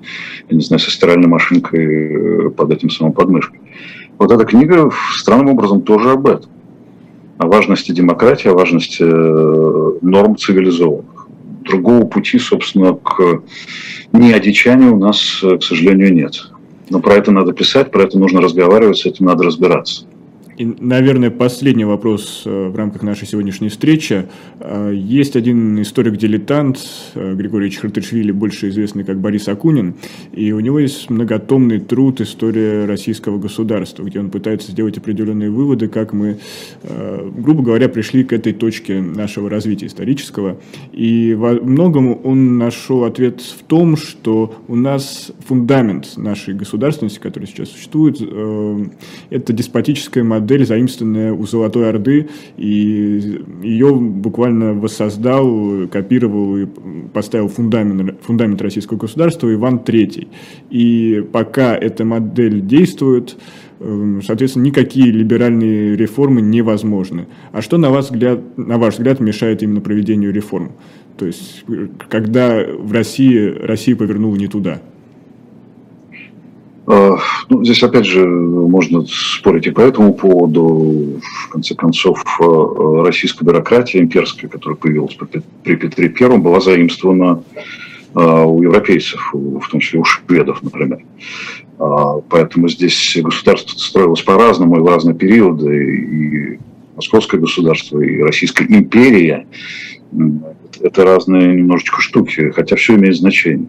не 0.50 0.62
знаю, 0.62 0.80
со 0.80 0.90
стиральной 0.90 1.28
машинкой 1.28 2.48
э, 2.48 2.50
под 2.50 2.72
этим 2.72 2.90
самым 2.90 3.14
подмышкой. 3.14 3.60
Вот 4.18 4.32
эта 4.32 4.44
книга 4.46 4.90
странным 5.16 5.50
образом 5.50 5.84
тоже 5.84 6.12
об 6.12 6.26
этом. 6.26 6.50
О 7.38 7.46
важности 7.46 7.92
демократии, 7.92 8.48
о 8.48 8.56
важности 8.56 9.04
э, 9.04 9.98
норм 10.02 10.36
цивилизованных. 10.36 11.28
Другого 11.64 12.06
пути, 12.06 12.40
собственно, 12.40 12.94
к 12.96 13.44
неодичанию 14.12 14.96
у 14.96 15.00
нас, 15.00 15.40
к 15.42 15.62
сожалению, 15.62 16.14
нет. 16.14 16.53
Но 16.94 17.00
про 17.00 17.16
это 17.16 17.32
надо 17.32 17.54
писать, 17.54 17.90
про 17.90 18.04
это 18.04 18.20
нужно 18.20 18.40
разговаривать, 18.40 19.00
с 19.00 19.06
этим 19.08 19.26
надо 19.26 19.44
разбираться. 19.44 20.06
И, 20.58 20.66
наверное, 20.66 21.32
последний 21.32 21.86
вопрос 21.86 22.44
э, 22.46 22.68
в 22.68 22.76
рамках 22.76 23.02
нашей 23.02 23.28
сегодняшней 23.28 23.70
встречи. 23.70 24.26
Э, 24.60 24.92
есть 24.94 25.36
один 25.36 25.82
историк-дилетант, 25.82 26.80
э, 27.16 27.34
Григорий 27.34 27.72
Чхартышвили, 27.72 28.32
больше 28.32 28.70
известный 28.70 29.04
как 29.04 29.20
Борис 29.20 29.48
Акунин, 29.48 29.96
и 30.32 30.52
у 30.52 30.60
него 30.60 30.80
есть 30.80 31.10
многотомный 31.10 31.80
труд 31.80 32.22
«История 32.22 32.86
российского 32.86 33.40
государства», 33.40 34.04
где 34.04 34.20
он 34.20 34.30
пытается 34.30 34.72
сделать 34.72 34.98
определенные 34.98 35.50
выводы, 35.50 35.88
как 35.88 36.14
мы, 36.14 36.38
грубо 36.84 37.64
говоря, 37.64 37.90
пришли 37.90 38.24
к 38.24 38.34
этой 38.34 38.54
точке 38.54 39.02
нашего 39.02 39.50
развития 39.50 39.88
исторического. 39.88 40.58
И 40.92 41.34
во 41.34 41.54
многом 41.54 42.20
он 42.24 42.58
нашел 42.58 43.04
ответ 43.04 43.42
в 43.42 43.64
том, 43.64 43.98
что 43.98 44.56
у 44.68 44.76
нас 44.76 45.32
фундамент 45.48 46.18
нашей 46.18 46.54
государственности, 46.54 47.20
которая 47.20 47.48
сейчас 47.48 47.70
существует, 47.70 48.22
это 49.30 49.54
деспотическая 49.54 50.24
модель 50.24 50.43
модель, 50.44 50.66
заимствованная 50.66 51.34
у 51.34 51.46
Золотой 51.46 51.90
Орды, 51.90 52.28
и 52.58 53.42
ее 53.62 53.96
буквально 53.96 54.74
воссоздал, 54.74 55.88
копировал 55.88 56.58
и 56.58 56.66
поставил 57.14 57.48
фундамент, 57.48 58.22
фундамент 58.22 58.62
российского 58.62 58.98
государства 58.98 59.52
Иван 59.54 59.78
III. 59.78 60.28
И 60.70 61.26
пока 61.32 61.76
эта 61.76 62.04
модель 62.04 62.62
действует, 62.62 63.38
эм, 63.80 64.22
соответственно, 64.22 64.66
никакие 64.66 65.12
либеральные 65.12 65.96
реформы 65.96 66.42
невозможны. 66.42 67.28
А 67.52 67.62
что, 67.62 67.78
на, 67.78 67.90
вас 67.90 68.12
взгляд, 68.12 68.58
на 68.58 68.78
ваш 68.78 68.96
взгляд, 68.96 69.20
мешает 69.20 69.64
именно 69.64 69.82
проведению 69.82 70.34
реформ? 70.34 70.74
То 71.18 71.26
есть, 71.26 71.64
когда 72.10 72.66
в 72.66 72.92
России 72.92 73.48
Россия 73.48 73.96
повернула 73.96 74.36
не 74.36 74.48
туда– 74.48 74.82
ну, 76.86 77.64
здесь, 77.64 77.82
опять 77.82 78.06
же, 78.06 78.26
можно 78.28 79.06
спорить 79.08 79.68
и 79.68 79.72
по 79.72 79.82
этому 79.82 80.14
поводу. 80.14 81.20
В 81.22 81.50
конце 81.50 81.76
концов, 81.76 82.24
а, 82.42 83.04
российская 83.06 83.46
бюрократия 83.46 84.00
имперская, 84.00 84.50
которая 84.50 84.76
появилась 84.76 85.18
при 85.64 85.76
Петре 85.76 86.10
Первом, 86.10 86.42
была 86.42 86.60
заимствована 86.60 87.42
а, 88.14 88.44
у 88.44 88.62
европейцев, 88.62 89.30
в 89.34 89.70
том 89.70 89.80
числе 89.80 90.00
у 90.00 90.04
шведов, 90.04 90.62
например. 90.62 91.00
Поэтому 92.30 92.70
здесь 92.70 93.18
государство 93.22 93.78
строилось 93.78 94.22
по-разному 94.22 94.78
и 94.78 94.80
в 94.80 94.86
разные 94.86 95.16
периоды. 95.16 95.96
И 95.96 96.60
московское 96.96 97.42
государство, 97.42 98.00
и 98.00 98.22
Российская 98.22 98.66
империя– 98.66 99.48
это 100.82 101.04
разные 101.04 101.56
немножечко 101.56 102.02
штуки, 102.02 102.52
хотя 102.52 102.76
все 102.76 102.96
имеет 102.96 103.16
значение 103.16 103.68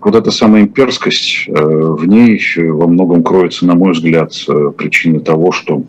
вот 0.00 0.14
эта 0.14 0.30
самая 0.30 0.62
имперскость, 0.62 1.44
э, 1.48 1.52
в 1.52 2.06
ней 2.06 2.40
во 2.56 2.86
многом 2.86 3.22
кроется, 3.22 3.66
на 3.66 3.74
мой 3.74 3.92
взгляд, 3.92 4.32
э, 4.48 4.70
причина 4.76 5.20
того, 5.20 5.52
что 5.52 5.82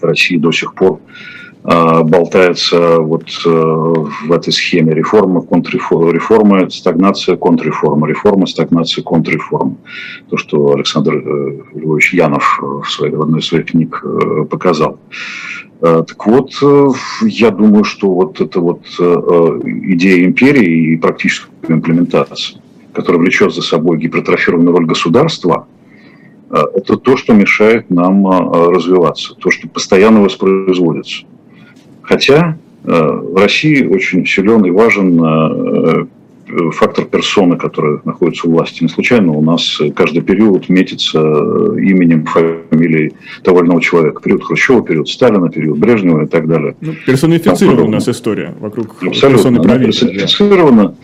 Россия 0.00 0.40
до 0.40 0.50
сих 0.50 0.74
пор 0.74 0.98
э, 1.64 2.02
болтается 2.02 2.98
вот 2.98 3.30
в 3.44 4.32
этой 4.32 4.52
схеме 4.52 4.94
реформы, 4.94 5.42
контрреформы, 5.42 6.68
стагнация, 6.70 7.36
контрреформа, 7.36 8.08
реформа, 8.08 8.46
стагнация, 8.46 9.04
контрреформа. 9.04 9.76
То, 10.28 10.36
что 10.36 10.72
Александр 10.72 11.22
Львович 11.74 12.14
Янов 12.14 12.60
в, 12.60 12.90
своей, 12.90 13.14
в 13.14 13.22
одной 13.22 13.38
из 13.40 13.46
своих 13.46 13.66
книг 13.66 14.04
показал. 14.50 14.98
Так 15.80 16.26
вот, 16.26 16.52
я 17.22 17.50
думаю, 17.50 17.84
что 17.84 18.12
вот 18.12 18.40
эта 18.40 18.60
вот 18.60 18.84
идея 19.64 20.24
империи 20.24 20.94
и 20.94 20.96
практическая 20.96 21.50
имплементация 21.68 22.60
которое 22.92 23.18
влечет 23.18 23.54
за 23.54 23.62
собой 23.62 23.98
гипертрофированную 23.98 24.76
роль 24.76 24.86
государства, 24.86 25.66
э, 26.50 26.56
это 26.74 26.96
то, 26.96 27.16
что 27.16 27.32
мешает 27.32 27.90
нам 27.90 28.26
э, 28.26 28.70
развиваться, 28.70 29.34
то, 29.34 29.50
что 29.50 29.68
постоянно 29.68 30.20
воспроизводится. 30.20 31.24
Хотя 32.02 32.58
э, 32.84 32.88
в 32.90 33.36
России 33.36 33.86
очень 33.86 34.26
силен 34.26 34.64
и 34.64 34.70
важен 34.70 36.08
фактор 36.72 37.06
персоны, 37.06 37.56
которая 37.56 38.00
находится 38.04 38.46
у 38.46 38.50
власти. 38.50 38.82
Не 38.82 38.90
случайно 38.90 39.32
у 39.32 39.40
нас 39.40 39.80
каждый 39.94 40.20
период 40.20 40.68
метится 40.68 41.18
именем, 41.18 42.26
фамилией 42.26 43.14
того 43.42 43.60
или 43.60 43.68
иного 43.68 43.80
человека. 43.80 44.20
Период 44.20 44.44
Хрущева, 44.44 44.82
период 44.82 45.08
Сталина, 45.08 45.48
период 45.48 45.78
Брежнева 45.78 46.24
и 46.24 46.26
так 46.26 46.46
далее. 46.46 46.76
Ну, 46.82 46.92
персонифицирована 47.06 47.84
у 47.84 47.88
нас 47.88 48.06
история 48.06 48.54
вокруг 48.60 48.96
Абсолютно. 48.96 49.30
персоны 49.30 49.62
правителя. 49.62 50.12
Персонифицирована. 50.12 50.94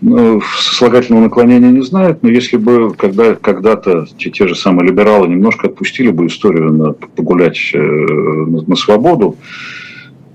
Ну, 0.00 0.40
сослагательного 0.40 1.24
наклонения 1.24 1.70
не 1.70 1.82
знает, 1.82 2.22
но 2.22 2.28
если 2.28 2.56
бы 2.56 2.94
когда, 2.94 3.34
когда-то 3.34 4.06
те, 4.18 4.30
те 4.30 4.46
же 4.46 4.54
самые 4.54 4.88
либералы 4.88 5.28
немножко 5.28 5.68
отпустили 5.68 6.10
бы 6.10 6.26
историю 6.26 6.72
на, 6.72 6.92
погулять 6.92 7.70
э, 7.72 7.78
на, 7.78 8.62
на 8.62 8.76
свободу, 8.76 9.36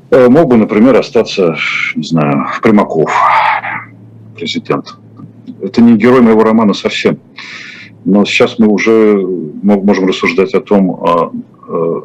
э, 0.10 0.28
мог 0.28 0.49
бы, 0.49 0.57
например, 0.57 0.95
остаться, 0.95 1.57
не 1.95 2.03
знаю, 2.03 2.47
Примаков, 2.64 3.12
президент. 4.36 4.95
Это 5.62 5.82
не 5.82 5.97
герой 5.97 6.22
моего 6.22 6.43
романа 6.43 6.74
совсем. 6.74 7.20
Но 8.05 8.26
сейчас 8.26 8.60
мы 8.60 8.68
уже 8.68 9.18
можем 9.62 10.07
рассуждать 10.07 10.53
о 10.53 10.62
том, 10.62 11.03
а, 11.03 11.32
а, 11.68 12.03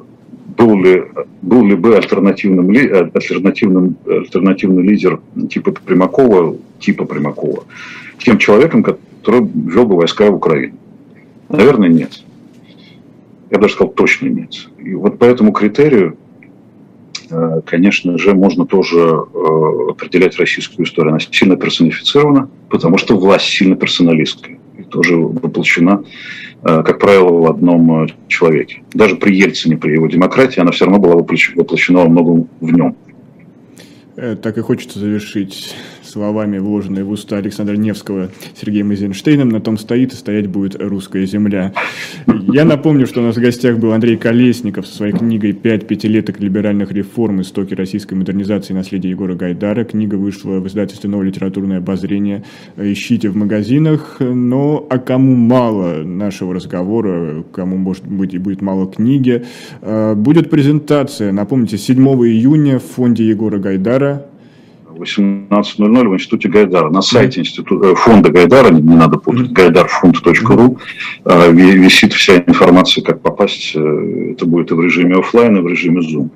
был 0.57 0.83
ли, 0.83 1.05
был 1.41 1.65
ли 1.65 1.77
бы 1.77 1.97
альтернативным, 1.97 2.71
альтернативным, 2.71 3.97
альтернативный 4.07 4.83
лидер 4.83 5.21
типа 5.51 5.73
Примакова, 5.73 6.57
типа 6.85 7.05
Примакова, 7.05 7.64
тем 8.18 8.39
человеком, 8.39 8.82
который 8.82 9.45
вел 9.45 9.87
бы 9.87 9.97
войска 9.97 10.30
в 10.30 10.35
Украину? 10.35 10.74
Наверное, 11.49 11.89
нет. 11.89 12.22
Я 13.51 13.59
даже 13.59 13.74
сказал, 13.74 13.93
точно 13.93 14.28
нет. 14.28 14.68
И 14.78 14.95
вот 14.95 15.18
по 15.18 15.24
этому 15.24 15.53
критерию, 15.53 16.16
э, 17.30 17.61
конечно 17.64 18.18
же, 18.18 18.35
можно 18.35 18.66
тоже 18.66 18.99
э, 18.99 19.91
определять 19.91 20.39
российскую 20.39 20.87
историю. 20.87 21.11
Она 21.11 21.20
сильно 21.20 21.57
персонифицирована, 21.57 22.49
потому 22.68 22.99
что 22.99 23.16
власть 23.16 23.47
сильно 23.47 23.76
персоналистская 23.76 24.59
и 24.78 24.82
тоже 24.82 25.16
воплощена 25.16 26.05
Э, 26.64 26.82
как 26.82 26.99
правило, 26.99 27.30
в 27.30 27.47
одном 27.47 28.09
человеке. 28.26 28.82
Даже 28.95 29.16
при 29.16 29.37
Ельцине, 29.37 29.76
при 29.76 29.93
его 29.93 30.07
демократии, 30.07 30.61
она 30.61 30.72
все 30.72 30.87
равно 30.87 30.99
была 30.99 31.16
воплощена 31.16 32.01
во 32.01 32.09
многом 32.09 32.49
в 32.61 32.72
нем. 32.72 32.97
Так 34.16 34.57
и 34.57 34.61
хочется 34.62 34.99
завершить 34.99 35.74
словами, 36.15 36.59
вложенные 36.59 37.03
в 37.03 37.11
уста 37.11 37.39
Александра 37.39 37.75
Невского 37.75 38.31
Сергеем 38.55 38.93
Эйзенштейном, 38.93 39.49
на 39.49 39.61
том 39.61 39.77
стоит 39.77 40.12
и 40.12 40.17
стоять 40.17 40.47
будет 40.47 40.77
русская 40.81 41.27
земля. 41.27 41.73
Я 42.53 42.65
напомню, 42.65 43.09
что 43.09 43.21
у 43.21 43.25
нас 43.25 43.37
в 43.37 43.41
гостях 43.41 43.79
был 43.79 43.93
Андрей 43.93 44.17
Колесников 44.17 44.87
со 44.87 44.95
своей 44.95 45.12
книгой 45.12 45.53
«Пять 45.53 45.89
пятилеток 45.89 46.39
либеральных 46.39 46.93
реформ. 46.93 47.41
Истоки 47.41 47.75
российской 47.75 48.15
модернизации. 48.15 48.73
Наследие 48.75 49.11
Егора 49.11 49.35
Гайдара». 49.35 49.85
Книга 49.85 50.15
вышла 50.15 50.61
в 50.61 50.69
издательстве 50.69 51.11
«Новое 51.11 51.27
литературное 51.27 51.79
обозрение». 51.79 52.45
Ищите 52.77 53.29
в 53.29 53.37
магазинах. 53.37 54.19
Но 54.21 54.87
а 54.89 54.99
кому 54.99 55.35
мало 55.35 56.05
нашего 56.05 56.55
разговора, 56.55 57.45
кому, 57.53 57.77
может 57.77 58.07
быть, 58.07 58.35
и 58.35 58.39
будет 58.39 58.62
мало 58.62 58.87
книги, 58.87 59.45
э, 59.83 60.15
будет 60.15 60.49
презентация, 60.49 61.33
напомните, 61.33 61.77
7 61.77 61.99
июня 62.25 62.79
в 62.79 62.85
фонде 62.85 63.27
Егора 63.27 63.59
Гайдара 63.59 64.27
18.00 64.99 66.09
в 66.09 66.14
Институте 66.14 66.49
Гайдара. 66.49 66.90
На 66.90 67.03
сайте 67.03 67.40
института, 67.40 67.88
э, 67.88 67.95
фонда 67.95 68.30
Гайдара, 68.30 68.70
не, 68.70 68.82
не 68.82 68.97
надо 68.97 69.18
путать, 69.18 69.53
гайдарфонд.ру, 69.53 70.78
э, 71.24 71.53
висит 71.53 72.12
вся 72.12 72.38
информация, 72.38 73.03
как 73.03 73.20
попасть. 73.20 73.72
Э, 73.74 74.32
это 74.32 74.47
будет 74.47 74.70
и 74.70 74.74
в 74.74 74.80
режиме 74.80 75.16
офлайн, 75.16 75.57
и 75.57 75.61
в 75.61 75.68
режиме 75.68 76.01
Zoom. 76.01 76.30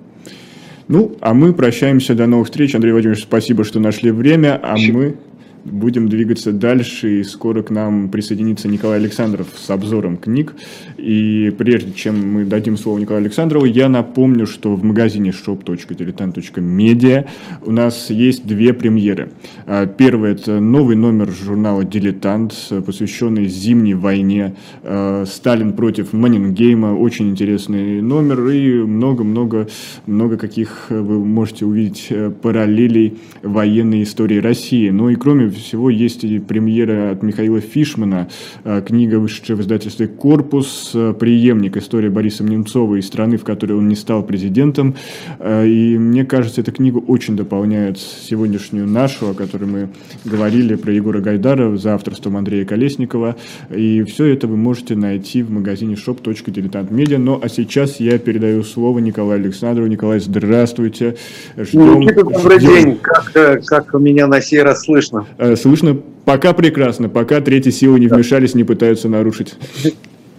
Ну, 0.88 1.16
а 1.20 1.34
мы 1.34 1.52
прощаемся. 1.52 2.14
До 2.14 2.26
новых 2.26 2.46
встреч. 2.46 2.74
Андрей 2.74 2.92
Владимирович, 2.92 3.22
спасибо, 3.22 3.64
что 3.64 3.78
нашли 3.78 4.11
время. 4.11 4.56
А 4.62 4.76
спасибо. 4.76 4.98
мы 4.98 5.16
будем 5.64 6.09
двигаться 6.09 6.52
дальше, 6.52 7.20
и 7.20 7.24
скоро 7.24 7.62
к 7.62 7.70
нам 7.70 8.09
присоединится 8.09 8.68
Николай 8.68 8.98
Александров 8.98 9.48
с 9.54 9.68
обзором 9.70 10.16
книг. 10.16 10.54
И 10.99 11.55
прежде 11.57 11.92
чем 11.92 12.32
мы 12.34 12.44
дадим 12.44 12.76
слово 12.76 12.99
Николаю 12.99 13.22
Александрову, 13.22 13.64
я 13.64 13.88
напомню, 13.88 14.46
что 14.46 14.74
в 14.74 14.84
магазине 14.84 15.30
shop.diletant.media 15.30 17.26
у 17.64 17.72
нас 17.72 18.11
есть 18.11 18.46
две 18.46 18.72
премьеры. 18.72 19.30
А, 19.66 19.86
первый– 19.86 20.32
это 20.32 20.61
новый 20.61 20.96
номер 20.96 21.30
журнала 21.30 21.84
«Дилетант», 21.84 22.55
посвященный 22.84 23.46
зимней 23.46 23.94
войне. 23.94 24.57
А, 24.82 25.24
«Сталин 25.24 25.72
против 25.72 26.12
Манингейма». 26.12 26.96
Очень 26.99 27.30
интересный 27.30 28.03
номер 28.03 28.49
и 28.49 28.72
много-много 28.82 29.68
много 30.07 30.36
каких 30.36 30.86
вы 30.90 31.24
можете 31.24 31.64
увидеть 31.64 32.07
э, 32.11 32.30
параллелей 32.30 33.18
военной 33.42 34.03
истории 34.03 34.38
России. 34.38 34.90
Ну 34.90 35.11
и 35.11 35.16
кроме 35.16 35.49
всего 35.51 35.90
есть 35.90 36.24
и 36.24 36.38
премьера 36.38 37.12
от 37.12 37.22
Михаила 37.22 37.61
Фишмана, 37.61 38.28
э, 38.64 38.82
книга, 38.86 39.16
вышедшая 39.16 39.57
в 39.57 39.61
издательстве 39.61 40.09
«Корпус», 40.09 40.88
преемник 40.93 41.76
истории 41.76 42.09
Бориса 42.09 42.45
Немцова 42.45 42.97
из 42.97 43.07
страны, 43.07 43.36
в 43.36 43.45
которой 43.45 43.72
он 43.72 43.89
не 43.89 43.97
стал 43.97 44.22
президентом. 44.22 44.95
Э, 45.39 45.66
и 45.66 45.99
мне 45.99 46.24
кажется, 46.24 46.61
эта 46.61 46.72
книга 46.72 46.99
очень 46.99 47.36
дополняет 47.36 47.99
сегодняшнюю 47.99 48.86
нашу, 48.86 49.30
о 49.30 49.34
которой 49.34 49.64
мы 49.64 49.89
говорили, 50.24 50.74
про 50.74 50.93
Егора 50.93 51.20
Гайдара 51.20 51.76
за 51.76 51.95
авторством 51.95 52.36
Андрея 52.36 52.64
Колесникова. 52.64 53.36
И 53.74 54.03
все 54.05 54.26
это 54.26 54.47
вы 54.47 54.57
можете 54.57 54.95
найти 54.95 55.43
в 55.43 55.51
магазине 55.51 55.95
shop.diletantmedia. 55.95 57.18
Ну, 57.18 57.41
а 57.43 57.49
сейчас 57.49 58.01
я 58.01 58.18
передаю 58.18 58.62
слово 58.62 58.99
Николаю 58.99 59.41
Александрову. 59.41 59.89
Николай, 59.89 60.20
здравствуйте. 60.20 61.16
Ждем, 61.57 62.01
Никита, 62.01 62.24
добрый 62.24 62.59
ждем. 62.59 62.74
день. 62.74 62.99
Как, 63.01 63.30
э, 63.34 63.61
как 63.64 63.95
меня 63.95 64.26
на 64.26 64.41
сей 64.41 64.62
раз 64.62 64.84
слышно? 64.84 65.26
Э, 65.39 65.57
слышно 65.57 65.97
пока 66.24 66.53
прекрасно, 66.53 67.09
пока 67.09 67.41
третьи 67.41 67.70
силы 67.70 67.99
не 67.99 68.07
вмешались, 68.07 68.55
не 68.55 68.64
пытаются 68.64 69.09
нарушить. 69.09 69.55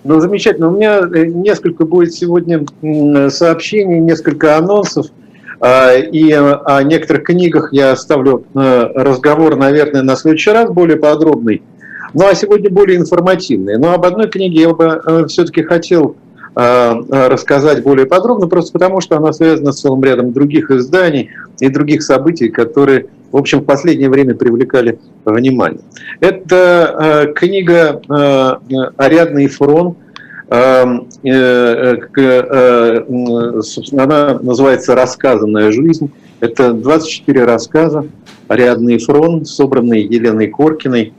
Ну, 0.04 0.20
замечательно. 0.20 0.70
У 0.70 0.72
меня 0.72 1.00
э, 1.00 1.26
несколько 1.26 1.86
будет 1.86 2.14
сегодня 2.14 2.66
сообщений, 3.30 4.00
несколько 4.00 4.58
анонсов. 4.58 5.08
А, 5.62 5.94
и 5.94 6.32
о 6.32 6.82
некоторых 6.84 7.24
книгах 7.24 7.74
я 7.74 7.92
оставлю 7.92 8.46
разговор, 8.54 9.58
наверное, 9.58 10.04
на 10.04 10.16
следующий 10.16 10.52
раз 10.52 10.70
более 10.70 10.96
подробный. 10.96 11.62
Ну, 12.14 12.26
а 12.26 12.34
сегодня 12.34 12.70
более 12.70 12.98
информативный. 12.98 13.78
Но 13.78 13.94
об 13.94 14.06
одной 14.06 14.30
книге 14.30 14.62
я 14.62 14.70
бы 14.70 15.28
все-таки 15.28 15.64
хотел 15.64 16.16
Э, 16.29 16.29
рассказать 16.56 17.84
более 17.84 18.06
подробно, 18.06 18.48
просто 18.48 18.74
потому 18.74 19.02
что 19.02 19.18
она 19.18 19.34
связана 19.34 19.72
с 19.72 19.82
целым 19.82 20.04
рядом 20.04 20.34
других 20.34 20.72
изданий 20.72 21.30
и 21.60 21.70
других 21.70 22.02
событий, 22.04 22.50
которые, 22.50 23.06
в 23.32 23.38
общем, 23.38 23.60
в 23.60 23.66
последнее 23.66 24.10
время 24.10 24.36
привлекали 24.36 25.00
внимание. 25.26 25.82
Это 26.20 27.28
э, 27.28 27.34
книга 27.34 28.02
э, 28.10 28.54
«Ариадный 28.98 29.48
фрон», 29.48 29.96
собственно, 33.62 34.04
она 34.04 34.40
называется 34.42 34.96
«Рассказанная 34.96 35.72
жизнь». 35.72 36.12
Это 36.40 36.74
24 36.74 37.44
рассказа 37.44 38.08
«Ариадный 38.48 38.98
фрон», 38.98 39.46
собранные 39.46 40.02
Еленой 40.06 40.48
Коркиной– 40.48 41.14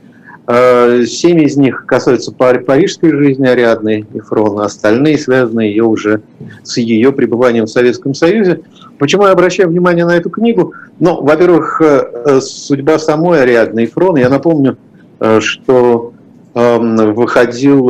семь 1.05 1.43
из 1.43 1.55
них 1.55 1.85
касаются 1.85 2.31
парижской 2.31 3.11
жизни 3.11 3.47
Ариадны 3.47 4.05
Ефрона, 4.13 4.65
остальные 4.65 5.17
связаны 5.17 5.61
ее 5.61 5.83
уже 5.83 6.21
с 6.63 6.77
ее 6.77 7.11
пребыванием 7.11 7.65
в 7.65 7.69
Советском 7.69 8.13
Союзе. 8.13 8.61
Почему 8.97 9.25
я 9.25 9.31
обращаю 9.31 9.69
внимание 9.69 10.05
на 10.05 10.15
эту 10.15 10.29
книгу? 10.29 10.73
Ну, 10.99 11.21
во-первых, 11.21 11.81
э, 11.81 12.39
судьба 12.41 12.99
самой 12.99 13.41
Ариадны 13.43 13.81
Ефрона. 13.81 14.17
Я 14.17 14.29
напомню, 14.29 14.77
э, 15.19 15.39
что 15.39 16.13
эм, 16.53 17.13
выходил 17.13 17.89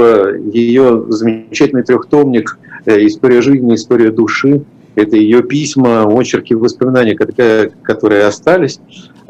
ее 0.53 1.05
замечательный 1.09 1.83
трехтомник 1.83 2.59
«История 2.85 3.41
жизни, 3.41 3.75
история 3.75 4.11
души». 4.11 4.61
Это 4.95 5.15
ее 5.15 5.41
письма, 5.43 6.05
очерки, 6.05 6.53
воспоминания, 6.53 7.15
которые 7.15 8.25
остались. 8.25 8.79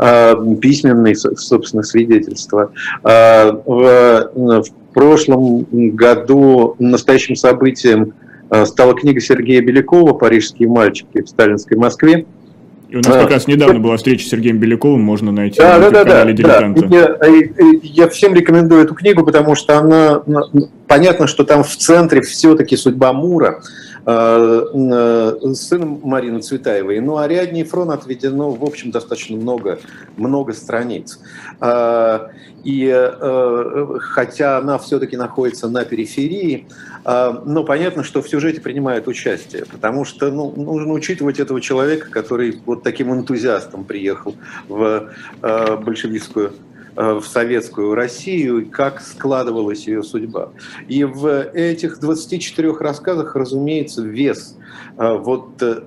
А, 0.03 0.35
письменные, 0.55 1.15
собственно, 1.15 1.83
свидетельства. 1.83 2.71
А, 3.03 3.51
в, 3.51 4.31
в 4.33 4.93
прошлом 4.93 5.67
году 5.71 6.75
настоящим 6.79 7.35
событием 7.35 8.13
а, 8.49 8.65
стала 8.65 8.95
книга 8.95 9.21
Сергея 9.21 9.61
Белякова 9.61 10.13
«Парижские 10.13 10.69
мальчики 10.69 11.21
в 11.21 11.29
сталинской 11.29 11.77
Москве». 11.77 12.25
И 12.89 12.95
у 12.95 12.97
нас 12.97 13.07
как 13.07 13.29
раз 13.29 13.47
недавно 13.47 13.79
была 13.79 13.95
встреча 13.95 14.25
с 14.25 14.29
Сергеем 14.29 14.57
Беляковым, 14.57 15.01
можно 15.01 15.31
найти 15.31 15.59
да, 15.59 15.77
на 15.77 15.91
да, 15.91 16.03
да, 16.03 16.25
Да. 16.25 16.73
Я, 16.89 17.15
я 17.83 18.09
всем 18.09 18.33
рекомендую 18.33 18.83
эту 18.83 18.95
книгу, 18.95 19.23
потому 19.23 19.55
что 19.55 19.77
она, 19.77 20.23
понятно, 20.87 21.27
что 21.27 21.45
там 21.45 21.63
в 21.63 21.73
центре 21.77 22.19
все-таки 22.21 22.75
судьба 22.75 23.13
Мура, 23.13 23.61
Э, 23.61 23.63
э, 23.63 23.90
сыном 24.03 25.99
Марины 26.03 26.41
Цветаевой. 26.41 26.99
Ну, 26.99 27.17
а 27.17 27.23
Ариадне 27.23 27.63
Фрон 27.63 27.91
отведено, 27.91 28.51
в 28.51 28.63
общем, 28.63 28.91
достаточно 28.91 29.37
много, 29.37 29.79
много 30.17 30.53
страниц. 30.53 31.19
Э, 31.59 32.29
и 32.63 33.11
хотя 34.01 34.59
она 34.59 34.77
все-таки 34.77 35.17
находится 35.17 35.67
на 35.67 35.83
периферии, 35.83 36.67
но 37.03 37.63
понятно, 37.63 38.03
что 38.03 38.21
в 38.21 38.29
сюжете 38.29 38.61
принимает 38.61 39.07
участие, 39.07 39.65
потому 39.65 40.05
что 40.05 40.29
ну, 40.29 40.53
нужно 40.55 40.93
учитывать 40.93 41.39
этого 41.39 41.59
человека, 41.59 42.11
который 42.11 42.61
вот 42.67 42.83
таким 42.83 43.11
энтузиастом 43.11 43.83
приехал 43.83 44.35
в 44.67 45.09
большевистскую 45.41 46.53
Э, 46.53 46.70
в 46.95 47.23
советскую 47.23 47.95
Россию 47.95 48.59
и 48.59 48.65
как 48.65 49.01
складывалась 49.01 49.87
ее 49.87 50.03
судьба. 50.03 50.49
И 50.87 51.03
в 51.03 51.43
этих 51.53 51.99
24 51.99 52.73
рассказах, 52.79 53.35
разумеется, 53.35 54.01
вес 54.01 54.55
э, 54.57 54.60
вот 54.97 55.61
э, 55.61 55.81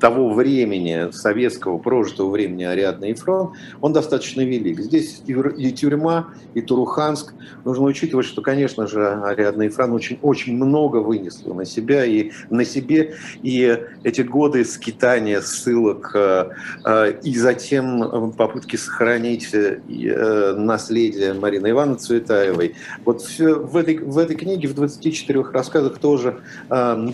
того 0.00 0.32
времени, 0.34 1.10
советского 1.12 1.78
прожитого 1.78 2.30
времени 2.30 2.64
Ариадны 2.64 3.14
фронт, 3.14 3.52
он 3.80 3.92
достаточно 3.92 4.42
велик. 4.42 4.80
Здесь 4.80 5.22
и 5.26 5.72
тюрьма, 5.72 6.28
и 6.54 6.60
Туруханск. 6.60 7.34
Нужно 7.64 7.84
учитывать, 7.84 8.26
что, 8.26 8.42
конечно 8.42 8.86
же, 8.86 9.06
Ариадна 9.06 9.62
Ефран 9.62 9.92
очень, 9.92 10.18
очень 10.22 10.56
много 10.56 10.98
вынесла 10.98 11.54
на 11.54 11.64
себя 11.64 12.04
и 12.04 12.30
на 12.50 12.64
себе. 12.64 13.14
И 13.42 13.78
эти 14.02 14.20
годы 14.22 14.64
скитания, 14.64 15.40
ссылок, 15.40 16.10
э, 16.14 16.50
э, 16.84 17.14
и 17.22 17.36
затем 17.36 18.32
попытки 18.32 18.76
сохранить 18.76 19.50
э, 19.52 20.54
наследие 20.56 21.34
Марины 21.34 21.70
Ивановны 21.70 21.98
Цветаевой. 21.98 22.74
Вот 23.04 23.22
все 23.22 23.54
в 23.54 23.76
этой, 23.76 23.98
в 23.98 24.18
этой 24.18 24.36
книге, 24.36 24.68
в 24.68 24.74
24 24.74 25.42
рассказах 25.52 25.98
тоже, 25.98 26.38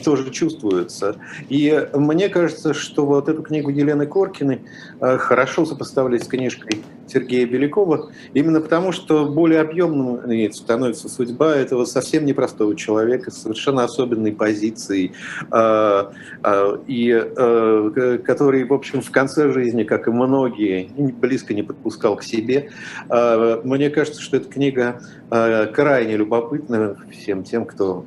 тоже 0.04 0.11
чувствуется. 0.30 1.16
И 1.48 1.88
мне 1.94 2.28
кажется, 2.28 2.74
что 2.74 3.06
вот 3.06 3.28
эту 3.28 3.42
книгу 3.42 3.70
Елены 3.70 4.06
Коркиной 4.06 4.62
хорошо 5.02 5.64
сопоставлять 5.64 6.24
с 6.24 6.28
книжкой 6.28 6.82
Сергея 7.08 7.46
Белякова, 7.46 8.10
именно 8.32 8.60
потому, 8.60 8.92
что 8.92 9.26
более 9.26 9.60
объемной 9.60 10.52
становится 10.52 11.08
судьба 11.08 11.56
этого 11.56 11.84
совсем 11.84 12.24
непростого 12.24 12.76
человека 12.76 13.30
с 13.30 13.42
совершенно 13.42 13.84
особенной 13.84 14.32
позицией, 14.32 15.12
э, 15.50 16.04
э, 16.44 16.78
и 16.86 18.18
который, 18.24 18.64
в 18.64 18.72
общем, 18.72 19.02
в 19.02 19.10
конце 19.10 19.52
жизни, 19.52 19.82
как 19.82 20.06
и 20.06 20.10
многие, 20.10 20.90
близко 21.12 21.52
не 21.54 21.62
подпускал 21.62 22.16
к 22.16 22.22
себе. 22.22 22.70
Мне 23.08 23.90
кажется, 23.90 24.20
что 24.20 24.36
эта 24.36 24.48
книга 24.48 25.00
крайне 25.28 26.16
любопытна 26.16 26.96
всем 27.10 27.44
тем, 27.44 27.64
кто 27.64 28.04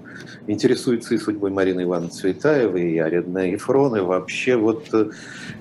интересуется 0.47 1.15
и 1.15 1.17
судьбой 1.17 1.51
Марины 1.51 1.83
Ивановны 1.83 2.11
Цветаевой, 2.11 2.91
и 2.91 2.99
Ариадны 2.99 3.51
Ефроны, 3.51 4.03
вообще 4.03 4.55
вот 4.55 4.87
э, 4.93 5.09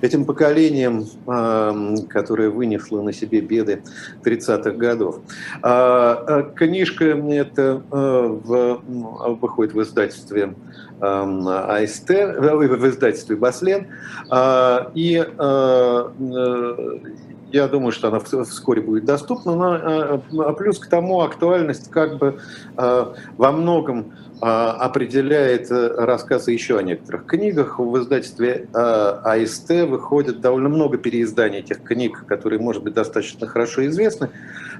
этим 0.01 0.25
поколением, 0.25 1.05
которое 1.25 2.49
вынесло 2.49 3.01
на 3.01 3.11
себе 3.11 3.41
беды 3.41 3.81
30-х 4.23 4.71
годов. 4.71 5.19
А, 5.61 6.23
а 6.27 6.43
книжка 6.43 7.05
эта 7.05 7.81
э, 7.91 9.33
выходит 9.41 9.73
в 9.73 9.81
издательстве 9.81 10.53
АСТ, 10.99 12.09
в 12.09 12.87
издательстве 12.87 13.35
Баслен, 13.35 13.87
а, 14.29 14.91
и 14.93 15.25
э, 15.25 16.09
я 17.51 17.67
думаю, 17.67 17.91
что 17.91 18.09
она 18.09 18.19
вскоре 18.19 18.81
будет 18.81 19.05
доступна. 19.05 20.21
Но 20.31 20.53
плюс 20.53 20.79
к 20.79 20.87
тому 20.87 21.21
актуальность 21.21 21.89
как 21.89 22.17
бы 22.17 22.39
во 22.75 23.51
многом 23.51 24.11
а, 24.11 24.24
определяет 24.41 25.71
э, 25.71 25.95
рассказы 25.97 26.51
еще 26.51 26.77
о 26.77 26.81
некоторых 26.81 27.25
книгах. 27.25 27.79
В 27.79 27.97
издательстве 27.99 28.67
э, 28.73 28.77
АСТ 28.77 29.69
выходит 29.87 30.41
довольно 30.41 30.69
много 30.69 30.97
переизданий 30.97 31.59
этих 31.59 31.81
книг, 31.83 32.25
которые, 32.27 32.59
может 32.59 32.83
быть, 32.83 32.93
достаточно 32.93 33.47
хорошо 33.47 33.85
известны. 33.87 34.29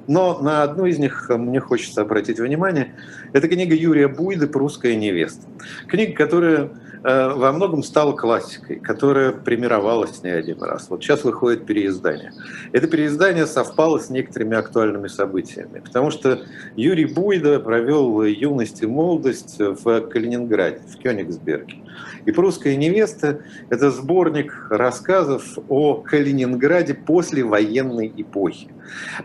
Но 0.07 0.39
на 0.39 0.63
одну 0.63 0.85
из 0.85 0.99
них 0.99 1.29
мне 1.29 1.59
хочется 1.59 2.01
обратить 2.01 2.39
внимание. 2.39 2.95
Это 3.33 3.47
книга 3.47 3.75
Юрия 3.75 4.07
Буйды 4.07 4.47
«Прусская 4.47 4.95
невеста». 4.95 5.47
Книга, 5.87 6.13
которая 6.13 6.63
э, 6.63 6.69
во 7.03 7.51
многом 7.51 7.83
стала 7.83 8.13
классикой, 8.13 8.77
которая 8.77 9.31
премировалась 9.31 10.23
не 10.23 10.29
один 10.29 10.61
раз. 10.61 10.89
Вот 10.89 11.03
сейчас 11.03 11.23
выходит 11.23 11.65
переиздание. 11.65 12.33
Это 12.71 12.87
переиздание 12.87 13.45
совпало 13.45 13.99
с 13.99 14.09
некоторыми 14.09 14.57
актуальными 14.57 15.07
событиями, 15.07 15.79
потому 15.79 16.11
что 16.11 16.41
Юрий 16.75 17.05
Буйда 17.05 17.59
провел 17.59 18.23
юность 18.23 18.81
и 18.81 18.87
молодость 18.87 19.59
в 19.59 20.01
Калининграде, 20.01 20.81
в 20.87 20.97
Кёнигсберге. 20.97 21.75
И 22.25 22.31
«Прусская 22.31 22.75
невеста»— 22.75 23.41
это 23.69 23.91
сборник 23.91 24.67
рассказов 24.69 25.57
о 25.69 25.95
Калининграде 25.95 26.93
после 26.93 27.43
военной 27.43 28.11
эпохи. 28.15 28.69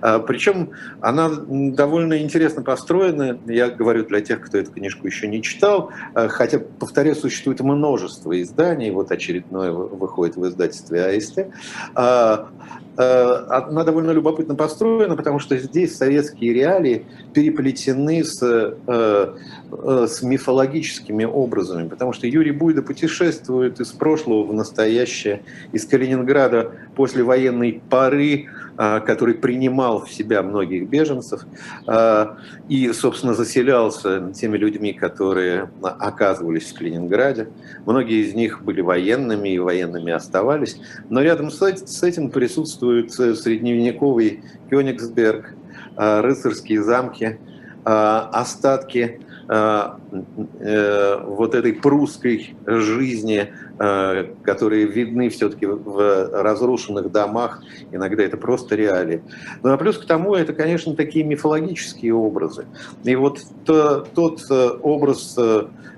А, 0.00 0.18
Причем 0.18 0.70
она 1.00 1.30
довольно 1.30 2.18
интересно 2.18 2.62
построена. 2.62 3.38
Я 3.46 3.70
говорю 3.70 4.04
для 4.04 4.20
тех, 4.20 4.40
кто 4.40 4.58
эту 4.58 4.72
книжку 4.72 5.06
еще 5.06 5.28
не 5.28 5.42
читал. 5.42 5.90
А, 6.14 6.28
хотя, 6.28 6.58
повторяю, 6.58 7.16
существует 7.16 7.60
множество 7.74 8.40
изданий. 8.40 8.90
Вот 8.90 9.10
очередное 9.10 9.72
выходит 9.72 10.36
в 10.36 10.46
издательстве 10.46 11.04
АСТ. 11.04 11.46
А, 11.94 12.48
она 12.96 13.84
довольно 13.84 14.10
любопытно 14.10 14.54
построена, 14.54 15.16
потому 15.16 15.38
что 15.38 15.56
здесь 15.56 15.96
советские 15.96 16.52
реалии 16.52 17.06
переплетены 17.32 18.22
с, 18.24 18.40
с 18.40 20.22
мифологическими 20.22 21.24
образами. 21.24 21.88
Потому 21.88 22.12
что 22.12 22.26
Юрий 22.26 22.50
Буйда 22.50 22.82
путешествует 22.82 23.80
из 23.80 23.88
прошлого 23.92 24.44
в 24.44 24.52
настоящее, 24.52 25.42
из 25.72 25.86
Калининграда 25.86 26.72
после 26.94 27.22
военной 27.22 27.80
поры 27.88 28.48
а, 28.69 28.69
который 28.80 29.34
принимал 29.34 30.06
в 30.06 30.10
себя 30.10 30.42
многих 30.42 30.88
беженцев 30.88 31.44
а, 31.86 32.38
и, 32.66 32.90
собственно, 32.92 33.34
заселялся 33.34 34.32
теми 34.34 34.56
людьми, 34.56 34.94
которые 34.94 35.70
оказывались 35.82 36.72
в 36.72 36.78
Калининграде. 36.78 37.48
Многие 37.84 38.24
из 38.26 38.34
них 38.34 38.62
были 38.62 38.80
военными 38.80 39.50
и 39.50 39.58
военными 39.58 40.12
оставались. 40.12 40.80
Но 41.10 41.20
рядом 41.20 41.50
с 41.50 42.02
этим 42.02 42.30
присутствует 42.30 43.12
средневековый 43.12 44.44
Кёнигсберг, 44.70 45.54
а, 45.96 46.22
рыцарские 46.22 46.82
замки, 46.82 47.38
остатки 47.84 49.20
Э, 49.20 49.24
э, 49.24 49.29
вот 49.50 51.54
этой 51.56 51.72
прусской 51.72 52.54
жизни, 52.66 53.52
э, 53.80 54.24
которые 54.44 54.86
видны 54.86 55.28
все-таки 55.28 55.66
в 55.66 56.40
разрушенных 56.40 57.10
домах, 57.10 57.60
иногда 57.90 58.22
это 58.22 58.36
просто 58.36 58.76
реалии. 58.76 59.24
Ну 59.64 59.72
а 59.72 59.76
плюс 59.76 59.98
к 59.98 60.06
тому, 60.06 60.36
это, 60.36 60.52
конечно, 60.52 60.94
такие 60.94 61.24
мифологические 61.24 62.14
образы. 62.14 62.66
И 63.02 63.16
вот 63.16 63.40
тот 63.64 64.40
образ 64.82 65.36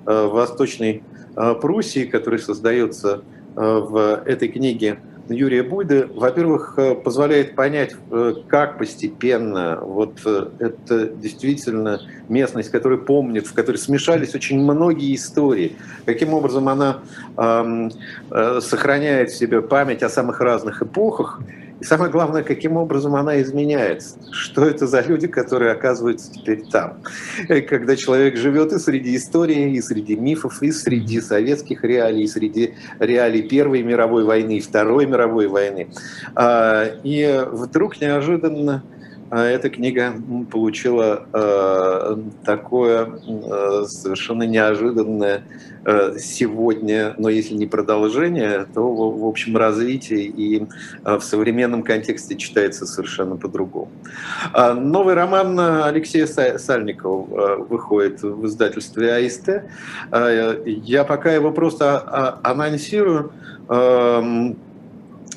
Восточной 0.06 1.02
Пруссии, 1.60 2.06
который 2.06 2.38
создается 2.38 3.22
в 3.54 4.22
этой 4.24 4.48
книге 4.48 4.98
Юрия 5.32 5.62
Буйды, 5.62 6.08
во-первых, 6.14 6.74
э, 6.76 6.94
позволяет 6.94 7.54
понять, 7.54 7.94
э, 8.10 8.34
как 8.48 8.78
постепенно 8.78 9.78
вот 9.80 10.20
э, 10.24 10.48
это 10.58 11.06
действительно 11.06 12.00
местность, 12.28 12.70
которая 12.70 12.98
помнит, 12.98 13.46
в 13.46 13.54
которой 13.54 13.76
смешались 13.76 14.34
очень 14.34 14.60
многие 14.60 15.14
истории, 15.14 15.76
каким 16.06 16.34
образом 16.34 16.68
она 16.68 17.00
э, 17.36 18.60
сохраняет 18.60 19.30
в 19.30 19.36
себе 19.36 19.62
память 19.62 20.02
о 20.02 20.08
самых 20.08 20.40
разных 20.40 20.82
эпохах, 20.82 21.40
и 21.82 21.84
самое 21.84 22.12
главное, 22.12 22.44
каким 22.44 22.76
образом 22.76 23.16
она 23.16 23.42
изменяется. 23.42 24.16
Что 24.30 24.64
это 24.64 24.86
за 24.86 25.00
люди, 25.00 25.26
которые 25.26 25.72
оказываются 25.72 26.30
теперь 26.32 26.62
там. 26.70 26.98
Когда 27.48 27.96
человек 27.96 28.36
живет 28.36 28.72
и 28.72 28.78
среди 28.78 29.16
истории, 29.16 29.72
и 29.72 29.82
среди 29.82 30.14
мифов, 30.14 30.62
и 30.62 30.70
среди 30.70 31.20
советских 31.20 31.82
реалий, 31.82 32.22
и 32.22 32.28
среди 32.28 32.74
реалий 33.00 33.42
Первой 33.42 33.82
мировой 33.82 34.22
войны 34.22 34.58
и 34.58 34.60
Второй 34.60 35.06
мировой 35.06 35.48
войны. 35.48 35.88
А, 36.36 36.84
и 37.02 37.44
вдруг 37.50 38.00
неожиданно 38.00 38.84
эта 39.38 39.70
книга 39.70 40.14
получила 40.50 41.26
э, 41.32 42.16
такое 42.44 43.06
э, 43.06 43.84
совершенно 43.86 44.42
неожиданное 44.42 45.44
э, 45.86 46.18
сегодня, 46.18 47.14
но 47.16 47.30
если 47.30 47.54
не 47.54 47.66
продолжение, 47.66 48.66
то, 48.74 48.92
в 48.92 49.26
общем, 49.26 49.56
развитие 49.56 50.24
и 50.24 50.66
в 51.02 51.20
современном 51.20 51.82
контексте 51.82 52.36
читается 52.36 52.84
совершенно 52.84 53.36
по-другому. 53.36 53.90
А 54.52 54.74
новый 54.74 55.14
роман 55.14 55.58
Алексея 55.58 56.26
Сальникова 56.26 57.64
выходит 57.64 58.22
в 58.22 58.46
издательстве 58.46 59.16
АСТ. 59.16 59.62
Я 60.66 61.04
пока 61.04 61.32
его 61.32 61.52
просто 61.52 61.98
а, 61.98 62.40
анонсирую. 62.42 63.32
А 63.68 64.54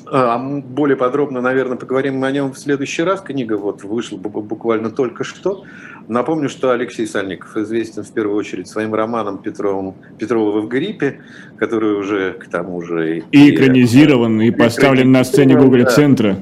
более 0.06 0.96
подробно, 0.96 1.40
наверное, 1.40 1.76
поговорим 1.76 2.22
о 2.22 2.30
нем 2.30 2.52
в 2.52 2.58
следующий 2.58 3.02
раз. 3.02 3.20
Книга 3.20 3.56
вот 3.56 3.82
вышла 3.82 4.16
буквально 4.16 4.90
только 4.90 5.24
что. 5.24 5.64
Напомню, 6.08 6.48
что 6.48 6.70
Алексей 6.70 7.06
Сальников 7.06 7.56
известен 7.56 8.04
в 8.04 8.12
первую 8.12 8.36
очередь 8.36 8.68
своим 8.68 8.94
романом 8.94 9.38
Петровым, 9.38 9.94
«Петрова 10.18 10.60
в 10.60 10.68
гриппе», 10.68 11.20
который 11.58 11.94
уже 11.98 12.34
к 12.34 12.48
тому 12.48 12.80
же... 12.82 13.24
И, 13.32 13.54
экранизирован, 13.54 14.40
и, 14.40 14.48
и 14.48 14.50
поставлен 14.52 15.10
на 15.10 15.24
сцене 15.24 15.56
Google-центра. 15.56 16.36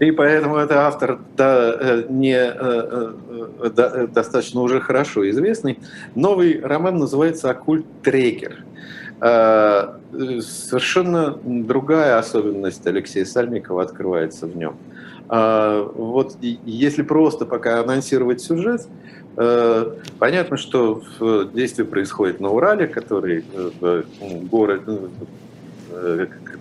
И 0.00 0.10
поэтому 0.10 0.56
это 0.56 0.86
автор 0.86 1.18
да, 1.36 1.76
э, 1.78 2.04
не, 2.08 2.34
э, 2.34 3.12
э, 3.60 3.70
да, 3.76 4.06
достаточно 4.06 4.62
уже 4.62 4.80
хорошо 4.80 5.28
известный. 5.28 5.78
Новый 6.14 6.60
роман 6.62 6.96
называется 6.96 7.50
«Оккульт 7.50 7.84
Трекер». 8.02 8.52
Э, 8.52 8.71
совершенно 9.22 11.38
другая 11.44 12.18
особенность 12.18 12.84
Алексея 12.86 13.24
Сальникова 13.24 13.84
открывается 13.84 14.48
в 14.48 14.56
нем. 14.56 14.76
Э, 15.30 15.88
вот 15.94 16.36
если 16.42 17.02
просто 17.02 17.46
пока 17.46 17.78
анонсировать 17.80 18.40
сюжет, 18.40 18.88
э, 19.36 19.92
понятно, 20.18 20.56
что 20.56 21.02
действие 21.54 21.86
происходит 21.86 22.40
на 22.40 22.50
Урале, 22.50 22.88
который 22.88 23.44
город, 24.50 24.82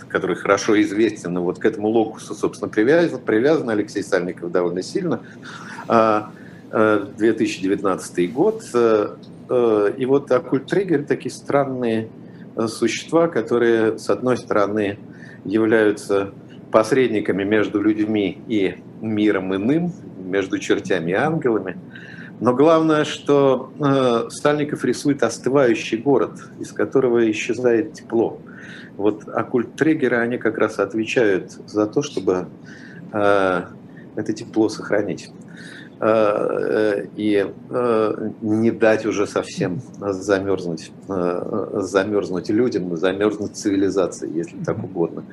который 0.07 0.36
хорошо 0.36 0.80
известен, 0.84 1.39
вот 1.39 1.57
к 1.57 1.66
этому 1.66 1.88
локусу, 1.88 2.36
собственно, 2.36 2.70
привязан, 2.70 3.22
привязан 3.22 3.72
Алексей 3.72 4.03
Сальников 4.03 4.51
довольно 4.51 4.84
сильно. 4.84 5.20
2019 6.72 8.34
год. 8.34 8.64
И 8.74 10.05
вот 10.05 10.32
оккульт 10.32 10.68
триггер 10.68 11.03
такие 11.03 11.32
странные 11.32 12.07
существа, 12.68 13.28
которые, 13.28 13.97
с 13.97 14.10
одной 14.10 14.38
стороны, 14.38 14.97
являются 15.45 16.34
посредниками 16.72 17.43
между 17.43 17.82
людьми 17.82 18.41
и 18.47 18.78
миром 19.02 19.56
иным, 19.56 19.91
между 20.18 20.60
чертями 20.60 21.12
и 21.12 21.16
ангелами. 21.16 21.78
Но 22.39 22.56
главное, 22.56 23.04
что 23.06 23.72
э, 23.80 24.30
Стальников 24.32 24.84
рисует 24.84 25.22
остывающий 25.22 25.97
город, 25.97 26.39
из 26.60 26.72
которого 26.72 27.30
исчезает 27.30 27.93
тепло. 27.93 28.39
Вот 28.97 29.28
оккульт-триггеры, 29.28 30.18
они 30.18 30.38
как 30.38 30.58
раз 30.58 30.80
отвечают 30.80 31.52
за 31.52 31.86
то, 31.86 32.02
чтобы 32.02 32.47
э, 33.14 33.62
это 34.16 34.34
тепло 34.34 34.70
сохранить. 34.70 35.32
Э, 36.04 37.06
и 37.16 37.45
э, 37.70 38.30
не 38.41 38.72
дать 38.72 39.06
уже 39.06 39.28
совсем 39.28 39.82
замерзнуть, 39.99 40.91
э, 41.08 41.70
замерзнуть 41.76 42.49
людям, 42.49 42.97
замерзнуть 42.97 43.56
цивилизации, 43.56 44.28
если 44.36 44.58
так 44.64 44.84
угодно. 44.84 45.24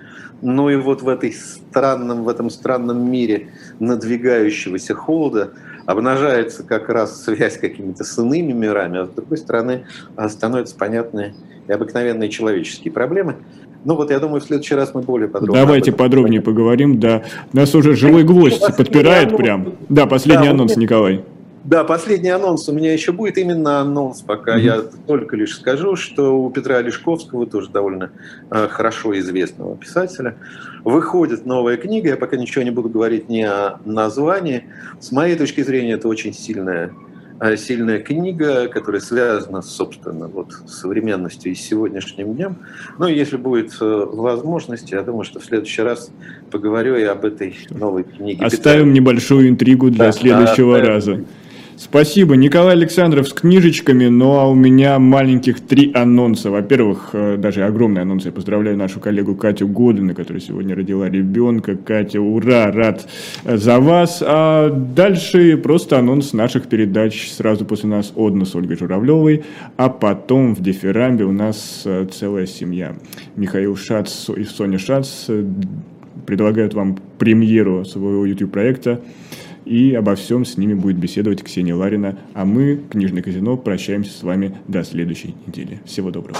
Ну 0.43 0.69
и 0.69 0.77
вот 0.77 1.01
в, 1.01 1.09
этой 1.09 1.33
странном, 1.33 2.25
в 2.25 2.29
этом 2.29 2.51
странном 2.51 3.11
мире 3.11 3.49
надвигающегося 3.81 4.93
холода 4.93 5.53
обнажается 5.87 6.65
как 6.65 6.91
раз 6.91 7.23
связь 7.23 7.55
с 7.55 7.59
какими-то 7.59 8.05
с 8.05 8.19
иными 8.19 8.53
мирами, 8.53 8.99
а 8.99 9.07
с 9.07 9.09
другой 9.09 9.39
стороны 9.39 9.87
становятся 10.29 10.77
понятны 10.77 11.35
и 11.67 11.73
обыкновенные 11.73 12.29
человеческие 12.29 12.93
проблемы. 12.93 13.37
Ну 13.85 13.95
вот, 13.95 14.11
я 14.11 14.19
думаю, 14.19 14.41
в 14.41 14.45
следующий 14.45 14.75
раз 14.75 14.93
мы 14.95 15.03
более 15.03 15.29
подробно. 15.29 15.61
Давайте 15.61 15.93
подробнее 15.93 16.43
поговорим, 16.43 16.99
да. 16.99 17.23
Нас 17.53 17.75
уже 17.75 17.95
живой 17.95 18.25
гвоздь 18.25 18.61
подпирает 18.77 19.29
анонс. 19.29 19.43
прям. 19.43 19.73
Да, 19.89 20.07
последний 20.07 20.47
да, 20.47 20.53
анонс, 20.53 20.77
Николай. 20.77 21.25
Да, 21.65 21.85
последний 21.85 22.31
анонс 22.31 22.69
у 22.69 22.73
меня 22.73 22.93
еще 22.93 23.13
будет, 23.13 23.37
именно 23.37 23.81
анонс 23.81 24.23
пока. 24.23 24.57
Mm-hmm. 24.57 24.63
Я 24.63 24.83
только 25.07 25.37
лишь 25.37 25.55
скажу, 25.55 25.97
что 25.97 26.43
у 26.43 26.51
Петра 26.51 26.77
Олешковского, 26.77 27.47
тоже 27.47 27.69
довольно 27.69 28.11
э, 28.51 28.69
хорошо 28.69 29.17
известного 29.19 29.77
писателя, 29.77 30.37
выходит 30.83 31.45
новая 31.45 31.77
книга. 31.77 32.09
Я 32.09 32.17
пока 32.17 32.37
ничего 32.37 32.65
не 32.65 32.71
буду 32.71 32.89
говорить 32.89 33.29
ни 33.29 33.43
о 33.43 33.81
названии. 33.85 34.65
С 34.99 35.13
моей 35.13 35.37
точки 35.37 35.63
зрения, 35.63 35.93
это 35.93 36.09
очень 36.09 36.33
сильная 36.33 36.93
сильная 37.57 38.01
книга, 38.01 38.69
которая 38.69 39.01
связана, 39.01 39.63
собственно, 39.63 40.27
вот 40.27 40.53
с 40.67 40.81
современностью 40.81 41.53
и 41.53 41.55
с 41.55 41.61
сегодняшним 41.61 42.35
днем. 42.35 42.59
Ну, 42.99 43.07
если 43.07 43.37
будет 43.37 43.77
э, 43.81 44.07
возможность, 44.13 44.91
я 44.91 45.03
думаю, 45.03 45.25
что 45.25 45.41
в 45.41 45.45
следующий 45.45 45.83
раз 45.83 46.11
поговорю 46.51 46.97
и 46.97 47.05
об 47.05 47.25
этой 47.25 47.57
новой 47.71 48.05
книге. 48.05 48.45
Оставим 48.45 48.93
небольшую 48.93 49.49
интригу 49.49 49.91
для 49.91 50.07
да, 50.07 50.13
следующего 50.13 50.77
оставим. 50.77 50.95
раза. 50.95 51.25
Спасибо. 51.81 52.35
Николай 52.35 52.73
Александров 52.73 53.29
с 53.29 53.33
книжечками, 53.33 54.09
ну 54.09 54.33
а 54.33 54.49
у 54.49 54.55
меня 54.57 54.99
маленьких 54.99 55.61
три 55.61 55.93
анонса. 55.95 56.51
Во-первых, 56.51 57.11
э, 57.13 57.37
даже 57.37 57.63
огромный 57.63 58.03
анонс. 58.03 58.25
Я 58.25 58.33
поздравляю 58.33 58.77
нашу 58.77 58.99
коллегу 58.99 59.37
Катю 59.37 59.69
Годину, 59.69 60.13
которая 60.13 60.41
сегодня 60.41 60.75
родила 60.75 61.09
ребенка. 61.09 61.77
Катя, 61.77 62.21
ура, 62.21 62.73
рад 62.73 63.07
э, 63.45 63.57
за 63.57 63.79
вас. 63.79 64.25
А 64.27 64.71
дальше 64.71 65.57
просто 65.57 66.01
анонс 66.01 66.33
наших 66.33 66.67
передач 66.67 67.31
сразу 67.31 67.65
после 67.65 67.91
нас 67.91 68.13
Одна 68.17 68.45
с 68.45 68.57
Ольгой 68.57 68.77
Журавлевой, 68.77 69.45
а 69.77 69.89
потом 69.89 70.57
в 70.57 70.61
Дифирамбе 70.61 71.27
у 71.27 71.33
нас 71.33 71.83
э, 71.85 72.09
целая 72.11 72.47
семья. 72.47 72.97
Михаил 73.37 73.77
Шац 73.77 74.29
и 74.31 74.43
Соня 74.43 74.79
Шац 74.79 75.31
предлагают 76.27 76.75
вам 76.75 76.99
премьеру 77.19 77.85
своего 77.85 78.27
YouTube-проекта 78.27 79.01
и 79.69 79.95
обо 79.95 80.15
всем 80.15 80.45
с 80.45 80.57
ними 80.57 80.75
будет 80.75 80.97
беседовать 80.97 81.43
Ксения 81.43 81.75
Ларина. 81.75 82.19
А 82.35 82.45
мы, 82.45 82.81
Книжное 82.91 83.23
казино, 83.23 83.57
прощаемся 83.57 84.17
с 84.17 84.23
вами 84.23 84.57
до 84.67 84.83
следующей 84.83 85.35
недели. 85.47 85.81
Всего 85.85 86.11
доброго. 86.11 86.39